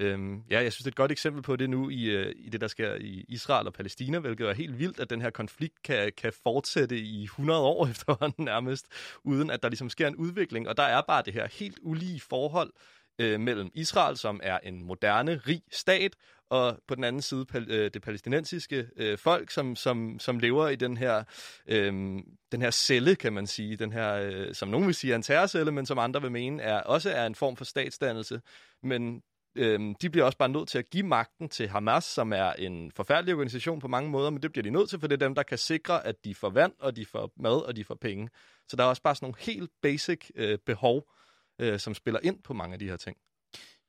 Øhm, 0.01 0.43
ja, 0.49 0.63
jeg 0.63 0.73
synes, 0.73 0.83
det 0.83 0.87
er 0.87 0.91
et 0.91 0.95
godt 0.95 1.11
eksempel 1.11 1.41
på 1.43 1.55
det 1.55 1.69
nu 1.69 1.89
i, 1.89 2.03
øh, 2.03 2.33
i 2.35 2.49
det, 2.49 2.61
der 2.61 2.67
sker 2.67 2.95
i 2.95 3.25
Israel 3.27 3.67
og 3.67 3.73
Palæstina, 3.73 4.19
hvilket 4.19 4.49
er 4.49 4.53
helt 4.53 4.79
vildt, 4.79 4.99
at 4.99 5.09
den 5.09 5.21
her 5.21 5.29
konflikt 5.29 5.83
kan, 5.83 6.11
kan 6.17 6.33
fortsætte 6.43 6.97
i 6.97 7.23
100 7.23 7.59
år 7.61 7.87
efterhånden 7.91 8.45
nærmest, 8.45 8.85
uden 9.23 9.49
at 9.49 9.63
der 9.63 9.69
ligesom 9.69 9.89
sker 9.89 10.07
en 10.07 10.15
udvikling. 10.15 10.67
Og 10.67 10.77
der 10.77 10.83
er 10.83 11.01
bare 11.01 11.23
det 11.25 11.33
her 11.33 11.47
helt 11.51 11.79
ulige 11.81 12.19
forhold 12.19 12.73
øh, 13.19 13.39
mellem 13.39 13.71
Israel, 13.73 14.17
som 14.17 14.39
er 14.43 14.59
en 14.63 14.83
moderne, 14.83 15.41
rig 15.47 15.61
stat, 15.71 16.15
og 16.49 16.79
på 16.87 16.95
den 16.95 17.03
anden 17.03 17.21
side 17.21 17.45
pal- 17.53 17.71
øh, 17.71 17.91
det 17.93 18.01
palæstinensiske 18.01 18.87
øh, 18.97 19.17
folk, 19.17 19.51
som, 19.51 19.75
som, 19.75 20.19
som 20.19 20.39
lever 20.39 20.67
i 20.67 20.75
den 20.75 20.97
her, 20.97 21.23
øh, 21.67 21.93
den 22.51 22.61
her 22.61 22.71
celle, 22.71 23.15
kan 23.15 23.33
man 23.33 23.47
sige, 23.47 23.75
den 23.75 23.91
her, 23.91 24.13
øh, 24.13 24.53
som 24.53 24.69
nogen 24.69 24.87
vil 24.87 24.95
sige 24.95 25.11
er 25.11 25.15
en 25.15 25.21
terrorcelle, 25.21 25.71
men 25.71 25.85
som 25.85 25.99
andre 25.99 26.21
vil 26.21 26.31
mene 26.31 26.63
er, 26.63 26.81
også 26.81 27.09
er 27.09 27.25
en 27.25 27.35
form 27.35 27.55
for 27.55 27.65
statsdannelse. 27.65 28.41
Men 28.83 29.21
øhm, 29.55 29.95
de 29.95 30.09
bliver 30.09 30.25
også 30.25 30.37
bare 30.37 30.49
nødt 30.49 30.69
til 30.69 30.79
at 30.79 30.89
give 30.89 31.03
magten 31.03 31.49
til 31.49 31.67
Hamas, 31.67 32.03
som 32.03 32.33
er 32.33 32.53
en 32.53 32.91
forfærdelig 32.91 33.33
organisation 33.33 33.79
på 33.79 33.87
mange 33.87 34.09
måder, 34.09 34.29
men 34.29 34.41
det 34.41 34.51
bliver 34.51 34.63
de 34.63 34.69
nødt 34.69 34.89
til, 34.89 34.99
for 34.99 35.07
det 35.07 35.21
er 35.21 35.27
dem, 35.27 35.35
der 35.35 35.43
kan 35.43 35.57
sikre, 35.57 36.05
at 36.07 36.15
de 36.25 36.35
får 36.35 36.49
vand, 36.49 36.73
og 36.79 36.95
de 36.95 37.05
får 37.05 37.31
mad, 37.37 37.65
og 37.65 37.75
de 37.75 37.83
får 37.83 37.95
penge. 37.95 38.29
Så 38.67 38.75
der 38.75 38.83
er 38.83 38.87
også 38.87 39.01
bare 39.01 39.15
sådan 39.15 39.25
nogle 39.25 39.37
helt 39.39 39.71
basic 39.81 40.29
øh, 40.35 40.57
behov, 40.65 41.11
øh, 41.59 41.79
som 41.79 41.93
spiller 41.93 42.19
ind 42.23 42.43
på 42.43 42.53
mange 42.53 42.73
af 42.73 42.79
de 42.79 42.89
her 42.89 42.97
ting. 42.97 43.17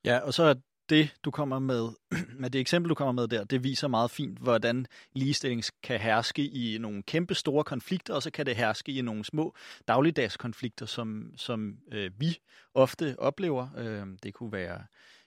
Ja, 0.04 0.18
og 0.18 0.34
så 0.34 0.42
er 0.42 0.54
det, 0.88 1.14
du 1.24 1.30
kommer 1.30 1.58
med, 1.58 1.88
med 2.40 2.50
det 2.50 2.60
eksempel, 2.60 2.90
du 2.90 2.94
kommer 2.94 3.12
med 3.12 3.28
der, 3.28 3.44
det 3.44 3.64
viser 3.64 3.88
meget 3.88 4.10
fint, 4.10 4.38
hvordan 4.38 4.86
ligestilling 5.12 5.62
kan 5.82 6.00
herske 6.00 6.44
i 6.44 6.78
nogle 6.78 7.02
kæmpe 7.02 7.34
store 7.34 7.64
konflikter, 7.64 8.14
og 8.14 8.22
så 8.22 8.30
kan 8.30 8.46
det 8.46 8.56
herske 8.56 8.92
i 8.92 9.00
nogle 9.00 9.24
små 9.24 9.54
dagligdags 9.88 10.36
konflikter, 10.36 10.86
som, 10.86 11.32
som 11.36 11.78
øh, 11.92 12.10
vi 12.18 12.38
ofte 12.74 13.16
oplever. 13.18 13.68
Øh, 13.76 14.06
det 14.22 14.34
kunne 14.34 14.52
være 14.52 14.86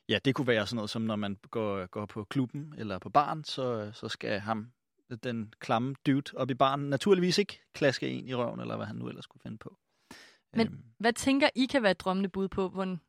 Ja, 0.09 0.19
det 0.25 0.35
kunne 0.35 0.47
være 0.47 0.67
sådan 0.67 0.75
noget 0.75 0.89
som, 0.89 1.01
når 1.01 1.15
man 1.15 1.37
går, 1.51 1.85
går 1.85 2.05
på 2.05 2.23
klubben 2.23 2.73
eller 2.77 2.99
på 2.99 3.09
barn, 3.09 3.43
så, 3.43 3.91
så 3.93 4.09
skal 4.09 4.39
ham, 4.39 4.71
den 5.23 5.53
klamme 5.59 5.95
dude 6.05 6.31
op 6.37 6.49
i 6.49 6.53
barnen, 6.53 6.89
naturligvis 6.89 7.37
ikke 7.37 7.61
klaske 7.73 8.09
en 8.09 8.27
i 8.27 8.33
røven, 8.33 8.59
eller 8.59 8.75
hvad 8.75 8.85
han 8.85 8.95
nu 8.95 9.07
ellers 9.07 9.27
kunne 9.27 9.41
finde 9.41 9.57
på. 9.57 9.77
Men 10.53 10.67
øhm. 10.67 10.83
hvad 10.97 11.13
tænker 11.13 11.49
I 11.55 11.65
kan 11.65 11.83
være 11.83 11.91
et 11.91 11.99
drømmende 11.99 12.29
bud 12.29 12.47
på, 12.47 12.69
hvordan, 12.69 12.99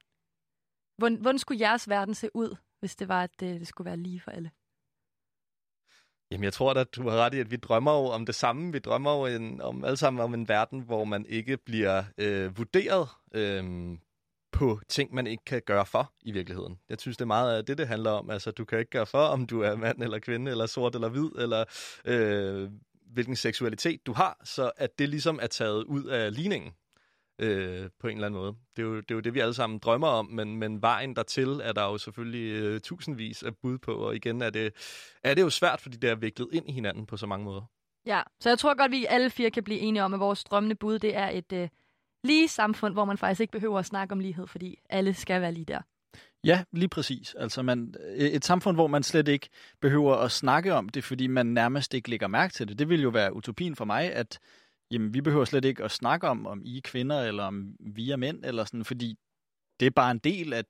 hvordan, 0.98 1.20
hvordan 1.20 1.38
skulle 1.38 1.60
jeres 1.60 1.88
verden 1.88 2.14
se 2.14 2.30
ud, 2.34 2.56
hvis 2.80 2.96
det 2.96 3.08
var, 3.08 3.22
at 3.22 3.40
det, 3.40 3.60
det 3.60 3.68
skulle 3.68 3.86
være 3.86 3.96
lige 3.96 4.20
for 4.20 4.30
alle? 4.30 4.50
Jamen, 6.30 6.44
jeg 6.44 6.52
tror 6.52 6.74
at 6.74 6.96
du 6.96 7.08
har 7.08 7.16
ret 7.16 7.34
i, 7.34 7.38
at 7.38 7.50
vi 7.50 7.56
drømmer 7.56 7.92
jo 7.92 8.06
om 8.06 8.26
det 8.26 8.34
samme. 8.34 8.72
Vi 8.72 8.78
drømmer 8.78 9.16
jo 9.16 9.36
en, 9.36 9.60
om 9.60 9.84
alle 9.84 9.96
sammen 9.96 10.24
om 10.24 10.34
en 10.34 10.48
verden, 10.48 10.80
hvor 10.80 11.04
man 11.04 11.26
ikke 11.26 11.56
bliver 11.56 12.04
øh, 12.18 12.58
vurderet 12.58 13.08
øh, 13.34 13.98
på 14.52 14.80
ting, 14.88 15.14
man 15.14 15.26
ikke 15.26 15.44
kan 15.44 15.62
gøre 15.66 15.86
for 15.86 16.12
i 16.22 16.32
virkeligheden. 16.32 16.78
Jeg 16.88 16.96
synes, 17.00 17.16
det 17.16 17.22
er 17.22 17.26
meget 17.26 17.56
af 17.56 17.64
det, 17.64 17.78
det 17.78 17.88
handler 17.88 18.10
om. 18.10 18.30
Altså, 18.30 18.50
du 18.50 18.64
kan 18.64 18.78
ikke 18.78 18.90
gøre 18.90 19.06
for, 19.06 19.18
om 19.18 19.46
du 19.46 19.60
er 19.60 19.76
mand 19.76 20.02
eller 20.02 20.18
kvinde, 20.18 20.50
eller 20.50 20.66
sort 20.66 20.94
eller 20.94 21.08
hvid, 21.08 21.30
eller 21.38 21.64
øh, 22.04 22.70
hvilken 23.12 23.36
seksualitet 23.36 24.06
du 24.06 24.12
har, 24.12 24.40
så 24.44 24.70
at 24.76 24.98
det 24.98 25.08
ligesom 25.08 25.38
er 25.42 25.46
taget 25.46 25.84
ud 25.84 26.04
af 26.04 26.34
ligningen 26.34 26.72
øh, 27.38 27.90
på 28.00 28.08
en 28.08 28.16
eller 28.16 28.26
anden 28.26 28.40
måde. 28.40 28.54
Det 28.76 28.82
er, 28.82 28.86
jo, 28.86 28.96
det 28.96 29.10
er 29.10 29.14
jo 29.14 29.20
det, 29.20 29.34
vi 29.34 29.40
alle 29.40 29.54
sammen 29.54 29.78
drømmer 29.78 30.08
om, 30.08 30.26
men, 30.26 30.56
men 30.56 30.82
vejen 30.82 31.16
dertil 31.16 31.60
er 31.64 31.72
der 31.72 31.82
jo 31.82 31.98
selvfølgelig 31.98 32.62
øh, 32.62 32.80
tusindvis 32.80 33.42
af 33.42 33.56
bud 33.56 33.78
på, 33.78 33.92
og 33.94 34.16
igen 34.16 34.42
er 34.42 34.50
det, 34.50 34.72
er 35.24 35.34
det 35.34 35.42
jo 35.42 35.50
svært, 35.50 35.80
fordi 35.80 35.96
det 35.96 36.10
er 36.10 36.14
viklet 36.14 36.48
ind 36.52 36.68
i 36.68 36.72
hinanden 36.72 37.06
på 37.06 37.16
så 37.16 37.26
mange 37.26 37.44
måder. 37.44 37.62
Ja, 38.06 38.22
så 38.40 38.48
jeg 38.48 38.58
tror 38.58 38.76
godt, 38.76 38.92
vi 38.92 39.06
alle 39.08 39.30
fire 39.30 39.50
kan 39.50 39.64
blive 39.64 39.80
enige 39.80 40.02
om, 40.02 40.14
at 40.14 40.20
vores 40.20 40.44
drømmende 40.44 40.74
bud, 40.74 40.98
det 40.98 41.16
er 41.16 41.28
et 41.28 41.52
øh, 41.52 41.68
lige 42.26 42.48
samfund, 42.48 42.94
hvor 42.94 43.04
man 43.04 43.18
faktisk 43.18 43.40
ikke 43.40 43.52
behøver 43.52 43.78
at 43.78 43.86
snakke 43.86 44.12
om 44.12 44.20
lighed, 44.20 44.46
fordi 44.46 44.78
alle 44.90 45.14
skal 45.14 45.40
være 45.40 45.52
lige 45.52 45.64
der. 45.64 45.80
Ja, 46.44 46.64
lige 46.72 46.88
præcis. 46.88 47.34
Altså 47.34 47.62
man, 47.62 47.94
et 48.16 48.44
samfund, 48.44 48.76
hvor 48.76 48.86
man 48.86 49.02
slet 49.02 49.28
ikke 49.28 49.48
behøver 49.80 50.14
at 50.14 50.32
snakke 50.32 50.74
om 50.74 50.88
det, 50.88 51.04
fordi 51.04 51.26
man 51.26 51.46
nærmest 51.46 51.94
ikke 51.94 52.10
lægger 52.10 52.26
mærke 52.26 52.54
til 52.54 52.68
det. 52.68 52.78
Det 52.78 52.88
vil 52.88 53.02
jo 53.02 53.08
være 53.08 53.36
utopien 53.36 53.76
for 53.76 53.84
mig, 53.84 54.12
at 54.12 54.38
jamen, 54.90 55.14
vi 55.14 55.20
behøver 55.20 55.44
slet 55.44 55.64
ikke 55.64 55.84
at 55.84 55.90
snakke 55.90 56.28
om, 56.28 56.46
om 56.46 56.62
I 56.64 56.76
er 56.76 56.80
kvinder, 56.84 57.22
eller 57.22 57.44
om 57.44 57.76
vi 57.80 58.10
er 58.10 58.16
mænd, 58.16 58.44
eller 58.44 58.64
sådan, 58.64 58.84
fordi 58.84 59.18
det 59.80 59.86
er 59.86 59.90
bare 59.90 60.10
en 60.10 60.18
del 60.18 60.52
af, 60.52 60.64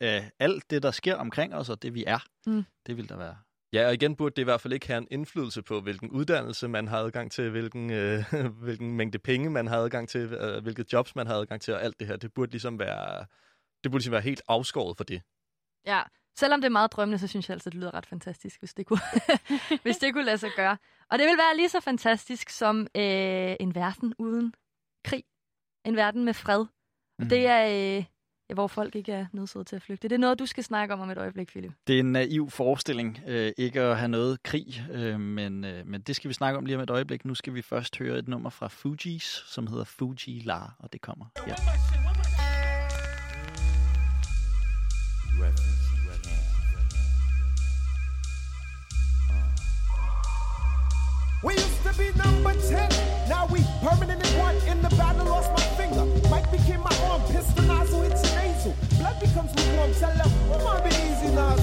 af 0.00 0.30
alt 0.38 0.70
det, 0.70 0.82
der 0.82 0.90
sker 0.90 1.14
omkring 1.14 1.54
os, 1.54 1.68
og 1.68 1.82
det 1.82 1.94
vi 1.94 2.04
er. 2.06 2.18
Mm. 2.46 2.64
Det 2.86 2.96
vil 2.96 3.08
der 3.08 3.16
være. 3.16 3.36
Ja, 3.72 3.86
og 3.86 3.94
igen 3.94 4.16
burde 4.16 4.34
det 4.36 4.42
i 4.42 4.44
hvert 4.44 4.60
fald 4.60 4.72
ikke 4.72 4.86
have 4.86 4.98
en 4.98 5.08
indflydelse 5.10 5.62
på, 5.62 5.80
hvilken 5.80 6.10
uddannelse 6.10 6.68
man 6.68 6.88
har 6.88 6.98
adgang 6.98 7.32
til, 7.32 7.50
hvilken, 7.50 7.90
øh, 7.90 8.24
hvilken 8.64 8.96
mængde 8.96 9.18
penge 9.18 9.50
man 9.50 9.66
har 9.66 9.76
adgang 9.76 10.08
til, 10.08 10.20
øh, 10.20 10.62
hvilket 10.62 10.92
jobs 10.92 11.16
man 11.16 11.26
har 11.26 11.34
adgang 11.34 11.60
til, 11.62 11.74
og 11.74 11.82
alt 11.82 12.00
det 12.00 12.06
her. 12.08 12.16
Det 12.16 12.32
burde 12.32 12.50
ligesom 12.50 12.78
være, 12.78 13.26
det 13.84 13.90
burde 13.90 13.98
ligesom 13.98 14.12
være 14.12 14.20
helt 14.20 14.42
afskåret 14.48 14.96
for 14.96 15.04
det. 15.04 15.22
Ja, 15.86 16.02
selvom 16.38 16.60
det 16.60 16.66
er 16.66 16.72
meget 16.72 16.92
drømmende, 16.92 17.18
så 17.18 17.26
synes 17.26 17.48
jeg 17.48 17.54
altså, 17.54 17.70
det 17.70 17.78
lyder 17.78 17.94
ret 17.94 18.06
fantastisk, 18.06 18.60
hvis 18.60 18.74
det 18.74 18.86
kunne, 18.86 19.00
hvis 19.84 19.96
det 19.96 20.12
kunne 20.12 20.24
lade 20.24 20.38
sig 20.38 20.50
gøre. 20.56 20.76
Og 21.10 21.18
det 21.18 21.26
vil 21.26 21.38
være 21.38 21.56
lige 21.56 21.68
så 21.68 21.80
fantastisk 21.80 22.48
som 22.48 22.80
øh, 22.80 23.56
en 23.60 23.74
verden 23.74 24.14
uden 24.18 24.54
krig. 25.04 25.24
En 25.84 25.96
verden 25.96 26.24
med 26.24 26.34
fred. 26.34 26.60
Og 27.18 27.24
mm. 27.24 27.28
det 27.28 27.46
er, 27.46 27.96
øh, 27.98 28.04
hvor 28.54 28.66
folk 28.66 28.96
ikke 28.96 29.12
er 29.12 29.26
nødsaget 29.32 29.66
til 29.66 29.76
at 29.76 29.82
flygte. 29.82 30.08
Det 30.08 30.14
er 30.14 30.18
noget, 30.18 30.38
du 30.38 30.46
skal 30.46 30.64
snakke 30.64 30.94
om 30.94 31.00
om 31.00 31.10
et 31.10 31.18
øjeblik, 31.18 31.48
Philip. 31.48 31.72
Det 31.86 31.94
er 31.94 32.00
en 32.00 32.12
naiv 32.12 32.50
forestilling, 32.50 33.20
øh, 33.26 33.52
ikke 33.58 33.80
at 33.80 33.96
have 33.98 34.08
noget 34.08 34.42
krig, 34.42 34.86
øh, 34.92 35.20
men, 35.20 35.64
øh, 35.64 35.86
men 35.86 36.00
det 36.00 36.16
skal 36.16 36.28
vi 36.28 36.34
snakke 36.34 36.58
om 36.58 36.64
lige 36.64 36.76
om 36.76 36.82
et 36.82 36.90
øjeblik. 36.90 37.24
Nu 37.24 37.34
skal 37.34 37.54
vi 37.54 37.62
først 37.62 37.98
høre 37.98 38.18
et 38.18 38.28
nummer 38.28 38.50
fra 38.50 38.68
Fugees, 38.68 39.44
som 39.46 39.66
hedder 39.66 39.84
Fuji 39.84 40.42
La, 40.44 40.58
og 40.78 40.92
det 40.92 41.00
kommer 41.00 41.26
her. 41.46 41.54
We 51.42 51.54
used 51.54 51.82
to 51.84 51.92
be 51.96 52.12
number 52.22 52.52
10, 52.52 52.74
now 53.30 53.46
we 53.46 53.60
permanent 53.82 54.29
be 60.82 60.88
easy 60.88 61.28
now, 61.34 61.56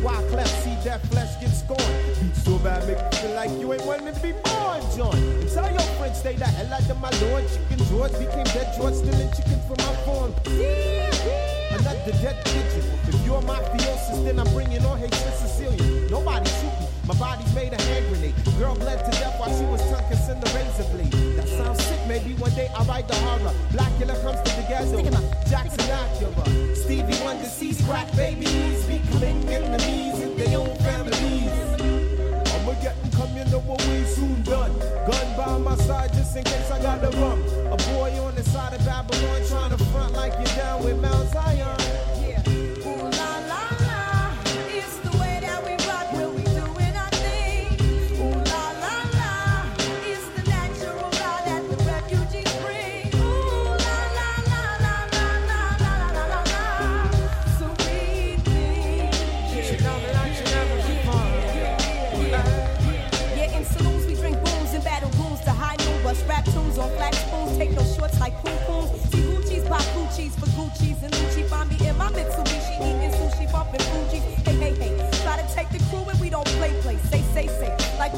why 0.00 0.22
see 0.64 0.76
that 0.84 1.00
flesh 1.08 1.38
get 1.40 1.50
scorned. 1.50 2.34
So 2.34 2.58
bad, 2.58 2.86
make 2.86 2.98
you 2.98 3.18
feel 3.20 3.34
like 3.34 3.50
you 3.60 3.72
ain't 3.72 3.84
wanting 3.84 4.14
to 4.14 4.20
be 4.20 4.32
born, 4.32 4.80
John. 4.96 5.12
Tell 5.52 5.70
your 5.70 5.88
friends, 5.98 6.18
stay 6.18 6.34
the 6.34 6.46
hell 6.46 6.72
out 6.72 6.88
of 6.88 7.00
my 7.00 7.10
lord. 7.28 7.44
Chicken 7.48 7.84
George 7.86 8.12
became 8.12 8.44
dead 8.44 8.74
George, 8.76 8.94
stealing 8.94 9.30
chicken 9.36 9.60
from 9.68 9.76
my. 9.84 10.32
Another 11.78 12.12
dead 12.22 12.44
pigeon. 12.44 12.84
If 13.06 13.26
you're 13.26 13.42
mafiosis, 13.42 14.24
then 14.24 14.38
I'm 14.38 14.50
bringing 14.54 14.84
on 14.84 14.98
Haitian 14.98 15.32
Sicilian. 15.32 16.10
Nobody 16.10 16.50
shoot 16.50 16.80
me. 16.80 16.87
My 17.08 17.14
body's 17.14 17.54
made 17.54 17.72
a 17.72 17.80
hand 17.80 18.06
grenade. 18.10 18.34
Girl 18.58 18.74
bled 18.74 19.02
to 19.02 19.10
death 19.12 19.40
while 19.40 19.48
she 19.48 19.64
was 19.64 19.80
tongue 19.88 20.04
kissing 20.10 20.38
the 20.40 20.50
razor 20.52 20.84
blade. 20.92 21.36
That 21.38 21.48
sounds 21.48 21.82
sick. 21.82 21.98
Maybe 22.06 22.34
one 22.34 22.52
day 22.52 22.68
I'll 22.76 22.84
write 22.84 23.08
the 23.08 23.14
horror. 23.14 23.54
Blackula 23.72 24.12
comes 24.20 24.36
to 24.44 24.56
the 24.56 24.66
ghetto. 24.68 25.00
Jackson 25.48 25.88
Acura. 25.88 26.76
Stevie 26.76 27.16
Wonder 27.24 27.48
sees 27.48 27.80
crack 27.86 28.14
babies 28.14 28.84
becoming 28.84 29.48
enemies 29.48 30.20
in 30.20 30.36
their 30.36 30.58
own 30.58 30.76
families. 30.84 31.48
I'ma 32.52 32.74
get 32.82 33.00
them 33.00 33.10
come, 33.12 33.34
you 33.34 33.44
know 33.46 33.64
we 33.88 34.04
soon 34.04 34.42
done. 34.42 34.78
Gun 35.08 35.28
by 35.34 35.56
my 35.56 35.76
side 35.76 36.12
just 36.12 36.36
in 36.36 36.44
case 36.44 36.70
I 36.70 36.82
got 36.82 37.00
the 37.00 37.08
rum. 37.16 37.40
A 37.72 37.76
boy 37.88 38.20
on 38.20 38.34
the 38.34 38.42
side 38.42 38.74
of 38.74 38.84
Babylon 38.84 39.40
trying 39.48 39.70
to 39.70 39.82
front 39.86 40.12
like 40.12 40.34
you're 40.34 40.56
down 40.56 40.84
with 40.84 41.00
Mount 41.00 41.32
Zion. 41.32 42.17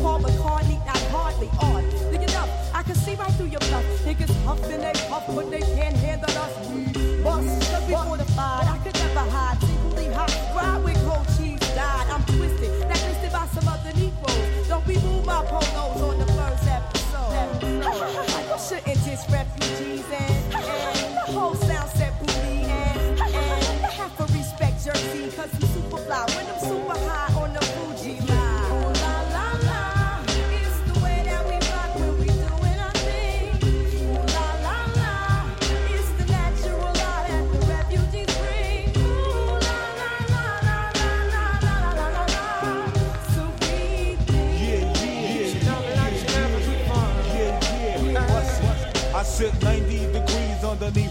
Like 0.00 0.02
Paul 0.02 0.20
McCartney, 0.20 0.84
not 0.86 0.98
hardly 1.10 1.48
on. 1.60 1.84
Look 2.12 2.22
it 2.22 2.34
up, 2.34 2.48
I 2.74 2.82
can 2.82 2.94
see 2.94 3.14
right 3.14 3.32
through 3.32 3.46
your 3.46 3.60
bluff. 3.60 3.84
Niggas 4.04 4.44
puffin' 4.44 4.80
they 4.80 4.99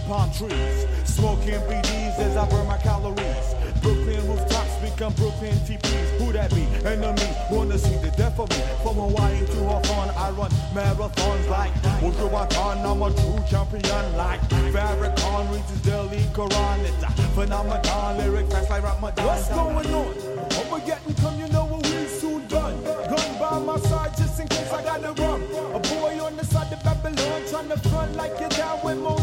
palm 0.10 0.32
trees, 0.34 0.88
smoking 1.06 1.62
BDs 1.70 2.18
as 2.18 2.36
I 2.36 2.50
burn 2.50 2.66
my 2.66 2.78
calories. 2.78 3.48
Brooklyn 3.80 4.28
rooftops 4.28 4.76
become 4.82 5.14
Brooklyn 5.14 5.54
TPs. 5.70 6.10
Who 6.18 6.34
that 6.34 6.50
be? 6.50 6.66
Enemy, 6.84 7.30
wanna 7.52 7.78
see 7.78 7.96
the 7.98 8.10
death 8.18 8.40
of 8.40 8.50
me. 8.50 8.62
From 8.82 8.96
Hawaii 8.96 9.46
to 9.46 9.60
Hawthorne, 9.70 10.10
I 10.18 10.32
run 10.32 10.50
marathons 10.74 11.48
like 11.48 11.72
Wujuwatan. 12.02 12.84
I'm 12.90 13.02
a 13.04 13.10
true 13.14 13.40
champion 13.52 14.18
like 14.18 14.42
Farrakhan 14.74 15.54
reads 15.54 15.80
daily 15.82 16.24
Quran. 16.34 16.80
It's 16.90 17.04
a 17.04 17.12
phenomenon, 17.38 18.18
lyric 18.18 18.50
fast 18.50 18.72
like 18.72 18.84
Ramadan. 18.84 19.26
What's 19.28 19.48
going 19.50 19.94
on? 19.94 20.40
Hope 20.54 20.72
we're 20.72 20.86
getting 20.88 21.14
come, 21.22 21.40
you 21.40 21.48
know 21.50 21.66
what 21.66 21.86
we 21.86 22.08
soon 22.08 22.48
done. 22.48 22.84
Gun 22.84 23.30
by 23.40 23.60
my 23.60 23.78
side 23.78 24.18
just 24.18 24.40
in 24.40 24.48
case 24.48 24.74
I 24.74 24.82
got 24.84 25.02
the 25.04 25.14
rum. 25.22 25.44
A 25.76 25.80
boy 25.80 26.20
on 26.26 26.36
the 26.36 26.46
side 26.46 26.74
of 26.74 26.84
Babylon 26.84 27.42
trying 27.48 27.70
to 27.70 27.78
front 27.90 28.16
like 28.16 28.34
you're 28.40 28.50
down 28.50 28.84
with 28.84 28.98
Mount 28.98 29.22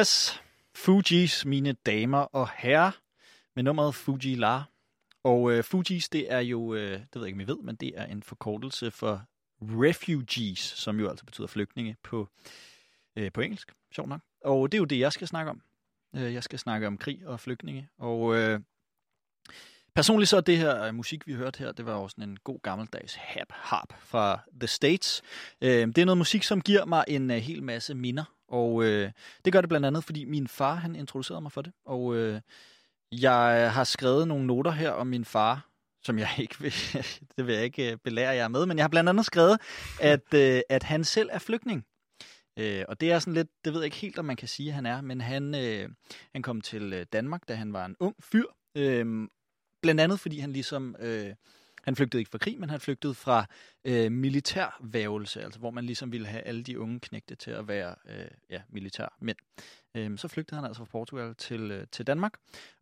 Yes, 0.00 0.42
Fuji's, 0.78 1.44
mine 1.48 1.72
damer 1.72 2.18
og 2.18 2.48
herrer, 2.56 2.90
med 3.54 3.62
nummeret 3.62 3.94
Fuji 3.94 4.34
La. 4.34 4.62
Og 5.24 5.52
øh, 5.52 5.64
Fuji's, 5.74 6.08
det 6.12 6.32
er 6.32 6.38
jo, 6.38 6.74
øh, 6.74 6.90
det 6.90 7.08
ved 7.14 7.22
jeg 7.22 7.26
ikke, 7.26 7.36
om 7.36 7.40
I 7.40 7.46
ved, 7.46 7.58
men 7.62 7.76
det 7.76 7.92
er 7.96 8.06
en 8.06 8.22
forkortelse 8.22 8.90
for 8.90 9.24
refugees, 9.62 10.58
som 10.58 11.00
jo 11.00 11.08
altså 11.08 11.24
betyder 11.24 11.46
flygtninge 11.46 11.96
på, 12.02 12.28
øh, 13.16 13.32
på 13.32 13.40
engelsk, 13.40 13.72
sjovt 13.94 14.08
nok. 14.08 14.20
Og 14.44 14.72
det 14.72 14.78
er 14.78 14.80
jo 14.80 14.84
det, 14.84 14.98
jeg 14.98 15.12
skal 15.12 15.28
snakke 15.28 15.50
om. 15.50 15.62
Øh, 16.16 16.34
jeg 16.34 16.42
skal 16.42 16.58
snakke 16.58 16.86
om 16.86 16.98
krig 16.98 17.26
og 17.26 17.40
flygtninge. 17.40 17.88
Og 17.98 18.36
øh, 18.36 18.60
personligt 19.94 20.28
så 20.28 20.36
er 20.36 20.40
det 20.40 20.58
her 20.58 20.82
øh, 20.82 20.94
musik, 20.94 21.26
vi 21.26 21.34
hørte 21.34 21.58
her, 21.58 21.72
det 21.72 21.86
var 21.86 21.94
jo 21.94 22.08
sådan 22.08 22.28
en 22.28 22.36
god 22.44 22.58
gammeldags 22.62 23.14
hap 23.14 23.52
harp 23.52 23.92
fra 23.98 24.40
The 24.60 24.66
States. 24.66 25.22
Øh, 25.60 25.86
det 25.86 25.98
er 25.98 26.04
noget 26.04 26.18
musik, 26.18 26.42
som 26.42 26.60
giver 26.60 26.84
mig 26.84 27.04
en 27.08 27.30
øh, 27.30 27.36
hel 27.36 27.62
masse 27.62 27.94
minder. 27.94 28.35
Og 28.48 28.84
øh, 28.84 29.10
det 29.44 29.52
gør 29.52 29.60
det 29.60 29.68
blandt 29.68 29.86
andet, 29.86 30.04
fordi 30.04 30.24
min 30.24 30.48
far, 30.48 30.74
han 30.74 30.96
introducerede 30.96 31.40
mig 31.40 31.52
for 31.52 31.62
det. 31.62 31.72
Og 31.84 32.16
øh, 32.16 32.40
jeg 33.12 33.72
har 33.72 33.84
skrevet 33.84 34.28
nogle 34.28 34.46
noter 34.46 34.70
her 34.70 34.90
om 34.90 35.06
min 35.06 35.24
far, 35.24 35.68
som 36.04 36.18
jeg 36.18 36.28
ikke 36.38 36.60
vil, 36.60 36.72
det 37.36 37.46
vil 37.46 37.54
jeg 37.54 37.64
ikke 37.64 37.92
øh, 37.92 37.98
belære 38.04 38.34
jer 38.34 38.48
med, 38.48 38.66
men 38.66 38.76
jeg 38.76 38.84
har 38.84 38.88
blandt 38.88 39.08
andet 39.08 39.26
skrevet, 39.26 39.60
at, 40.00 40.34
øh, 40.34 40.60
at 40.68 40.82
han 40.82 41.04
selv 41.04 41.28
er 41.32 41.38
flygtning. 41.38 41.84
Øh, 42.58 42.84
og 42.88 43.00
det 43.00 43.12
er 43.12 43.18
sådan 43.18 43.34
lidt, 43.34 43.48
det 43.64 43.72
ved 43.72 43.80
jeg 43.80 43.84
ikke 43.84 43.96
helt, 43.96 44.18
om 44.18 44.24
man 44.24 44.36
kan 44.36 44.48
sige, 44.48 44.68
at 44.68 44.74
han 44.74 44.86
er, 44.86 45.00
men 45.00 45.20
han, 45.20 45.54
øh, 45.54 45.88
han 46.32 46.42
kom 46.42 46.60
til 46.60 46.92
øh, 46.92 47.06
Danmark, 47.12 47.48
da 47.48 47.54
han 47.54 47.72
var 47.72 47.84
en 47.84 47.96
ung 48.00 48.16
fyr. 48.20 48.46
Øh, 48.74 49.28
blandt 49.82 50.00
andet, 50.00 50.20
fordi 50.20 50.38
han 50.38 50.52
ligesom, 50.52 50.96
øh, 50.98 51.34
han 51.86 51.96
flygtede 51.96 52.20
ikke 52.20 52.30
fra 52.30 52.38
krig, 52.38 52.60
men 52.60 52.70
han 52.70 52.80
flygtede 52.80 53.14
fra 53.14 53.46
øh, 53.84 54.12
militærvævelse, 54.12 55.42
altså 55.42 55.60
hvor 55.60 55.70
man 55.70 55.84
ligesom 55.84 56.12
ville 56.12 56.26
have 56.26 56.42
alle 56.42 56.62
de 56.62 56.80
unge 56.80 57.00
knægte 57.00 57.34
til 57.34 57.50
at 57.50 57.68
være 57.68 57.94
øh, 58.08 58.28
ja, 58.50 58.62
militærmænd. 58.68 59.36
Øh, 59.94 60.18
så 60.18 60.28
flygtede 60.28 60.60
han 60.60 60.64
altså 60.68 60.84
fra 60.84 60.90
Portugal 60.90 61.34
til, 61.34 61.70
øh, 61.70 61.86
til 61.92 62.06
Danmark. 62.06 62.32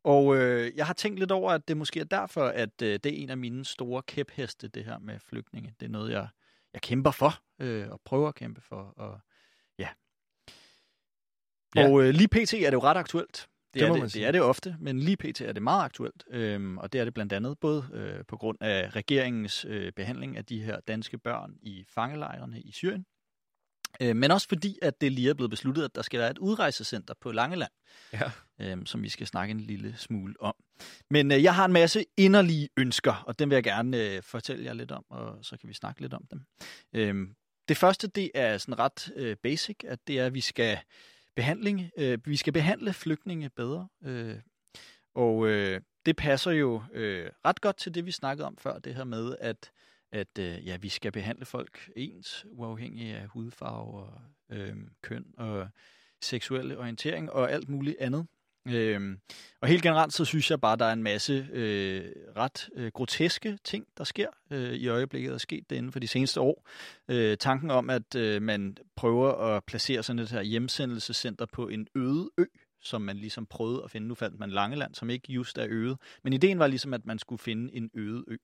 Og 0.04 0.36
øh, 0.36 0.72
jeg 0.76 0.86
har 0.86 0.94
tænkt 0.94 1.18
lidt 1.18 1.32
over, 1.32 1.52
at 1.52 1.68
det 1.68 1.76
måske 1.76 2.00
er 2.00 2.04
derfor, 2.04 2.46
at 2.46 2.82
øh, 2.82 2.98
det 3.04 3.06
er 3.06 3.22
en 3.22 3.30
af 3.30 3.36
mine 3.36 3.64
store 3.64 4.02
kæpheste, 4.02 4.68
det 4.68 4.84
her 4.84 4.98
med 4.98 5.18
flygtninge. 5.18 5.74
Det 5.80 5.86
er 5.86 5.90
noget, 5.90 6.12
jeg, 6.12 6.28
jeg 6.72 6.82
kæmper 6.82 7.10
for, 7.10 7.42
øh, 7.58 7.88
og 7.90 8.00
prøver 8.04 8.28
at 8.28 8.34
kæmpe 8.34 8.60
for, 8.60 8.82
og 8.96 9.20
ja. 9.78 9.88
Ja. 11.76 11.88
Og 11.88 12.02
øh, 12.02 12.08
lige 12.14 12.28
pt. 12.28 12.54
er 12.54 12.70
det 12.70 12.72
jo 12.72 12.82
ret 12.82 12.96
aktuelt. 12.96 13.48
Det, 13.74 13.82
Det 13.82 13.88
er 13.88 13.92
det, 13.94 14.14
det 14.14 14.24
er 14.24 14.30
det 14.32 14.40
ofte, 14.42 14.76
men 14.80 15.00
lige 15.00 15.16
pt. 15.16 15.40
er 15.40 15.52
det 15.52 15.62
meget 15.62 15.84
aktuelt. 15.84 16.24
Øhm, 16.30 16.78
og 16.78 16.92
det 16.92 17.00
er 17.00 17.04
det 17.04 17.14
blandt 17.14 17.32
andet 17.32 17.58
både 17.58 17.88
øh, 17.92 18.24
på 18.28 18.36
grund 18.36 18.58
af 18.60 18.96
regeringens 18.96 19.64
øh, 19.68 19.92
behandling 19.92 20.36
af 20.36 20.44
de 20.44 20.62
her 20.62 20.80
danske 20.88 21.18
børn 21.18 21.54
i 21.62 21.84
fangelejrene 21.88 22.60
i 22.60 22.72
Syrien, 22.72 23.06
øh, 24.00 24.16
men 24.16 24.30
også 24.30 24.48
fordi, 24.48 24.78
at 24.82 25.00
det 25.00 25.12
lige 25.12 25.30
er 25.30 25.34
blevet 25.34 25.50
besluttet, 25.50 25.84
at 25.84 25.94
der 25.94 26.02
skal 26.02 26.20
være 26.20 26.30
et 26.30 26.38
udrejsecenter 26.38 27.14
på 27.20 27.32
Langeland, 27.32 27.70
Ja. 28.12 28.30
øh, 28.60 28.86
som 28.86 29.02
vi 29.02 29.08
skal 29.08 29.26
snakke 29.26 29.50
en 29.52 29.60
lille 29.60 29.94
smule 29.96 30.34
om. 30.40 30.54
Men 31.10 31.32
øh, 31.32 31.42
jeg 31.42 31.54
har 31.54 31.64
en 31.64 31.72
masse 31.72 32.04
inderlige 32.16 32.68
ønsker, 32.76 33.24
og 33.26 33.38
dem 33.38 33.50
vil 33.50 33.56
jeg 33.56 33.64
gerne 33.64 33.96
øh, 34.10 34.22
fortælle 34.22 34.64
jer 34.64 34.72
lidt 34.72 34.92
om, 34.92 35.04
og 35.10 35.44
så 35.44 35.56
kan 35.56 35.68
vi 35.68 35.74
snakke 35.74 36.00
lidt 36.00 36.14
om 36.14 36.24
dem. 36.30 36.40
Øh, 36.92 37.28
det 37.68 37.76
første, 37.76 38.06
det 38.08 38.30
er 38.34 38.58
sådan 38.58 38.78
ret 38.78 39.10
øh, 39.16 39.36
basic, 39.42 39.76
at 39.84 39.98
det 40.06 40.18
er, 40.18 40.26
at 40.26 40.34
vi 40.34 40.40
skal 40.40 40.78
behandling, 41.34 41.90
øh, 41.96 42.18
vi 42.24 42.36
skal 42.36 42.52
behandle 42.52 42.92
flygtninge 42.92 43.50
bedre. 43.50 43.88
Øh, 44.04 44.36
og 45.14 45.46
øh, 45.46 45.80
det 46.06 46.16
passer 46.16 46.50
jo 46.50 46.82
øh, 46.92 47.30
ret 47.44 47.60
godt 47.60 47.76
til 47.76 47.94
det, 47.94 48.06
vi 48.06 48.10
snakkede 48.10 48.46
om 48.46 48.56
før, 48.56 48.78
det 48.78 48.94
her 48.94 49.04
med, 49.04 49.36
at, 49.40 49.70
at 50.12 50.38
øh, 50.38 50.66
ja, 50.66 50.76
vi 50.76 50.88
skal 50.88 51.12
behandle 51.12 51.44
folk 51.44 51.90
ens, 51.96 52.46
uafhængig 52.50 53.14
af 53.14 53.26
hudfarve 53.26 54.02
og 54.02 54.20
øh, 54.50 54.76
køn 55.02 55.24
og 55.36 55.68
seksuel 56.22 56.78
orientering 56.78 57.32
og 57.32 57.52
alt 57.52 57.68
muligt 57.68 57.96
andet. 58.00 58.26
Øhm, 58.68 59.18
og 59.60 59.68
helt 59.68 59.82
generelt 59.82 60.12
så 60.12 60.24
synes 60.24 60.50
jeg 60.50 60.60
bare, 60.60 60.76
der 60.76 60.84
er 60.84 60.92
en 60.92 61.02
masse 61.02 61.48
øh, 61.52 62.04
ret 62.36 62.68
øh, 62.74 62.90
groteske 62.94 63.58
ting, 63.64 63.86
der 63.98 64.04
sker 64.04 64.28
øh, 64.50 64.72
i 64.72 64.88
øjeblikket 64.88 65.30
og 65.30 65.34
er 65.34 65.38
sket 65.38 65.70
det 65.70 65.76
inden 65.76 65.92
for 65.92 66.00
de 66.00 66.08
seneste 66.08 66.40
år. 66.40 66.68
Øh, 67.08 67.36
tanken 67.36 67.70
om, 67.70 67.90
at 67.90 68.14
øh, 68.14 68.42
man 68.42 68.76
prøver 68.96 69.32
at 69.32 69.64
placere 69.64 70.02
sådan 70.02 70.22
et 70.22 70.30
her 70.30 70.42
hjemsendelsescenter 70.42 71.46
på 71.52 71.68
en 71.68 71.86
øde 71.94 72.30
ø, 72.38 72.44
som 72.82 73.02
man 73.02 73.16
ligesom 73.16 73.46
prøvede 73.46 73.84
at 73.84 73.90
finde. 73.90 74.08
Nu 74.08 74.14
fandt 74.14 74.38
man 74.38 74.50
Langeland, 74.50 74.94
som 74.94 75.10
ikke 75.10 75.32
just 75.32 75.58
er 75.58 75.66
øde. 75.68 75.96
Men 76.22 76.32
ideen 76.32 76.58
var 76.58 76.66
ligesom, 76.66 76.94
at 76.94 77.06
man 77.06 77.18
skulle 77.18 77.38
finde 77.38 77.74
en 77.74 77.90
øde 77.94 78.24
ø. 78.28 78.36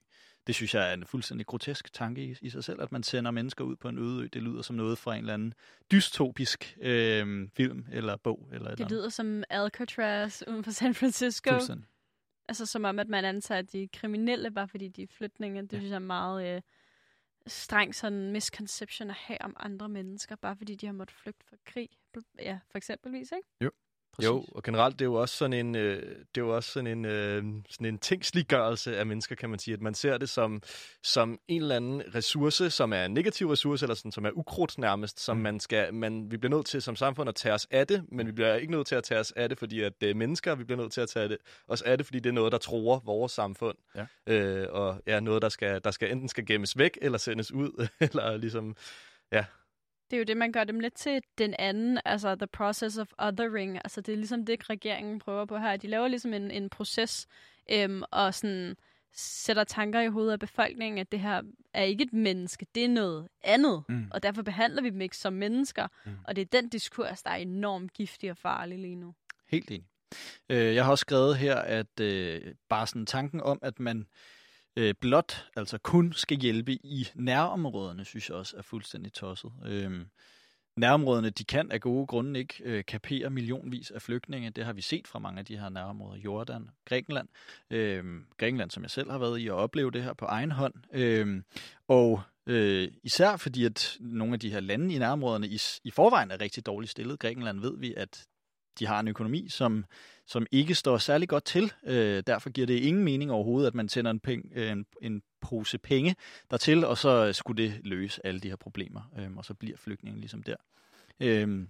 Det 0.51 0.55
synes 0.55 0.75
jeg 0.75 0.91
er 0.91 0.95
en 0.95 1.05
fuldstændig 1.07 1.47
grotesk 1.47 1.93
tanke 1.93 2.25
i, 2.25 2.37
i 2.41 2.51
sig 2.51 2.65
selv, 2.65 2.83
at 2.83 2.93
man 2.93 3.03
sender 3.03 3.31
mennesker 3.31 3.65
ud 3.65 3.77
på 3.77 3.89
en 3.89 3.99
øde 3.99 4.25
ø. 4.25 4.29
Det 4.33 4.43
lyder 4.43 4.63
som 4.63 4.77
noget 4.77 4.99
fra 4.99 5.15
en 5.15 5.21
eller 5.21 5.35
anden 5.35 5.55
dystopisk 5.93 6.77
øh, 6.81 7.49
film 7.57 7.87
eller 7.93 8.17
bog. 8.17 8.49
Eller 8.53 8.67
et 8.67 8.73
eller 8.73 8.77
Det 8.77 8.91
lyder 8.91 9.09
som 9.09 9.45
Alcatraz 9.51 10.43
uden 10.49 10.65
for 10.65 10.71
San 10.71 10.95
Francisco. 10.95 11.51
Fuldstændig. 11.51 11.87
Altså 12.49 12.67
som 12.67 12.85
om, 12.85 12.99
at 12.99 13.09
man 13.09 13.25
antager, 13.25 13.59
at 13.59 13.73
de 13.73 13.83
er 13.83 13.87
kriminelle, 13.93 14.51
bare 14.51 14.69
fordi 14.69 14.89
de 14.89 15.03
er 15.03 15.07
flygtninge. 15.11 15.63
Det 15.63 15.73
Ja. 15.73 15.79
synes 15.79 15.91
jeg 15.91 15.95
er 15.95 15.99
meget 15.99 16.57
øh, 16.57 16.63
streng 17.47 17.95
sådan 17.95 18.33
misconception 18.33 19.11
at 19.11 19.17
have 19.17 19.43
om 19.43 19.57
andre 19.61 19.89
mennesker, 19.89 20.37
bare 20.37 20.57
fordi 20.57 20.75
de 20.75 20.87
har 20.87 20.93
måttet 20.93 21.17
flygte 21.17 21.47
fra 21.49 21.57
krig. 21.67 21.89
Ja, 22.39 22.59
for 22.71 22.79
eksempelvis, 22.79 23.33
ikke? 23.33 23.49
Præcis. 24.21 24.29
Jo, 24.29 24.45
og 24.55 24.63
generelt 24.63 24.99
det 24.99 25.05
er 25.05 25.09
jo 25.09 25.15
også 25.15 25.37
sådan 25.37 25.53
en, 25.53 25.75
øh, 25.77 26.03
det 26.03 26.41
er 26.41 26.45
jo 26.45 26.57
også 26.57 26.71
sådan 26.73 26.87
en, 26.87 27.05
øh, 27.05 27.43
sådan 27.71 27.87
en 27.87 27.99
tingsliggørelse 27.99 28.97
af 28.99 29.07
mennesker, 29.07 29.35
kan 29.35 29.51
man 29.51 29.59
sige. 29.59 29.75
At 29.75 29.81
man 29.81 29.95
ser 29.95 30.19
det 30.19 30.29
som, 30.29 30.63
som 31.03 31.39
en 31.49 31.63
eller 31.63 31.77
anden 31.77 32.03
ressource, 32.15 32.71
som 32.71 32.93
er 32.93 33.05
en 33.05 33.15
negativ 33.15 33.51
ressource, 33.51 33.85
eller 33.85 33.95
sådan, 33.95 34.13
som 34.13 34.25
er 34.25 34.31
ukrudt 34.31 34.79
nærmest, 34.79 35.21
som 35.21 35.37
Mm. 35.37 35.43
man 35.43 35.61
skal, 35.61 35.95
man, 35.95 36.31
vi 36.31 36.37
bliver 36.37 36.57
nødt 36.57 36.67
til 36.67 36.83
som 36.83 36.97
samfund 36.97 37.29
at 37.29 37.35
tage 37.35 37.55
os 37.55 37.67
af 37.71 37.87
det, 37.87 38.05
men 38.13 38.27
vi 38.27 38.33
bliver 38.33 38.55
ikke 38.55 38.73
nødt 38.73 38.87
til 38.87 38.95
at 38.95 39.05
tage 39.05 39.21
os 39.21 39.33
af 39.33 39.49
det, 39.49 39.59
fordi 39.59 39.81
at 39.83 39.93
det 40.01 40.11
er 40.11 40.15
mennesker, 40.15 40.55
vi 40.55 40.65
bliver 40.65 40.81
nødt 40.81 40.93
til 40.93 41.01
at 41.01 41.09
tage 41.09 41.29
det, 41.29 41.39
os 41.69 41.83
af 41.83 41.99
det, 41.99 42.07
fordi 42.07 42.19
det 42.21 42.29
er 42.29 42.35
noget, 42.35 42.53
der 42.53 42.59
tror 42.59 43.03
vores 43.05 43.33
samfund. 43.33 43.77
Ja. 43.97 44.07
Øh, 44.27 44.67
og 44.71 45.03
ja, 45.07 45.21
noget, 45.21 45.43
der 45.43 45.49
skal, 45.49 45.81
der 45.85 45.91
skal 45.91 46.13
enten 46.13 46.29
skal 46.29 46.47
gemmes 46.47 46.79
væk, 46.79 46.99
eller 47.03 47.19
sendes 47.19 47.53
ud, 47.53 47.89
eller 48.01 48.37
ligesom, 48.37 48.77
Det 50.11 50.17
er 50.17 50.19
jo 50.19 50.25
det, 50.25 50.37
man 50.37 50.53
gør 50.53 50.65
dem 50.65 50.81
lidt 50.81 50.95
til 50.95 51.23
den 51.39 51.55
anden, 51.59 52.01
altså 52.05 52.35
the 52.35 52.47
process 52.47 52.99
of 52.99 53.13
othering. 53.19 53.77
Altså 53.77 54.01
det 54.01 54.13
er 54.13 54.17
ligesom 54.17 54.45
det, 54.45 54.71
regeringen 54.71 55.19
prøver 55.19 55.45
på 55.45 55.59
her. 55.59 55.77
De 55.77 55.87
laver 55.87 56.09
ligesom 56.09 56.35
en, 56.35 56.51
en 56.51 56.69
proces, 56.69 57.27
øhm, 57.71 58.03
og 58.11 58.35
sådan 58.35 58.77
sætter 59.13 59.65
tanker 59.65 60.01
i 60.01 60.09
hovedet 60.09 60.33
af 60.33 60.39
befolkningen, 60.39 60.99
at 60.99 61.13
det 61.13 61.21
her 61.21 61.43
er 61.75 61.83
ikke 61.83 62.05
et 62.05 62.13
menneske, 62.13 62.67
det 62.75 62.85
er 62.85 62.89
noget 62.89 63.29
andet. 63.45 63.83
Mm. 63.89 64.11
Og 64.11 64.23
derfor 64.23 64.43
behandler 64.43 64.83
vi 64.83 64.91
dem 64.91 65.01
ikke 65.01 65.17
som 65.17 65.33
mennesker. 65.33 65.87
Mm. 66.07 66.13
Og 66.25 66.37
det 66.37 66.43
er 66.43 66.61
den 66.61 66.69
diskurs, 66.69 67.23
der 67.23 67.31
er 67.31 67.37
enormt 67.37 67.93
giftig 67.93 68.31
og 68.31 68.37
farlig 68.37 68.79
lige 68.79 68.97
nu. 68.97 69.15
Helt 69.49 69.71
enig. 69.71 69.87
Øh, 70.49 70.75
jeg 70.75 70.85
har 70.85 70.91
også 70.91 71.03
skrevet 71.03 71.37
her, 71.37 71.57
at 71.57 72.01
øh, 72.01 72.55
bare 72.69 72.87
sådan 72.87 73.07
tanken 73.07 73.41
om, 73.41 73.59
at 73.63 73.81
man 73.81 73.99
øh, 73.99 74.05
Øh, 74.81 74.95
blot, 75.01 75.47
altså 75.57 75.79
kun 75.79 76.13
skal 76.13 76.37
hjælpe 76.37 76.73
i 76.73 77.09
nærområderne, 77.15 78.05
synes 78.05 78.29
jeg 78.29 78.37
også 78.37 78.57
er 78.57 78.63
fuldstændig 78.63 79.13
tosset. 79.13 79.53
Øh, 79.67 80.01
nærområderne, 80.77 81.31
de 81.31 81.45
kan 81.45 81.73
af 81.73 81.81
gode 81.81 82.07
grunde 82.07 82.41
ikke 82.41 82.55
øh, 82.65 82.85
kapere 82.85 83.31
millionvis 83.31 83.91
af 83.91 84.03
flygtninge. 84.03 84.51
Det 84.51 84.65
har 84.65 84.73
vi 84.73 84.83
set 84.83 85.07
fra 85.09 85.19
mange 85.19 85.39
af 85.39 85.45
de 85.45 85.59
her 85.59 85.69
nærområder. 85.69 86.21
Jordan, 86.21 86.71
Grækenland. 86.85 87.29
Øh, 87.71 88.05
Grækenland, 88.39 88.71
som 88.71 88.83
jeg 88.83 88.91
selv 88.91 89.11
har 89.11 89.19
været 89.19 89.43
i 89.43 89.49
og 89.49 89.57
opleve 89.57 89.91
det 89.91 90.03
her 90.03 90.13
på 90.13 90.25
egen 90.25 90.51
hånd. 90.51 90.75
Øh, 90.93 91.43
og 91.89 92.23
øh, 92.47 92.89
især 93.03 93.37
fordi, 93.37 93.65
at 93.65 93.97
nogle 94.01 94.35
af 94.35 94.41
de 94.41 94.51
her 94.51 94.61
lande 94.61 94.95
i 94.95 94.99
nærområderne 94.99 95.49
i, 95.49 95.59
i 95.85 95.91
forvejen 95.91 96.31
er 96.31 96.41
rigtig 96.41 96.67
dårligt 96.67 96.91
stillet. 96.91 97.19
Grækenland 97.19 97.61
ved 97.61 97.79
vi, 97.79 97.95
at 97.97 98.27
de 98.79 98.87
har 98.87 99.01
en 99.01 99.09
økonomi, 99.09 99.49
som, 99.49 99.85
som 100.31 100.47
ikke 100.51 100.75
står 100.75 100.99
særlig 100.99 101.29
godt 101.29 101.45
til. 101.45 101.73
Øh, 101.85 102.23
derfor 102.27 102.51
giver 102.51 102.67
det 102.67 102.79
ingen 102.79 103.05
mening 103.05 103.33
overhovedet, 103.33 103.67
at 103.67 103.75
man 103.75 103.89
sender 103.89 104.11
en, 104.11 104.21
peng, 104.21 104.53
øh, 104.55 104.73
en, 104.73 104.87
en 105.03 105.23
pose 105.41 105.79
penge 105.79 106.17
dertil, 106.51 106.85
og 106.85 106.99
så 106.99 107.27
øh, 107.27 107.35
skulle 107.35 107.63
det 107.63 107.81
løse 107.85 108.27
alle 108.27 108.41
de 108.41 108.49
her 108.49 108.57
problemer, 108.57 109.01
øh, 109.19 109.37
og 109.37 109.45
så 109.45 109.55
bliver 109.55 109.77
flygtningen 109.77 110.21
ligesom 110.21 110.43
der. 110.43 110.57
Øh, 111.21 111.67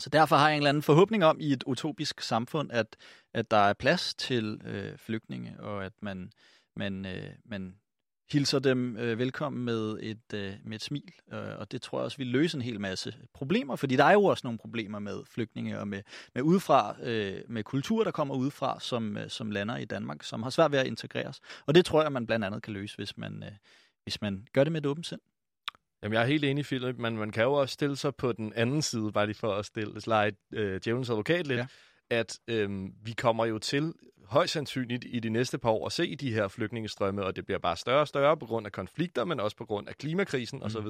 så 0.00 0.10
derfor 0.10 0.36
har 0.36 0.48
jeg 0.48 0.56
en 0.56 0.60
eller 0.60 0.68
anden 0.68 0.82
forhåbning 0.82 1.24
om 1.24 1.40
i 1.40 1.52
et 1.52 1.62
utopisk 1.66 2.20
samfund, 2.20 2.72
at, 2.72 2.96
at 3.34 3.50
der 3.50 3.56
er 3.56 3.72
plads 3.72 4.14
til 4.14 4.60
øh, 4.64 4.98
flygtninge, 4.98 5.60
og 5.60 5.84
at 5.84 5.92
man, 6.00 6.30
man, 6.76 7.06
øh, 7.06 7.30
man 7.44 7.74
hilser 8.32 8.58
dem 8.58 8.96
øh, 8.96 9.18
velkommen 9.18 9.64
med 9.64 9.98
et, 10.00 10.34
øh, 10.34 10.52
med 10.64 10.74
et 10.76 10.82
smil. 10.82 11.12
Øh, 11.32 11.58
og 11.58 11.72
det 11.72 11.82
tror 11.82 11.98
jeg 11.98 12.04
også 12.04 12.16
vil 12.16 12.26
løse 12.26 12.56
en 12.56 12.62
hel 12.62 12.80
masse 12.80 13.14
problemer, 13.34 13.76
fordi 13.76 13.96
der 13.96 14.04
er 14.04 14.12
jo 14.12 14.24
også 14.24 14.40
nogle 14.44 14.58
problemer 14.58 14.98
med 14.98 15.20
flygtninge 15.30 15.80
og 15.80 15.88
med, 15.88 16.02
med 16.34 16.42
udefra, 16.42 16.96
øh, 17.02 17.40
med 17.48 17.64
kultur, 17.64 18.04
der 18.04 18.10
kommer 18.10 18.34
udefra, 18.34 18.80
som, 18.80 19.16
øh, 19.16 19.30
som 19.30 19.50
lander 19.50 19.76
i 19.76 19.84
Danmark, 19.84 20.22
som 20.22 20.42
har 20.42 20.50
svært 20.50 20.72
ved 20.72 20.78
at 20.78 20.86
integreres. 20.86 21.40
Og 21.66 21.74
det 21.74 21.84
tror 21.84 22.02
jeg, 22.02 22.12
man 22.12 22.26
blandt 22.26 22.44
andet 22.44 22.62
kan 22.62 22.72
løse, 22.72 22.96
hvis 22.96 23.16
man, 23.16 23.42
øh, 23.42 23.52
hvis 24.02 24.20
man 24.22 24.46
gør 24.52 24.64
det 24.64 24.72
med 24.72 24.80
et 24.80 24.86
åbent 24.86 25.06
sind. 25.06 25.20
Jamen, 26.02 26.14
jeg 26.14 26.22
er 26.22 26.26
helt 26.26 26.44
enig, 26.44 26.64
Philip, 26.64 26.96
men 26.98 27.16
man 27.16 27.30
kan 27.30 27.42
jo 27.42 27.52
også 27.52 27.72
stille 27.72 27.96
sig 27.96 28.14
på 28.14 28.32
den 28.32 28.52
anden 28.56 28.82
side, 28.82 29.12
bare 29.12 29.26
lige 29.26 29.36
for 29.36 29.54
at 29.54 29.66
stille 29.66 30.00
lege 30.06 30.32
øh, 30.52 30.80
djævelens 30.84 31.10
advokat 31.10 31.46
lidt, 31.46 31.58
Ja. 31.58 31.66
Ja. 32.14 32.20
at 32.20 32.38
øh, 32.48 32.70
vi 33.02 33.12
kommer 33.12 33.44
jo 33.46 33.58
til 33.58 33.94
højst 34.24 34.52
sandsynligt 34.52 35.04
i 35.08 35.20
de 35.20 35.28
næste 35.28 35.58
par 35.58 35.70
år 35.70 35.86
at 35.86 35.92
se 35.92 36.16
de 36.16 36.32
her 36.32 36.48
flygtningestrømme, 36.48 37.24
og 37.24 37.36
det 37.36 37.44
bliver 37.46 37.58
bare 37.58 37.76
større 37.76 38.00
og 38.00 38.08
større 38.08 38.36
på 38.36 38.46
grund 38.46 38.66
af 38.66 38.72
konflikter, 38.72 39.24
men 39.24 39.40
også 39.40 39.56
på 39.56 39.64
grund 39.64 39.88
af 39.88 39.94
klimakrisen 39.96 40.58
Mm. 40.58 40.64
osv. 40.64 40.86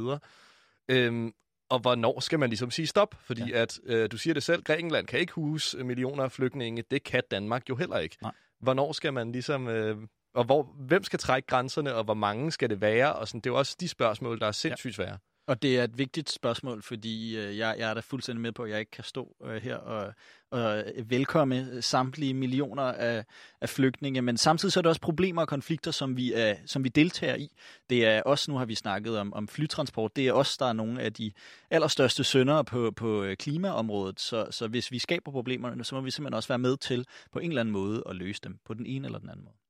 Øhm, 0.89 1.33
og 1.69 1.79
hvornår 1.79 2.21
skal 2.21 2.39
man 2.39 2.49
ligesom 2.49 2.71
sige 2.71 2.87
stop? 2.87 3.15
Fordi 3.21 3.51
ja. 3.51 3.63
at, 3.63 3.81
øh, 3.85 4.11
du 4.11 4.17
siger 4.17 4.35
det 4.35 4.43
selv, 4.43 4.63
Grækenland 4.63 5.07
kan 5.07 5.21
ikke 5.21 5.33
huse 5.33 5.85
millioner 5.85 6.25
af 6.25 6.33
flygtninge. 6.33 6.85
Det 6.91 7.03
kan 7.03 7.23
Danmark 7.31 7.69
jo 7.69 7.77
heller 7.77 7.99
ikke. 7.99 8.17
Nej. 8.23 8.33
Hvornår 8.61 8.93
skal 8.93 9.13
man 9.13 9.33
ligesom... 9.33 9.69
Øh, 9.69 9.97
og 10.35 10.45
hvor, 10.45 10.63
hvem 10.63 11.05
skal 11.05 11.19
trække 11.19 11.47
grænserne, 11.47 11.95
og 11.95 12.05
hvor 12.05 12.15
mange 12.15 12.51
skal 12.51 12.71
det 12.71 12.81
være? 12.81 13.15
Og 13.15 13.29
sådan, 13.29 13.41
det 13.41 13.51
er 13.51 13.55
jo 13.55 13.59
også 13.59 13.77
de 13.81 13.89
spørgsmål, 13.89 14.41
der 14.41 14.47
er 14.47 14.53
sindssygt 14.53 14.95
svære. 14.95 15.19
Og 15.47 15.63
det 15.63 15.79
er 15.79 15.85
et 15.85 15.99
vigtigt 15.99 16.31
spørgsmål, 16.31 16.83
fordi 16.83 17.37
øh, 17.37 17.59
jeg, 17.59 17.77
jeg 17.79 17.91
er 17.91 17.95
da 17.95 18.01
fuldstændig 18.01 18.41
med 18.43 18.53
på, 18.53 18.63
at 18.63 18.71
jeg 18.71 18.81
ikke 18.81 18.91
kan 18.91 19.05
stå 19.05 19.37
øh, 19.45 19.63
her 19.63 19.77
og, 19.77 20.15
og 20.51 20.79
øh, 20.79 21.11
velkomme 21.11 21.83
samtlige 21.83 22.35
millioner 22.35 22.83
af, 22.83 23.25
af 23.61 23.69
flygtninge, 23.69 24.23
men 24.23 24.37
samtidig 24.37 24.73
så 24.73 24.81
er 24.81 24.83
der 24.83 24.89
også 24.89 25.01
problemer 25.01 25.43
og 25.43 25.49
konflikter, 25.49 25.91
som 25.91 26.17
vi, 26.17 26.33
er, 26.33 26.57
som 26.67 26.85
vi 26.85 26.89
deltager 26.89 27.37
i. 27.37 27.53
Det 27.91 28.07
er 28.07 28.23
også, 28.23 28.51
nu 28.51 28.59
har 28.59 28.65
vi 28.65 28.75
snakket 28.75 29.19
om, 29.19 29.33
om 29.33 29.49
flytransport, 29.49 30.17
det 30.17 30.29
er 30.29 30.33
også 30.33 30.57
der 30.61 30.67
er 30.67 30.73
nogle 30.73 31.01
af 31.03 31.13
de 31.13 31.33
allerstørste 31.71 32.25
syndere 32.25 32.65
på, 32.65 32.91
på 32.91 33.23
øh, 33.23 33.37
klimaområdet, 33.37 34.21
så, 34.21 34.47
så 34.51 34.69
hvis 34.69 34.91
vi 34.91 34.99
skaber 34.99 35.31
problemerne, 35.31 35.85
så 35.85 35.95
må 35.95 36.01
vi 36.01 36.11
simpelthen 36.11 36.35
også 36.35 36.49
være 36.49 36.59
med 36.59 36.77
til 36.77 37.07
på 37.33 37.39
en 37.39 37.49
eller 37.49 37.61
anden 37.61 37.73
måde 37.73 38.03
at 38.07 38.17
løse 38.17 38.41
dem, 38.45 38.59
på 38.65 38.75
den 38.75 38.87
ene 38.87 39.07
eller 39.07 39.19
den 39.19 39.31
anden 39.31 39.45
måde. 39.45 39.64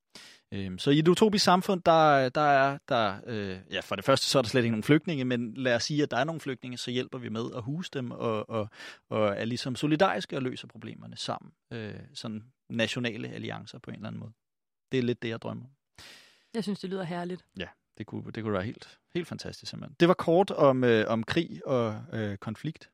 Øhm, 0.53 0.77
så 0.77 0.91
i 0.91 0.99
et 0.99 1.07
utopisk 1.07 1.45
samfund, 1.45 1.81
der, 1.85 2.29
der 2.29 2.41
er 2.41 2.77
der, 2.89 3.19
øh, 3.25 3.59
ja, 3.71 3.79
for 3.79 3.95
det 3.95 4.05
første 4.05 4.25
så 4.25 4.37
er 4.37 4.41
der 4.41 4.49
slet 4.49 4.63
ikke 4.63 4.71
nogen 4.71 4.83
flygtninge, 4.83 5.25
men 5.25 5.53
lad 5.53 5.75
os 5.75 5.83
sige, 5.83 6.03
at 6.03 6.11
der 6.11 6.17
er 6.17 6.23
nogle 6.23 6.41
flygtninge, 6.41 6.77
så 6.77 6.91
hjælper 6.91 7.17
vi 7.17 7.29
med 7.29 7.45
at 7.55 7.61
huse 7.61 7.89
dem 7.93 8.11
og, 8.11 8.49
og, 8.49 8.69
og 9.09 9.27
er 9.27 9.45
ligesom 9.45 9.75
solidariske 9.75 10.35
og 10.35 10.41
løser 10.41 10.67
problemerne 10.67 11.17
sammen. 11.17 11.51
Øh, 11.73 11.93
sådan 12.13 12.43
nationale 12.69 13.27
alliancer 13.27 13.79
på 13.79 13.89
en 13.89 13.95
eller 13.95 14.07
anden 14.07 14.19
måde. 14.19 14.31
Det 14.91 14.97
er 14.97 15.03
lidt 15.03 15.21
det, 15.21 15.29
jeg 15.29 15.41
drømmer. 15.41 15.65
Jeg 16.53 16.63
synes, 16.63 16.79
det 16.79 16.89
lyder 16.89 17.03
herligt. 17.03 17.45
Ja, 17.59 17.67
det 17.97 18.05
kunne, 18.05 18.31
det 18.31 18.43
kunne 18.43 18.53
være 18.53 18.63
helt, 18.63 18.99
helt 19.15 19.27
fantastisk 19.27 19.69
simpelthen. 19.69 19.95
Det 19.99 20.07
var 20.07 20.13
kort 20.13 20.51
om, 20.51 20.83
øh, 20.83 21.05
om 21.07 21.23
krig 21.23 21.61
og 21.67 22.03
øh, 22.13 22.37
konflikt. 22.37 22.89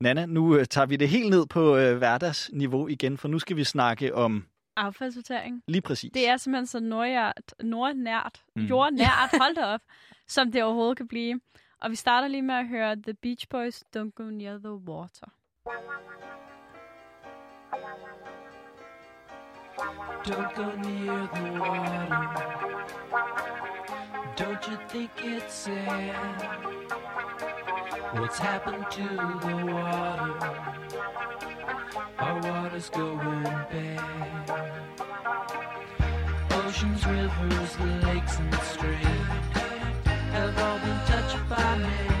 Nana, 0.00 0.26
nu 0.26 0.56
øh, 0.56 0.66
tager 0.66 0.86
vi 0.86 0.96
det 0.96 1.08
helt 1.08 1.30
ned 1.30 1.46
på 1.46 1.76
øh, 1.76 1.96
hverdagsniveau 1.98 2.88
igen, 2.88 3.18
for 3.18 3.28
nu 3.28 3.38
skal 3.38 3.56
vi 3.56 3.64
snakke 3.64 4.14
om 4.14 4.46
Affaldssortering. 4.76 5.62
Lige 5.68 5.82
præcis. 5.82 6.10
Det 6.14 6.28
er 6.28 6.36
simpelthen 6.36 6.66
så 6.66 6.80
nordjært, 6.80 7.54
nordnært, 7.60 8.42
mm. 8.56 8.62
jordnært, 8.62 9.30
hold 9.42 9.54
da 9.54 9.64
op, 9.64 9.80
som 10.28 10.52
det 10.52 10.62
overhovedet 10.62 10.96
kan 10.96 11.08
blive. 11.08 11.40
Og 11.80 11.90
vi 11.90 11.96
starter 11.96 12.28
lige 12.28 12.42
med 12.42 12.54
at 12.54 12.68
høre 12.68 12.96
The 12.96 13.14
Beach 13.14 13.48
Boys, 13.48 13.82
Don't 13.96 14.10
Go 14.10 14.22
Near 14.22 14.58
the 14.58 14.74
Water. 14.74 15.26
Don't 20.24 20.54
go 20.54 20.74
near 20.76 21.28
the 21.34 21.60
water. 21.60 22.66
Don't 24.36 24.68
you 24.68 24.76
think 24.88 25.10
it's 25.18 25.54
sad? 25.54 26.16
What's 28.14 28.38
happened 28.38 28.86
to 28.90 29.02
the 29.46 29.56
water? 29.72 31.45
Our 32.18 32.40
water's 32.40 32.88
going 32.88 33.42
bad. 33.42 34.00
Oceans, 36.50 37.06
rivers, 37.06 37.78
lakes, 38.04 38.38
and 38.38 38.54
streams 38.62 40.06
have 40.32 40.58
all 40.58 40.78
been 40.78 41.00
touched 41.06 41.48
by 41.48 41.78
man. 41.78 42.15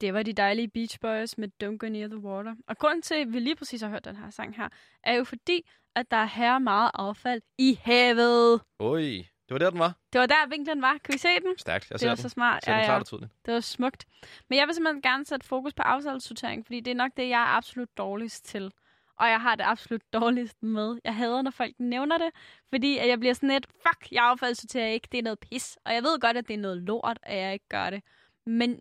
Det 0.00 0.14
var 0.14 0.22
de 0.22 0.32
dejlige 0.32 0.68
Beach 0.68 1.00
Boys 1.00 1.38
med 1.38 1.48
Don't 1.64 1.76
Go 1.76 1.88
Near 1.88 2.08
the 2.08 2.18
Water. 2.18 2.54
Og 2.68 2.78
grunden 2.78 3.02
til, 3.02 3.14
at 3.14 3.32
vi 3.32 3.40
lige 3.40 3.56
præcis 3.56 3.80
har 3.82 3.88
hørt 3.88 4.04
den 4.04 4.16
her 4.16 4.30
sang 4.30 4.56
her, 4.56 4.68
er 5.04 5.14
jo 5.14 5.24
fordi, 5.24 5.68
at 5.96 6.10
der 6.10 6.16
er 6.16 6.24
her 6.24 6.58
meget 6.58 6.90
affald 6.94 7.42
i 7.58 7.78
havet. 7.82 8.60
Oj, 8.78 9.00
det 9.00 9.24
var 9.50 9.58
der, 9.58 9.70
den 9.70 9.78
var. 9.78 9.92
Det 10.12 10.20
var 10.20 10.26
der, 10.26 10.48
vinklen 10.48 10.82
var. 10.82 10.96
Kan 11.04 11.12
vi 11.12 11.18
se 11.18 11.28
den? 11.28 11.58
Stærkt. 11.58 11.90
Jeg 11.90 11.94
Det 11.94 12.00
ser 12.00 12.08
var 12.08 12.14
den. 12.14 12.22
så 12.22 12.28
smart. 12.28 12.64
Ser 12.64 12.74
den 12.76 12.84
klart 12.84 13.00
og 13.00 13.06
tydeligt. 13.06 13.32
Det 13.46 13.54
var 13.54 13.60
smukt. 13.60 14.06
Men 14.48 14.58
jeg 14.58 14.66
vil 14.66 14.74
simpelthen 14.74 15.02
gerne 15.02 15.26
sætte 15.26 15.46
fokus 15.46 15.74
på 15.74 15.82
affaldssortering, 15.82 16.66
fordi 16.66 16.80
det 16.80 16.90
er 16.90 16.94
nok 16.94 17.10
det, 17.16 17.28
jeg 17.28 17.40
er 17.42 17.46
absolut 17.56 17.88
dårligst 17.98 18.44
til. 18.44 18.72
Og 19.18 19.28
jeg 19.28 19.40
har 19.40 19.54
det 19.54 19.64
absolut 19.64 20.02
dårligst 20.20 20.62
med. 20.62 20.98
Jeg 21.04 21.14
hader, 21.16 21.42
når 21.42 21.50
folk 21.50 21.74
nævner 21.78 22.18
det, 22.18 22.30
fordi 22.68 22.98
at 22.98 23.08
jeg 23.08 23.20
bliver 23.20 23.34
sådan 23.34 23.48
lidt, 23.48 23.66
fuck, 23.66 24.12
jeg 24.12 24.24
affaldssorterer 24.24 24.86
ikke, 24.86 25.08
det 25.12 25.18
er 25.18 25.22
noget 25.22 25.38
pis. 25.38 25.78
Og 25.84 25.94
jeg 25.94 26.02
ved 26.02 26.20
godt, 26.20 26.36
at 26.36 26.48
det 26.48 26.54
er 26.54 26.58
noget 26.58 26.76
lort, 26.78 27.18
at 27.22 27.36
jeg 27.38 27.52
ikke 27.52 27.68
gør 27.68 27.90
det. 27.90 28.02
Men 28.46 28.80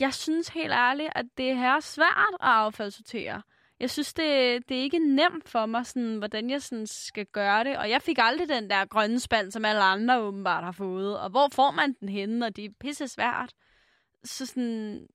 jeg 0.00 0.14
synes 0.14 0.48
helt 0.48 0.72
ærligt, 0.72 1.10
at 1.14 1.26
det 1.38 1.56
her 1.56 1.76
er 1.76 1.80
svært 1.80 2.34
at 2.40 2.48
affaldssortere. 2.48 3.42
Jeg 3.80 3.90
synes, 3.90 4.14
det, 4.14 4.68
det 4.68 4.78
er 4.78 4.82
ikke 4.82 4.98
nemt 4.98 5.48
for 5.48 5.66
mig, 5.66 5.86
sådan, 5.86 6.16
hvordan 6.16 6.50
jeg 6.50 6.62
sådan 6.62 6.86
skal 6.86 7.26
gøre 7.26 7.64
det. 7.64 7.78
Og 7.78 7.90
jeg 7.90 8.02
fik 8.02 8.18
aldrig 8.20 8.48
den 8.48 8.70
der 8.70 8.84
grønne 8.84 9.20
spand, 9.20 9.50
som 9.50 9.64
alle 9.64 9.82
andre 9.82 10.20
åbenbart 10.20 10.64
har 10.64 10.72
fået. 10.72 11.20
Og 11.20 11.30
hvor 11.30 11.48
får 11.52 11.70
man 11.70 11.92
den 12.00 12.08
henne? 12.08 12.46
Og 12.46 12.56
det 12.56 12.64
er 12.64 12.70
pisse 12.80 13.08
svært. 13.08 13.52
Så 14.24 14.46
sådan, 14.46 15.06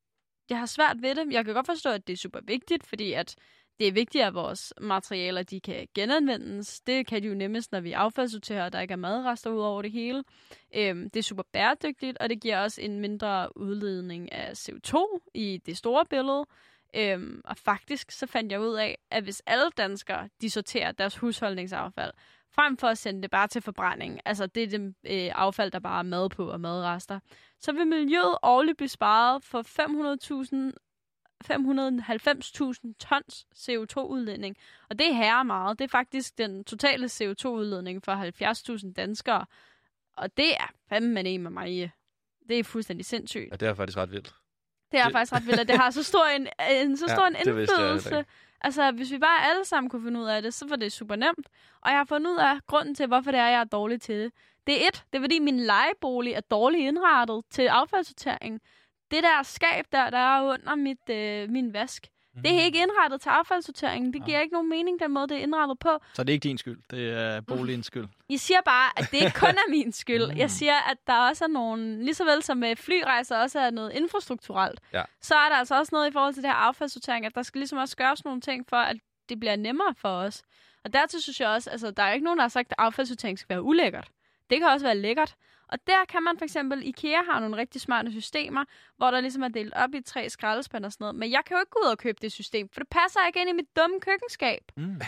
jeg 0.49 0.59
har 0.59 0.65
svært 0.65 1.01
ved 1.01 1.15
det. 1.15 1.33
Jeg 1.33 1.45
kan 1.45 1.53
godt 1.53 1.65
forstå, 1.65 1.89
at 1.89 2.07
det 2.07 2.13
er 2.13 2.17
super 2.17 2.39
vigtigt, 2.43 2.85
fordi 2.85 3.13
at 3.13 3.35
det 3.79 3.87
er 3.87 3.91
vigtigt, 3.91 4.23
at 4.23 4.33
vores 4.33 4.73
materialer 4.81 5.43
de 5.43 5.59
kan 5.59 5.87
genanvendes. 5.95 6.81
Det 6.81 7.07
kan 7.07 7.23
de 7.23 7.27
jo 7.27 7.33
nemmest, 7.33 7.71
når 7.71 7.79
vi 7.79 7.91
affaldssorterer, 7.91 8.65
og 8.65 8.73
der 8.73 8.79
ikke 8.79 8.91
er 8.91 8.95
madrester 8.95 9.49
ud 9.49 9.61
over 9.61 9.81
det 9.81 9.91
hele. 9.91 10.23
Øhm, 10.75 11.09
det 11.09 11.19
er 11.19 11.23
super 11.23 11.43
bæredygtigt, 11.53 12.17
og 12.17 12.29
det 12.29 12.41
giver 12.41 12.59
også 12.59 12.81
en 12.81 12.99
mindre 12.99 13.57
udledning 13.57 14.31
af 14.31 14.51
CO2 14.51 15.19
i 15.33 15.61
det 15.65 15.77
store 15.77 16.05
billede. 16.05 16.45
Øhm, 16.95 17.41
og 17.45 17.57
faktisk 17.57 18.11
så 18.11 18.27
fandt 18.27 18.51
jeg 18.51 18.61
ud 18.61 18.73
af, 18.73 18.97
at 19.11 19.23
hvis 19.23 19.43
alle 19.45 19.69
danskere, 19.77 20.29
de 20.41 20.49
sorterer 20.49 20.91
deres 20.91 21.17
husholdningsaffald, 21.17 22.11
frem 22.51 22.77
for 22.77 22.87
at 22.87 22.97
sende 22.97 23.21
det 23.21 23.31
bare 23.31 23.47
til 23.47 23.61
forbrænding, 23.61 24.19
altså 24.25 24.47
det 24.47 24.63
er 24.63 24.67
det 24.67 24.95
øh, 25.03 25.31
affald, 25.35 25.71
der 25.71 25.79
bare 25.79 25.99
er 25.99 26.03
mad 26.03 26.29
på 26.29 26.49
og 26.49 26.61
madrester, 26.61 27.19
så 27.59 27.71
vil 27.71 27.87
miljøet 27.87 28.37
årligt 28.43 28.77
blive 28.77 28.89
sparet 28.89 29.43
for 29.43 29.61
500.000 30.71 30.84
590.000 31.51 32.93
tons 32.99 33.47
CO2-udledning. 33.55 34.57
Og 34.89 34.99
det 34.99 35.07
er 35.09 35.13
herre 35.13 35.45
meget. 35.45 35.79
Det 35.79 35.85
er 35.85 35.89
faktisk 35.89 36.37
den 36.37 36.63
totale 36.63 37.05
CO2-udledning 37.05 38.01
for 38.03 38.75
70.000 38.77 38.93
danskere. 38.93 39.45
Og 40.17 40.37
det 40.37 40.53
er 40.53 40.71
fandme 40.89 41.19
en 41.19 41.43
med 41.43 41.51
mig. 41.51 41.91
Det 42.49 42.59
er 42.59 42.63
fuldstændig 42.63 43.05
sindssygt. 43.05 43.51
Ja, 43.51 43.55
det 43.55 43.67
er 43.67 43.73
faktisk 43.73 43.97
ret 43.97 44.11
vildt. 44.11 44.35
Det 44.91 44.99
er 44.99 45.03
det... 45.03 45.11
faktisk 45.11 45.33
ret 45.33 45.45
vildt, 45.45 45.59
at 45.59 45.67
det 45.67 45.77
har 45.77 45.91
så 45.91 46.03
stor 46.03 46.25
en, 46.25 46.47
en, 46.81 46.97
så 46.97 47.07
stor 47.07 47.23
Ja, 47.23 47.27
en 47.27 47.35
indflydelse. 47.35 48.25
Altså, 48.61 48.91
hvis 48.91 49.11
vi 49.11 49.17
bare 49.17 49.49
alle 49.49 49.65
sammen 49.65 49.89
kunne 49.89 50.03
finde 50.03 50.19
ud 50.19 50.25
af 50.25 50.41
det, 50.41 50.53
så 50.53 50.67
var 50.67 50.75
det 50.75 50.91
super 50.91 51.15
nemt. 51.15 51.49
Og 51.81 51.89
jeg 51.89 51.97
har 51.97 52.05
fundet 52.05 52.31
ud 52.31 52.37
af 52.37 52.59
grunden 52.67 52.95
til, 52.95 53.07
hvorfor 53.07 53.31
det 53.31 53.39
er, 53.39 53.47
jeg 53.47 53.59
er 53.59 53.63
dårlig 53.63 54.01
til 54.01 54.19
det. 54.19 54.31
Det 54.67 54.83
er 54.83 54.87
et, 54.87 55.05
det 55.13 55.17
er 55.17 55.23
fordi 55.23 55.39
min 55.39 55.59
lejebolig 55.59 56.33
er 56.33 56.41
dårligt 56.41 56.81
indrettet 56.81 57.43
til 57.49 57.67
affaldssortering. 57.67 58.61
Det 59.11 59.23
der 59.23 59.43
skab 59.43 59.85
der, 59.91 60.09
der 60.09 60.17
er 60.17 60.41
under 60.43 60.75
mit, 60.75 61.09
øh, 61.09 61.49
min 61.49 61.73
vask, 61.73 62.07
det 62.43 62.53
er 62.55 62.59
ikke 62.61 62.77
indrettet 62.81 63.21
til 63.21 63.29
affaldssortering. 63.29 64.13
Det 64.13 64.25
giver 64.25 64.39
ikke 64.39 64.53
nogen 64.53 64.69
mening, 64.69 64.99
den 64.99 65.11
måde, 65.11 65.27
det 65.27 65.37
er 65.37 65.41
indrettet 65.41 65.79
på. 65.79 65.89
Så 66.13 66.23
det 66.23 66.29
er 66.29 66.33
ikke 66.33 66.43
din 66.43 66.57
skyld. 66.57 66.79
Det 66.91 67.09
er 67.13 67.41
boligens 67.41 67.85
skyld. 67.85 68.07
Jeg 68.29 68.39
siger 68.39 68.61
bare, 68.65 68.91
at 68.97 69.11
det 69.11 69.17
ikke 69.17 69.39
kun 69.45 69.49
er 69.49 69.69
min 69.69 69.91
skyld. 69.91 70.23
Jeg 70.37 70.51
siger, 70.51 70.75
at 70.91 70.97
der 71.07 71.13
også 71.29 71.43
er 71.43 71.47
nogle, 71.49 72.03
lige 72.03 72.13
så 72.13 72.23
vel 72.25 72.43
som 72.43 72.57
med 72.57 72.75
flyrejser 72.75 73.37
også 73.37 73.59
er 73.59 73.69
noget 73.69 73.93
infrastrukturelt, 73.93 74.79
Ja. 74.93 75.03
så 75.21 75.35
er 75.35 75.49
der 75.49 75.55
altså 75.55 75.77
også 75.79 75.89
noget 75.95 76.09
i 76.09 76.11
forhold 76.11 76.33
til 76.33 76.43
det 76.43 76.49
her 76.51 76.55
affaldssortering, 76.57 77.25
at 77.25 77.35
der 77.35 77.43
skal 77.43 77.59
ligesom 77.59 77.77
også 77.77 77.97
gøres 77.97 78.25
nogle 78.25 78.41
ting 78.41 78.65
for, 78.69 78.77
at 78.77 78.97
det 79.29 79.39
bliver 79.39 79.55
nemmere 79.55 79.95
for 79.97 80.09
os. 80.09 80.43
Og 80.83 80.93
dertil 80.93 81.21
synes 81.21 81.39
jeg 81.39 81.49
også, 81.49 81.69
altså 81.69 81.91
der 81.91 82.03
er 82.03 82.13
ikke 82.13 82.23
nogen, 82.23 82.37
der 82.37 82.43
har 82.43 82.49
sagt, 82.49 82.67
at 82.71 82.75
affaldssortering 82.77 83.39
skal 83.39 83.49
være 83.49 83.63
ulækkert. 83.63 84.07
Det 84.49 84.59
kan 84.59 84.67
også 84.67 84.85
være 84.85 84.97
lækkert. 84.97 85.35
Og 85.67 85.87
der 85.87 86.05
kan 86.09 86.23
man 86.23 86.37
for 86.37 86.45
eksempel, 86.45 86.87
IKEA 86.87 87.21
har 87.31 87.39
nogle 87.39 87.57
rigtig 87.57 87.81
smarte 87.81 88.11
systemer, 88.11 88.65
hvor 88.97 89.11
der 89.11 89.21
ligesom 89.21 89.43
er 89.43 89.47
delt 89.47 89.73
op 89.73 89.93
i 89.93 90.01
tre 90.01 90.29
skraldespande 90.29 90.85
og 90.85 90.91
sådan 90.91 91.03
noget. 91.03 91.15
Men 91.15 91.31
jeg 91.31 91.41
kan 91.45 91.55
jo 91.57 91.59
ikke 91.61 91.69
gå 91.69 91.79
ud 91.85 91.91
og 91.91 91.97
købe 91.97 92.17
det 92.21 92.31
system, 92.31 92.69
for 92.69 92.79
det 92.79 92.89
passer 92.89 93.19
ikke 93.27 93.41
ind 93.41 93.49
i 93.49 93.53
mit 93.53 93.75
dumme 93.77 93.99
køkkenskab. 93.99 94.71
Mm. 94.77 95.01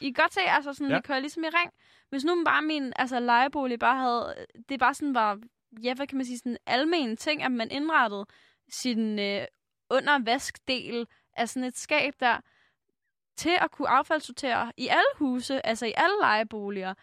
I 0.00 0.10
kan 0.10 0.22
godt 0.22 0.34
se, 0.34 0.40
altså 0.40 0.72
sådan, 0.72 0.90
Ja. 0.90 0.96
vi 0.96 1.02
kører 1.02 1.20
ligesom 1.20 1.44
i 1.44 1.46
ring. 1.46 1.70
Hvis 2.10 2.24
nu 2.24 2.44
bare 2.44 2.62
min 2.62 2.92
altså, 2.96 3.20
lejebolig 3.20 3.78
bare 3.78 3.96
havde, 3.98 4.46
det 4.68 4.80
bare 4.80 4.94
sådan 4.94 5.14
var, 5.14 5.38
ja, 5.82 5.94
hvad 5.94 6.06
kan 6.06 6.16
man 6.18 6.26
sige, 6.26 6.38
sådan 6.38 6.52
en 6.52 6.58
almen 6.66 7.16
ting, 7.16 7.42
at 7.42 7.52
man 7.52 7.70
indrettede 7.70 8.26
sin 8.68 9.18
øh, 9.18 9.44
undervaskdel 9.90 11.06
af 11.36 11.48
sådan 11.48 11.64
et 11.68 11.78
skab 11.78 12.12
der, 12.20 12.40
til 13.36 13.56
at 13.60 13.70
kunne 13.70 13.88
affaldssortere 13.88 14.72
i 14.76 14.88
alle 14.88 15.12
huse, 15.16 15.66
altså 15.66 15.86
i 15.86 15.92
alle 15.96 16.16
lejeboliger, 16.20 16.94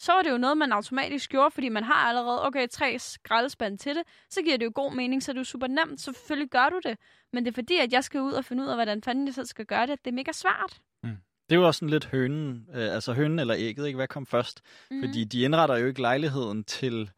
så 0.00 0.12
er 0.12 0.22
det 0.22 0.30
jo 0.30 0.38
noget, 0.38 0.58
man 0.58 0.72
automatisk 0.72 1.30
gjorde, 1.30 1.50
fordi 1.50 1.68
man 1.68 1.84
har 1.84 1.94
allerede, 2.08 2.46
okay, 2.46 2.68
tre 2.68 2.98
skraldespande 2.98 3.76
til 3.76 3.94
det, 3.94 4.02
så 4.30 4.42
giver 4.42 4.56
det 4.56 4.64
jo 4.64 4.72
god 4.74 4.94
mening, 4.94 5.22
så 5.22 5.30
er 5.30 5.32
det 5.32 5.40
jo 5.40 5.44
super 5.44 5.66
nemt, 5.66 6.00
så 6.00 6.12
selvfølgelig 6.12 6.50
gør 6.50 6.68
du 6.68 6.80
det. 6.84 6.98
Men 7.32 7.44
det 7.44 7.50
er 7.50 7.54
fordi, 7.54 7.76
at 7.78 7.92
jeg 7.92 8.04
skal 8.04 8.20
ud 8.20 8.32
og 8.32 8.44
finde 8.44 8.62
ud 8.62 8.68
af, 8.68 8.76
hvordan 8.76 9.02
fanden 9.02 9.26
jeg 9.26 9.34
selv 9.34 9.46
skal 9.46 9.66
gøre 9.66 9.86
det, 9.86 9.92
at 9.92 10.04
det 10.04 10.10
er 10.10 10.14
mega 10.14 10.32
svært. 10.32 10.80
Det 11.50 11.56
er 11.56 11.60
jo 11.60 11.66
også 11.66 11.78
sådan 11.78 11.90
lidt 11.90 12.06
hønen, 12.06 12.66
øh, 12.74 12.94
altså 12.94 13.12
hønen 13.12 13.38
eller 13.38 13.54
ægget, 13.58 13.86
ikke? 13.86 13.96
Hvad 13.96 14.08
kom 14.08 14.26
først? 14.26 14.60
Mm. 14.90 15.02
Fordi 15.02 15.24
de 15.24 15.42
indretter 15.42 15.76
jo 15.76 15.86
ikke 15.86 16.00
lejligheden 16.00 16.64
til... 16.64 17.10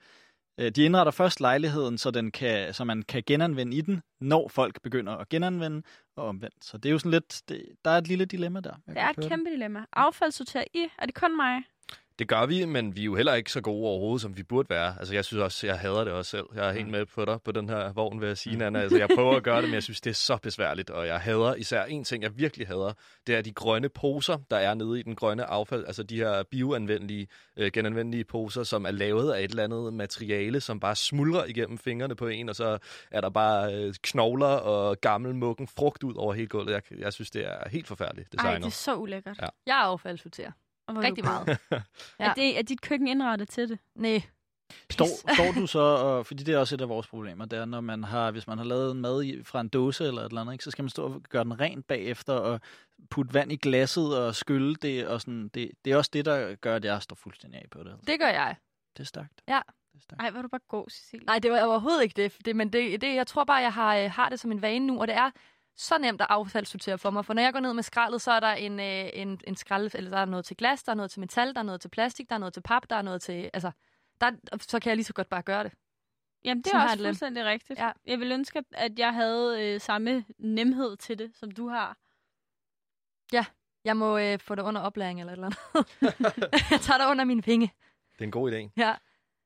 Øh, 0.60 0.70
de 0.70 0.84
indretter 0.84 1.10
først 1.10 1.40
lejligheden, 1.40 1.98
så, 1.98 2.10
den 2.10 2.30
kan, 2.30 2.74
så 2.74 2.84
man 2.84 3.02
kan 3.02 3.22
genanvende 3.26 3.76
i 3.76 3.80
den, 3.80 4.02
når 4.20 4.48
folk 4.48 4.82
begynder 4.82 5.16
at 5.16 5.28
genanvende, 5.28 5.82
og 6.16 6.26
omvendt. 6.26 6.64
Så 6.64 6.78
det 6.78 6.88
er 6.88 6.92
jo 6.92 6.98
sådan 6.98 7.10
lidt... 7.10 7.42
Det, 7.48 7.66
der 7.84 7.90
er 7.90 7.98
et 7.98 8.08
lille 8.08 8.24
dilemma 8.24 8.60
der. 8.60 8.74
Jeg 8.86 8.94
Det 8.94 9.02
er 9.02 9.08
et 9.08 9.30
kæmpe 9.30 9.50
dilemma. 9.50 9.84
Affaldssorterer 9.92 10.64
I? 10.74 10.88
Er 10.98 11.06
det 11.06 11.14
kun 11.14 11.36
mig? 11.36 11.62
Det 12.18 12.28
gør 12.28 12.46
vi, 12.46 12.64
men 12.64 12.96
vi 12.96 13.00
er 13.00 13.04
jo 13.04 13.14
heller 13.14 13.34
ikke 13.34 13.52
så 13.52 13.60
gode 13.60 13.88
overhovedet, 13.88 14.22
som 14.22 14.36
vi 14.36 14.42
burde 14.42 14.70
være. 14.70 14.94
Altså, 14.98 15.14
jeg 15.14 15.24
synes 15.24 15.42
også, 15.42 15.66
jeg 15.66 15.78
hader 15.78 16.04
det 16.04 16.12
også 16.12 16.30
selv. 16.30 16.44
Jeg 16.54 16.68
er 16.68 16.72
helt 16.72 16.88
med 16.88 17.06
på 17.06 17.24
dig 17.24 17.38
på 17.44 17.52
den 17.52 17.68
her 17.68 17.92
vogn, 17.92 18.20
vil 18.20 18.26
jeg 18.26 18.38
sige, 18.38 18.56
Nana. 18.56 18.80
Altså, 18.80 18.98
jeg 18.98 19.08
prøver 19.14 19.36
at 19.36 19.42
gøre 19.42 19.56
det, 19.56 19.64
men 19.68 19.74
jeg 19.74 19.82
synes, 19.82 20.00
det 20.00 20.10
er 20.10 20.14
så 20.14 20.36
besværligt. 20.42 20.90
Og 20.90 21.06
jeg 21.06 21.20
hader 21.20 21.54
især 21.54 21.84
en 21.84 22.04
ting, 22.04 22.22
jeg 22.22 22.38
virkelig 22.38 22.66
hader, 22.66 22.92
det 23.26 23.34
er 23.34 23.42
de 23.42 23.52
grønne 23.52 23.88
poser, 23.88 24.38
der 24.50 24.56
er 24.56 24.74
nede 24.74 25.00
i 25.00 25.02
den 25.02 25.14
grønne 25.14 25.44
affald. 25.44 25.84
Altså 25.86 26.02
de 26.02 26.16
her 26.16 26.42
bioanvendelige, 26.42 27.26
øh, 27.56 27.70
genanvendelige 27.72 28.24
poser, 28.24 28.62
som 28.62 28.84
er 28.84 28.90
lavet 28.90 29.32
af 29.32 29.44
et 29.44 29.50
eller 29.50 29.64
andet 29.64 29.94
materiale, 29.94 30.60
som 30.60 30.80
bare 30.80 30.96
smuldrer 30.96 31.44
igennem 31.44 31.78
fingrene 31.78 32.14
på 32.14 32.26
en, 32.26 32.48
og 32.48 32.56
så 32.56 32.78
er 33.10 33.20
der 33.20 33.30
bare 33.30 33.74
øh, 33.74 33.94
knogler 34.02 34.46
og 34.46 35.00
gammel 35.00 35.34
muggen 35.34 35.68
frugt 35.68 36.02
ud 36.02 36.14
over 36.14 36.34
hele 36.34 36.48
gulvet. 36.48 36.72
Jeg, 36.72 36.82
jeg 36.98 37.12
synes, 37.12 37.30
det 37.30 37.46
er 37.46 37.68
helt 37.68 37.86
forfærdeligt 37.86 38.28
Ej, 38.34 38.42
designet. 38.42 38.64
det 38.64 38.66
er 38.66 38.70
så 38.70 38.94
ulækkert. 38.94 39.38
Ja. 39.42 39.46
Jeg 39.66 39.76
affaldssorterer. 39.76 40.50
Og 40.86 40.92
hvor 40.94 41.02
Rigtig 41.02 41.24
du- 41.24 41.28
meget. 41.28 41.58
Ja. 41.70 41.80
Er, 42.18 42.34
det, 42.34 42.58
er 42.58 42.62
dit 42.62 42.80
køkken 42.80 43.08
indrettet 43.08 43.48
til 43.48 43.68
det? 43.68 43.78
Nej. 43.94 44.22
Står, 44.90 45.34
står 45.34 45.52
du 45.60 45.66
så, 45.66 45.78
og, 46.06 46.26
fordi 46.26 46.44
det 46.44 46.54
er 46.54 46.58
også 46.58 46.74
et 46.74 46.80
af 46.80 46.88
vores 46.88 47.06
problemer, 47.06 47.44
det 47.44 47.58
er, 47.58 47.64
når 47.64 47.80
man 47.80 48.04
har, 48.04 48.30
hvis 48.30 48.46
man 48.46 48.58
har 48.58 48.64
lavet 48.64 48.92
en 48.92 49.00
mad 49.00 49.22
i, 49.24 49.42
fra 49.44 49.60
en 49.60 49.68
dåse 49.68 50.04
eller 50.06 50.22
et 50.22 50.28
eller 50.28 50.40
andet, 50.40 50.52
ikke, 50.52 50.64
så 50.64 50.70
skal 50.70 50.82
man 50.82 50.90
stå 50.90 51.04
og 51.04 51.22
gøre 51.28 51.44
den 51.44 51.60
rent 51.60 51.86
bagefter, 51.86 52.32
og 52.32 52.60
putte 53.10 53.34
vand 53.34 53.52
i 53.52 53.56
glasset 53.56 54.18
og 54.18 54.34
skylle 54.34 54.74
det, 54.76 55.06
og 55.08 55.20
sådan, 55.20 55.48
det, 55.48 55.70
det 55.84 55.92
er 55.92 55.96
også 55.96 56.10
det, 56.12 56.24
der 56.24 56.54
gør, 56.54 56.76
at 56.76 56.84
jeg 56.84 57.02
står 57.02 57.16
fuldstændig 57.16 57.60
af 57.60 57.66
på 57.70 57.78
det. 57.82 57.96
Det 58.06 58.20
gør 58.20 58.28
jeg. 58.28 58.56
Det 58.96 59.02
er 59.02 59.06
stærkt. 59.06 59.42
Ja. 59.48 59.60
Det 59.92 59.98
er 59.98 60.02
stærkt. 60.02 60.22
Ej, 60.22 60.30
hvor 60.30 60.42
du 60.42 60.48
bare 60.48 60.60
god, 60.68 60.90
Cecilie. 60.90 61.24
Nej, 61.26 61.38
det 61.38 61.50
var 61.50 61.64
overhovedet 61.64 62.02
ikke 62.02 62.22
det. 62.22 62.32
det 62.44 62.56
men 62.56 62.72
det, 62.72 63.00
det, 63.00 63.14
jeg 63.14 63.26
tror 63.26 63.44
bare, 63.44 63.56
jeg 63.62 63.72
har, 63.72 63.96
øh, 63.96 64.10
har 64.10 64.28
det 64.28 64.40
som 64.40 64.52
en 64.52 64.62
vane 64.62 64.86
nu, 64.86 65.00
og 65.00 65.06
det 65.08 65.16
er 65.16 65.30
så 65.76 65.98
nemt 65.98 66.20
at 66.20 66.26
affaldssortere 66.30 66.98
for 66.98 67.10
mig. 67.10 67.24
For 67.24 67.34
når 67.34 67.42
jeg 67.42 67.52
går 67.52 67.60
ned 67.60 67.74
med 67.74 67.82
skraldet, 67.82 68.22
så 68.22 68.32
er 68.32 68.40
der 68.40 68.52
en, 68.52 68.80
øh, 68.80 69.10
en, 69.14 69.40
en 69.46 69.56
skrald, 69.56 69.90
eller 69.94 70.10
der 70.10 70.18
er 70.18 70.24
noget 70.24 70.44
til 70.44 70.56
glas, 70.56 70.82
der 70.82 70.92
er 70.92 70.96
noget 70.96 71.10
til 71.10 71.20
metal, 71.20 71.54
der 71.54 71.58
er 71.60 71.62
noget 71.64 71.80
til 71.80 71.88
plastik, 71.88 72.28
der 72.28 72.34
er 72.34 72.38
noget 72.38 72.54
til 72.54 72.60
pap, 72.60 72.82
der 72.90 72.96
er 72.96 73.02
noget 73.02 73.22
til... 73.22 73.50
Altså, 73.54 73.70
der, 74.20 74.30
så 74.60 74.80
kan 74.80 74.88
jeg 74.90 74.96
lige 74.96 75.04
så 75.04 75.12
godt 75.12 75.28
bare 75.28 75.42
gøre 75.42 75.64
det. 75.64 75.72
Jamen, 76.44 76.62
det 76.62 76.70
Sådan 76.70 76.80
er 76.80 76.84
også 76.84 76.96
det 76.96 77.06
fuldstændig 77.06 77.44
rigtigt. 77.44 77.78
Ja. 77.78 77.90
Jeg 78.06 78.20
vil 78.20 78.32
ønske, 78.32 78.64
at- 78.72 78.98
jeg 78.98 79.14
havde 79.14 79.62
øh, 79.74 79.80
samme 79.80 80.24
nemhed 80.38 80.96
til 80.96 81.18
det, 81.18 81.32
som 81.36 81.50
du 81.50 81.68
har. 81.68 81.96
Jeg 83.84 83.96
må 83.96 84.18
øh, 84.18 84.38
få 84.38 84.54
det 84.54 84.62
under 84.62 84.80
oplæring 84.80 85.20
eller 85.20 85.32
et 85.32 85.36
eller 85.36 85.46
andet. 85.46 86.50
jeg 86.70 86.80
tager 86.80 86.98
det 86.98 87.06
under 87.10 87.24
mine 87.24 87.42
penge. 87.42 87.72
Det 88.12 88.20
er 88.20 88.24
en 88.24 88.30
god 88.30 88.52
idé. 88.52 88.68
Ja. 88.76 88.94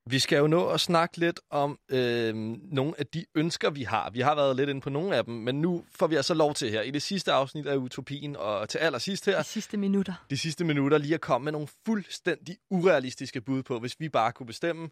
Vi 0.09 0.19
skal 0.19 0.37
jo 0.37 0.47
nå 0.47 0.67
at 0.67 0.79
snakke 0.79 1.17
lidt 1.17 1.39
om 1.49 1.79
øh, 1.91 2.35
nogle 2.71 2.93
af 2.97 3.07
de 3.07 3.25
ønsker, 3.35 3.69
vi 3.69 3.83
har. 3.83 4.09
Vi 4.09 4.19
har 4.19 4.35
været 4.35 4.55
lidt 4.55 4.69
inde 4.69 4.81
på 4.81 4.89
nogle 4.89 5.15
af 5.15 5.25
dem, 5.25 5.33
men 5.33 5.61
nu 5.61 5.83
får 5.95 6.07
vi 6.07 6.15
altså 6.15 6.33
lov 6.33 6.53
til 6.53 6.69
her 6.69 6.81
i 6.81 6.91
det 6.91 7.01
sidste 7.01 7.31
afsnit 7.31 7.67
af 7.67 7.75
Utopien, 7.75 8.35
og 8.35 8.69
til 8.69 8.77
allersidst 8.77 9.25
her, 9.25 9.37
De 9.37 9.43
sidste 9.43 9.77
minutter. 9.77 10.13
de 10.29 10.37
sidste 10.37 10.63
minutter, 10.65 10.97
lige 10.97 11.13
at 11.13 11.21
komme 11.21 11.45
med 11.45 11.51
nogle 11.51 11.67
fuldstændig 11.85 12.57
urealistiske 12.69 13.41
bud 13.41 13.63
på, 13.63 13.79
hvis 13.79 13.95
vi 13.99 14.09
bare 14.09 14.31
kunne 14.31 14.47
bestemme, 14.47 14.89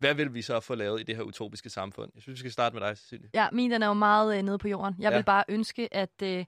hvad 0.00 0.14
vil 0.14 0.34
vi 0.34 0.42
så 0.42 0.60
få 0.60 0.74
lavet 0.74 1.00
i 1.00 1.04
det 1.04 1.16
her 1.16 1.22
utopiske 1.22 1.70
samfund? 1.70 2.10
Jeg 2.14 2.22
synes, 2.22 2.34
vi 2.36 2.38
skal 2.38 2.52
starte 2.52 2.76
med 2.76 2.82
dig, 2.88 2.98
Cecilie. 2.98 3.30
Ja, 3.34 3.48
min 3.52 3.70
den 3.70 3.82
er 3.82 3.86
jo 3.86 3.94
meget 3.94 4.36
øh, 4.38 4.42
nede 4.42 4.58
på 4.58 4.68
jorden. 4.68 4.94
Jeg 4.98 5.10
Ja. 5.10 5.16
vil 5.16 5.24
bare 5.24 5.44
ønske, 5.48 5.94
at 5.94 6.22
øh, 6.22 6.44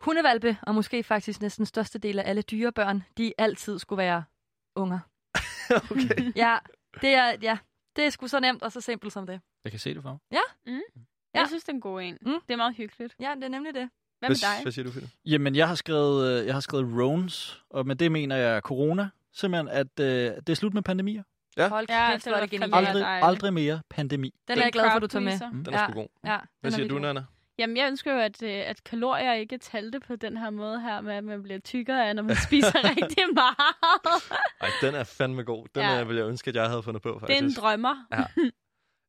hundevalpe, 0.00 0.56
og 0.62 0.74
måske 0.74 1.02
faktisk 1.02 1.40
næsten 1.40 1.66
største 1.66 1.98
del 1.98 2.18
af 2.18 2.28
alle 2.28 2.42
dyrebørn, 2.42 3.02
de 3.18 3.32
altid 3.38 3.78
skulle 3.78 3.96
være 3.98 4.24
unger. 4.76 4.98
okay. 5.90 6.32
Ja, 6.36 6.56
det 7.00 7.14
er, 7.14 7.36
ja, 7.42 7.58
det 7.96 8.06
er 8.06 8.10
sgu 8.10 8.26
så 8.26 8.40
nemt 8.40 8.62
og 8.62 8.72
så 8.72 8.80
simpelt 8.80 9.12
som 9.12 9.26
det. 9.26 9.40
Jeg 9.64 9.72
kan 9.72 9.80
se 9.80 9.94
det 9.94 10.02
for 10.02 10.10
mig. 10.10 10.18
Jeg 10.30 10.40
Ja. 11.34 11.46
synes, 11.46 11.64
det 11.64 11.68
er 11.68 11.74
en 11.74 11.80
god 11.80 12.02
en. 12.02 12.18
Mm. 12.22 12.32
Det 12.46 12.52
er 12.52 12.56
meget 12.56 12.76
hyggeligt. 12.76 13.14
Ja, 13.20 13.32
det 13.36 13.44
er 13.44 13.48
nemlig 13.48 13.74
det. 13.74 13.90
Hvad 14.18 14.28
med 14.28 14.36
dig? 14.36 14.62
Hvad 14.62 14.72
siger 14.72 14.84
du, 14.84 14.90
Philip? 14.90 15.08
Jamen, 15.24 15.54
jeg 15.56 15.68
har 15.68 15.74
skrevet, 15.74 16.40
øh, 16.40 16.46
jeg 16.46 16.54
har 16.54 16.60
skrevet 16.60 16.86
Rones, 17.02 17.62
og 17.70 17.86
med 17.86 17.96
det 17.96 18.12
mener 18.12 18.36
jeg 18.36 18.60
corona. 18.62 19.08
Simpelthen, 19.32 19.68
at 19.68 20.00
øh, 20.00 20.06
det 20.36 20.48
er 20.48 20.54
slut 20.54 20.74
med 20.74 20.82
pandemier. 20.82 21.22
Ja. 21.56 21.68
Hold 21.68 21.86
Ja, 21.88 22.10
kæft, 22.10 22.24
det 22.24 22.30
hvor 22.32 22.36
er 22.36 22.40
var 22.40 22.46
det 22.46 22.50
genialt. 22.50 22.74
Aldrig, 22.88 23.04
aldrig 23.06 23.52
mere 23.54 23.80
pandemi. 23.90 24.34
Den 24.48 24.58
er 24.58 24.62
jeg 24.62 24.72
glad 24.72 24.90
for, 24.92 24.98
du 24.98 25.06
tager 25.06 25.22
med. 25.22 25.38
pleaser. 25.38 25.50
Den 25.50 25.66
er 25.74 25.80
Ja. 25.80 25.86
sgu 25.86 25.92
god. 25.92 26.08
Ja, 26.24 26.28
Hvad 26.30 26.38
den 26.62 26.66
er 26.66 26.70
siger 26.70 26.88
du. 26.88 26.98
Nana? 26.98 27.24
Jamen, 27.58 27.76
jeg 27.76 27.86
ønsker 27.86 28.12
jo, 28.12 28.18
at, 28.18 28.42
øh, 28.42 28.50
at 28.50 28.84
kalorier 28.84 29.32
ikke 29.32 29.58
talte 29.58 30.00
på 30.00 30.16
den 30.16 30.36
her 30.36 30.50
måde 30.50 30.80
her, 30.80 31.00
med 31.00 31.14
at 31.14 31.24
man 31.24 31.42
bliver 31.42 31.58
tykkere 31.58 32.08
af, 32.08 32.16
når 32.16 32.22
man 32.22 32.36
spiser 32.48 32.84
rigtig 32.96 33.24
meget. 33.34 33.56
Ej, 34.60 34.68
den 34.80 34.94
er 34.94 35.04
fandme 35.04 35.42
god. 35.44 35.66
Den 35.74 35.82
Ja. 35.82 35.96
ja. 35.96 36.04
ville 36.04 36.20
jeg 36.20 36.28
ønske, 36.28 36.48
at 36.48 36.54
jeg 36.56 36.68
havde 36.68 36.82
fundet 36.82 37.02
på, 37.02 37.08
det 37.08 37.20
faktisk. 37.20 37.42
er 37.42 37.44
en 37.46 37.52
drømmer. 37.54 37.94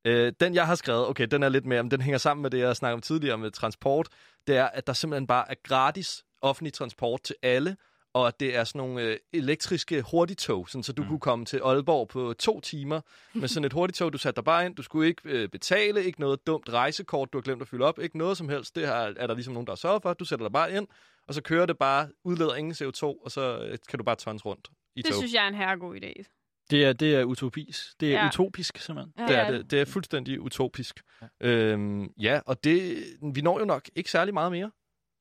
Øh, 0.08 0.34
den, 0.40 0.54
jeg 0.56 0.68
har 0.68 0.76
skrevet, 0.76 1.08
okay, 1.08 1.28
den 1.32 1.44
er 1.44 1.50
lidt 1.50 1.66
mere, 1.66 1.84
men 1.84 1.92
den 1.92 2.02
hænger 2.02 2.18
sammen 2.18 2.42
med 2.42 2.52
det, 2.52 2.60
jeg 2.60 2.76
snakkede 2.76 2.94
om 2.94 3.02
tidligere 3.02 3.38
med 3.38 3.52
transport. 3.52 4.08
Det 4.48 4.58
er, 4.58 4.66
at 4.66 4.88
der 4.88 4.94
simpelthen 4.94 5.28
bare 5.28 5.52
er 5.52 5.56
gratis 5.64 6.24
offentlig 6.42 6.74
transport 6.74 7.22
til 7.24 7.36
alle, 7.44 7.78
og 8.18 8.28
at 8.28 8.40
det 8.40 8.56
er 8.56 8.64
sådan 8.64 8.80
nogle 8.80 9.02
øh, 9.02 9.18
elektriske 9.34 10.02
hurtigtog, 10.12 10.70
sådan, 10.70 10.84
så 10.84 10.94
du 10.94 11.02
mm. 11.04 11.08
kunne 11.10 11.20
komme 11.20 11.46
til 11.46 11.58
Aalborg 11.64 12.08
på 12.08 12.34
to 12.40 12.60
timer 12.60 13.02
med 13.34 13.48
sådan 13.48 13.66
et 13.66 13.74
hurtigtog. 13.74 14.14
Du 14.14 14.18
satte 14.18 14.36
dig 14.36 14.44
bare 14.44 14.66
ind, 14.66 14.76
du 14.76 14.82
skulle 14.84 15.08
ikke 15.08 15.22
øh, 15.26 15.50
betale, 15.50 16.04
ikke 16.04 16.20
noget 16.20 16.48
dumt 16.48 16.70
rejsekort, 16.70 17.34
du 17.34 17.38
har 17.38 17.42
glemt 17.44 17.62
at 17.62 17.68
fylde 17.68 17.86
op, 17.86 18.00
ikke 18.00 18.18
noget 18.18 18.38
som 18.38 18.50
helst. 18.50 18.76
Det 18.76 18.88
her 18.88 18.94
er 18.94 19.28
der 19.28 19.34
ligesom 19.34 19.54
nogen, 19.54 19.68
der 19.68 19.72
har 19.72 19.78
sørget 19.78 20.02
for. 20.02 20.14
Du 20.14 20.26
sætter 20.26 20.46
dig 20.46 20.54
bare 20.54 20.74
ind, 20.74 20.88
og 21.28 21.34
så 21.34 21.42
kører 21.42 21.66
det 21.66 21.78
bare, 21.78 22.10
udleder 22.24 22.56
ingen 22.56 22.74
CO2, 22.74 23.04
og 23.04 23.32
så 23.32 23.60
øh, 23.64 23.78
kan 23.90 24.00
du 24.00 24.04
bare 24.04 24.16
tons 24.16 24.46
rundt 24.46 24.70
i 24.96 25.02
Det 25.02 25.12
tog. 25.12 25.18
synes 25.20 25.34
jeg 25.34 25.44
er 25.44 25.48
en 25.48 25.56
herregod 25.56 25.96
idé. 25.96 26.34
Det 26.72 26.86
er, 26.86 26.94
det 26.94 27.16
er 27.16 27.24
utopis. 27.24 27.96
Det 28.00 28.08
er 28.16 28.20
Ja. 28.22 28.28
utopisk, 28.28 28.78
simpelthen. 28.78 29.14
Ja, 29.18 29.26
Det 29.28 29.36
er, 29.36 29.52
det, 29.52 29.72
det 29.72 29.82
er 29.82 29.86
fuldstændig 29.86 30.42
utopisk. 30.42 31.02
Ja, 31.42 31.48
øhm, 31.48 32.12
ja 32.20 32.40
og 32.46 32.64
det, 32.64 33.04
vi 33.34 33.42
når 33.42 33.60
jo 33.60 33.66
nok 33.66 33.90
ikke 33.96 34.12
særlig 34.12 34.34
meget 34.34 34.52
mere. 34.52 34.72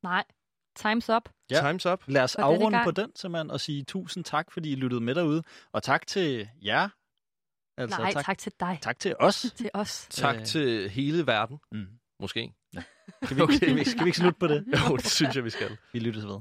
Nej, 0.02 0.24
time's 0.80 1.16
up. 1.16 1.28
Ja. 1.50 1.70
Time's 1.72 1.92
up. 1.92 2.02
Lad 2.06 2.22
os 2.22 2.32
For 2.34 2.42
afrunde 2.42 2.80
på 2.84 2.90
den, 2.90 3.12
simpelthen, 3.16 3.50
og 3.50 3.60
sige 3.60 3.84
tusind 3.84 4.24
tak, 4.24 4.52
fordi 4.52 4.72
I 4.72 4.74
lyttede 4.74 5.00
med 5.00 5.14
derude. 5.14 5.42
Og 5.72 5.82
tak 5.82 6.06
til 6.06 6.48
jer. 6.64 6.88
Altså, 7.78 7.98
Nej, 8.00 8.12
tak. 8.12 8.24
tak 8.24 8.38
til 8.38 8.52
dig. 8.60 8.78
tak 8.82 8.98
til 8.98 9.14
os. 9.20 9.46
Til 9.56 9.70
os. 9.74 10.06
Tak 10.10 10.36
Øh. 10.36 10.44
til 10.44 10.90
hele 10.90 11.26
verden, 11.26 11.58
Mm. 11.72 11.86
måske. 12.20 12.52
Skal, 13.24 13.36
vi, 13.36 13.42
okay. 13.42 13.54
skal, 13.56 13.76
vi, 13.76 13.84
skal 13.84 14.04
vi 14.04 14.08
ikke 14.08 14.18
slutte 14.22 14.38
på 14.38 14.46
det? 14.46 14.64
Jo, 14.90 14.96
det 14.96 15.06
synes 15.10 15.36
jeg, 15.36 15.44
vi 15.44 15.50
skal. 15.50 15.76
Vi 15.92 15.98
lyttes 15.98 16.26
ved. 16.26 16.38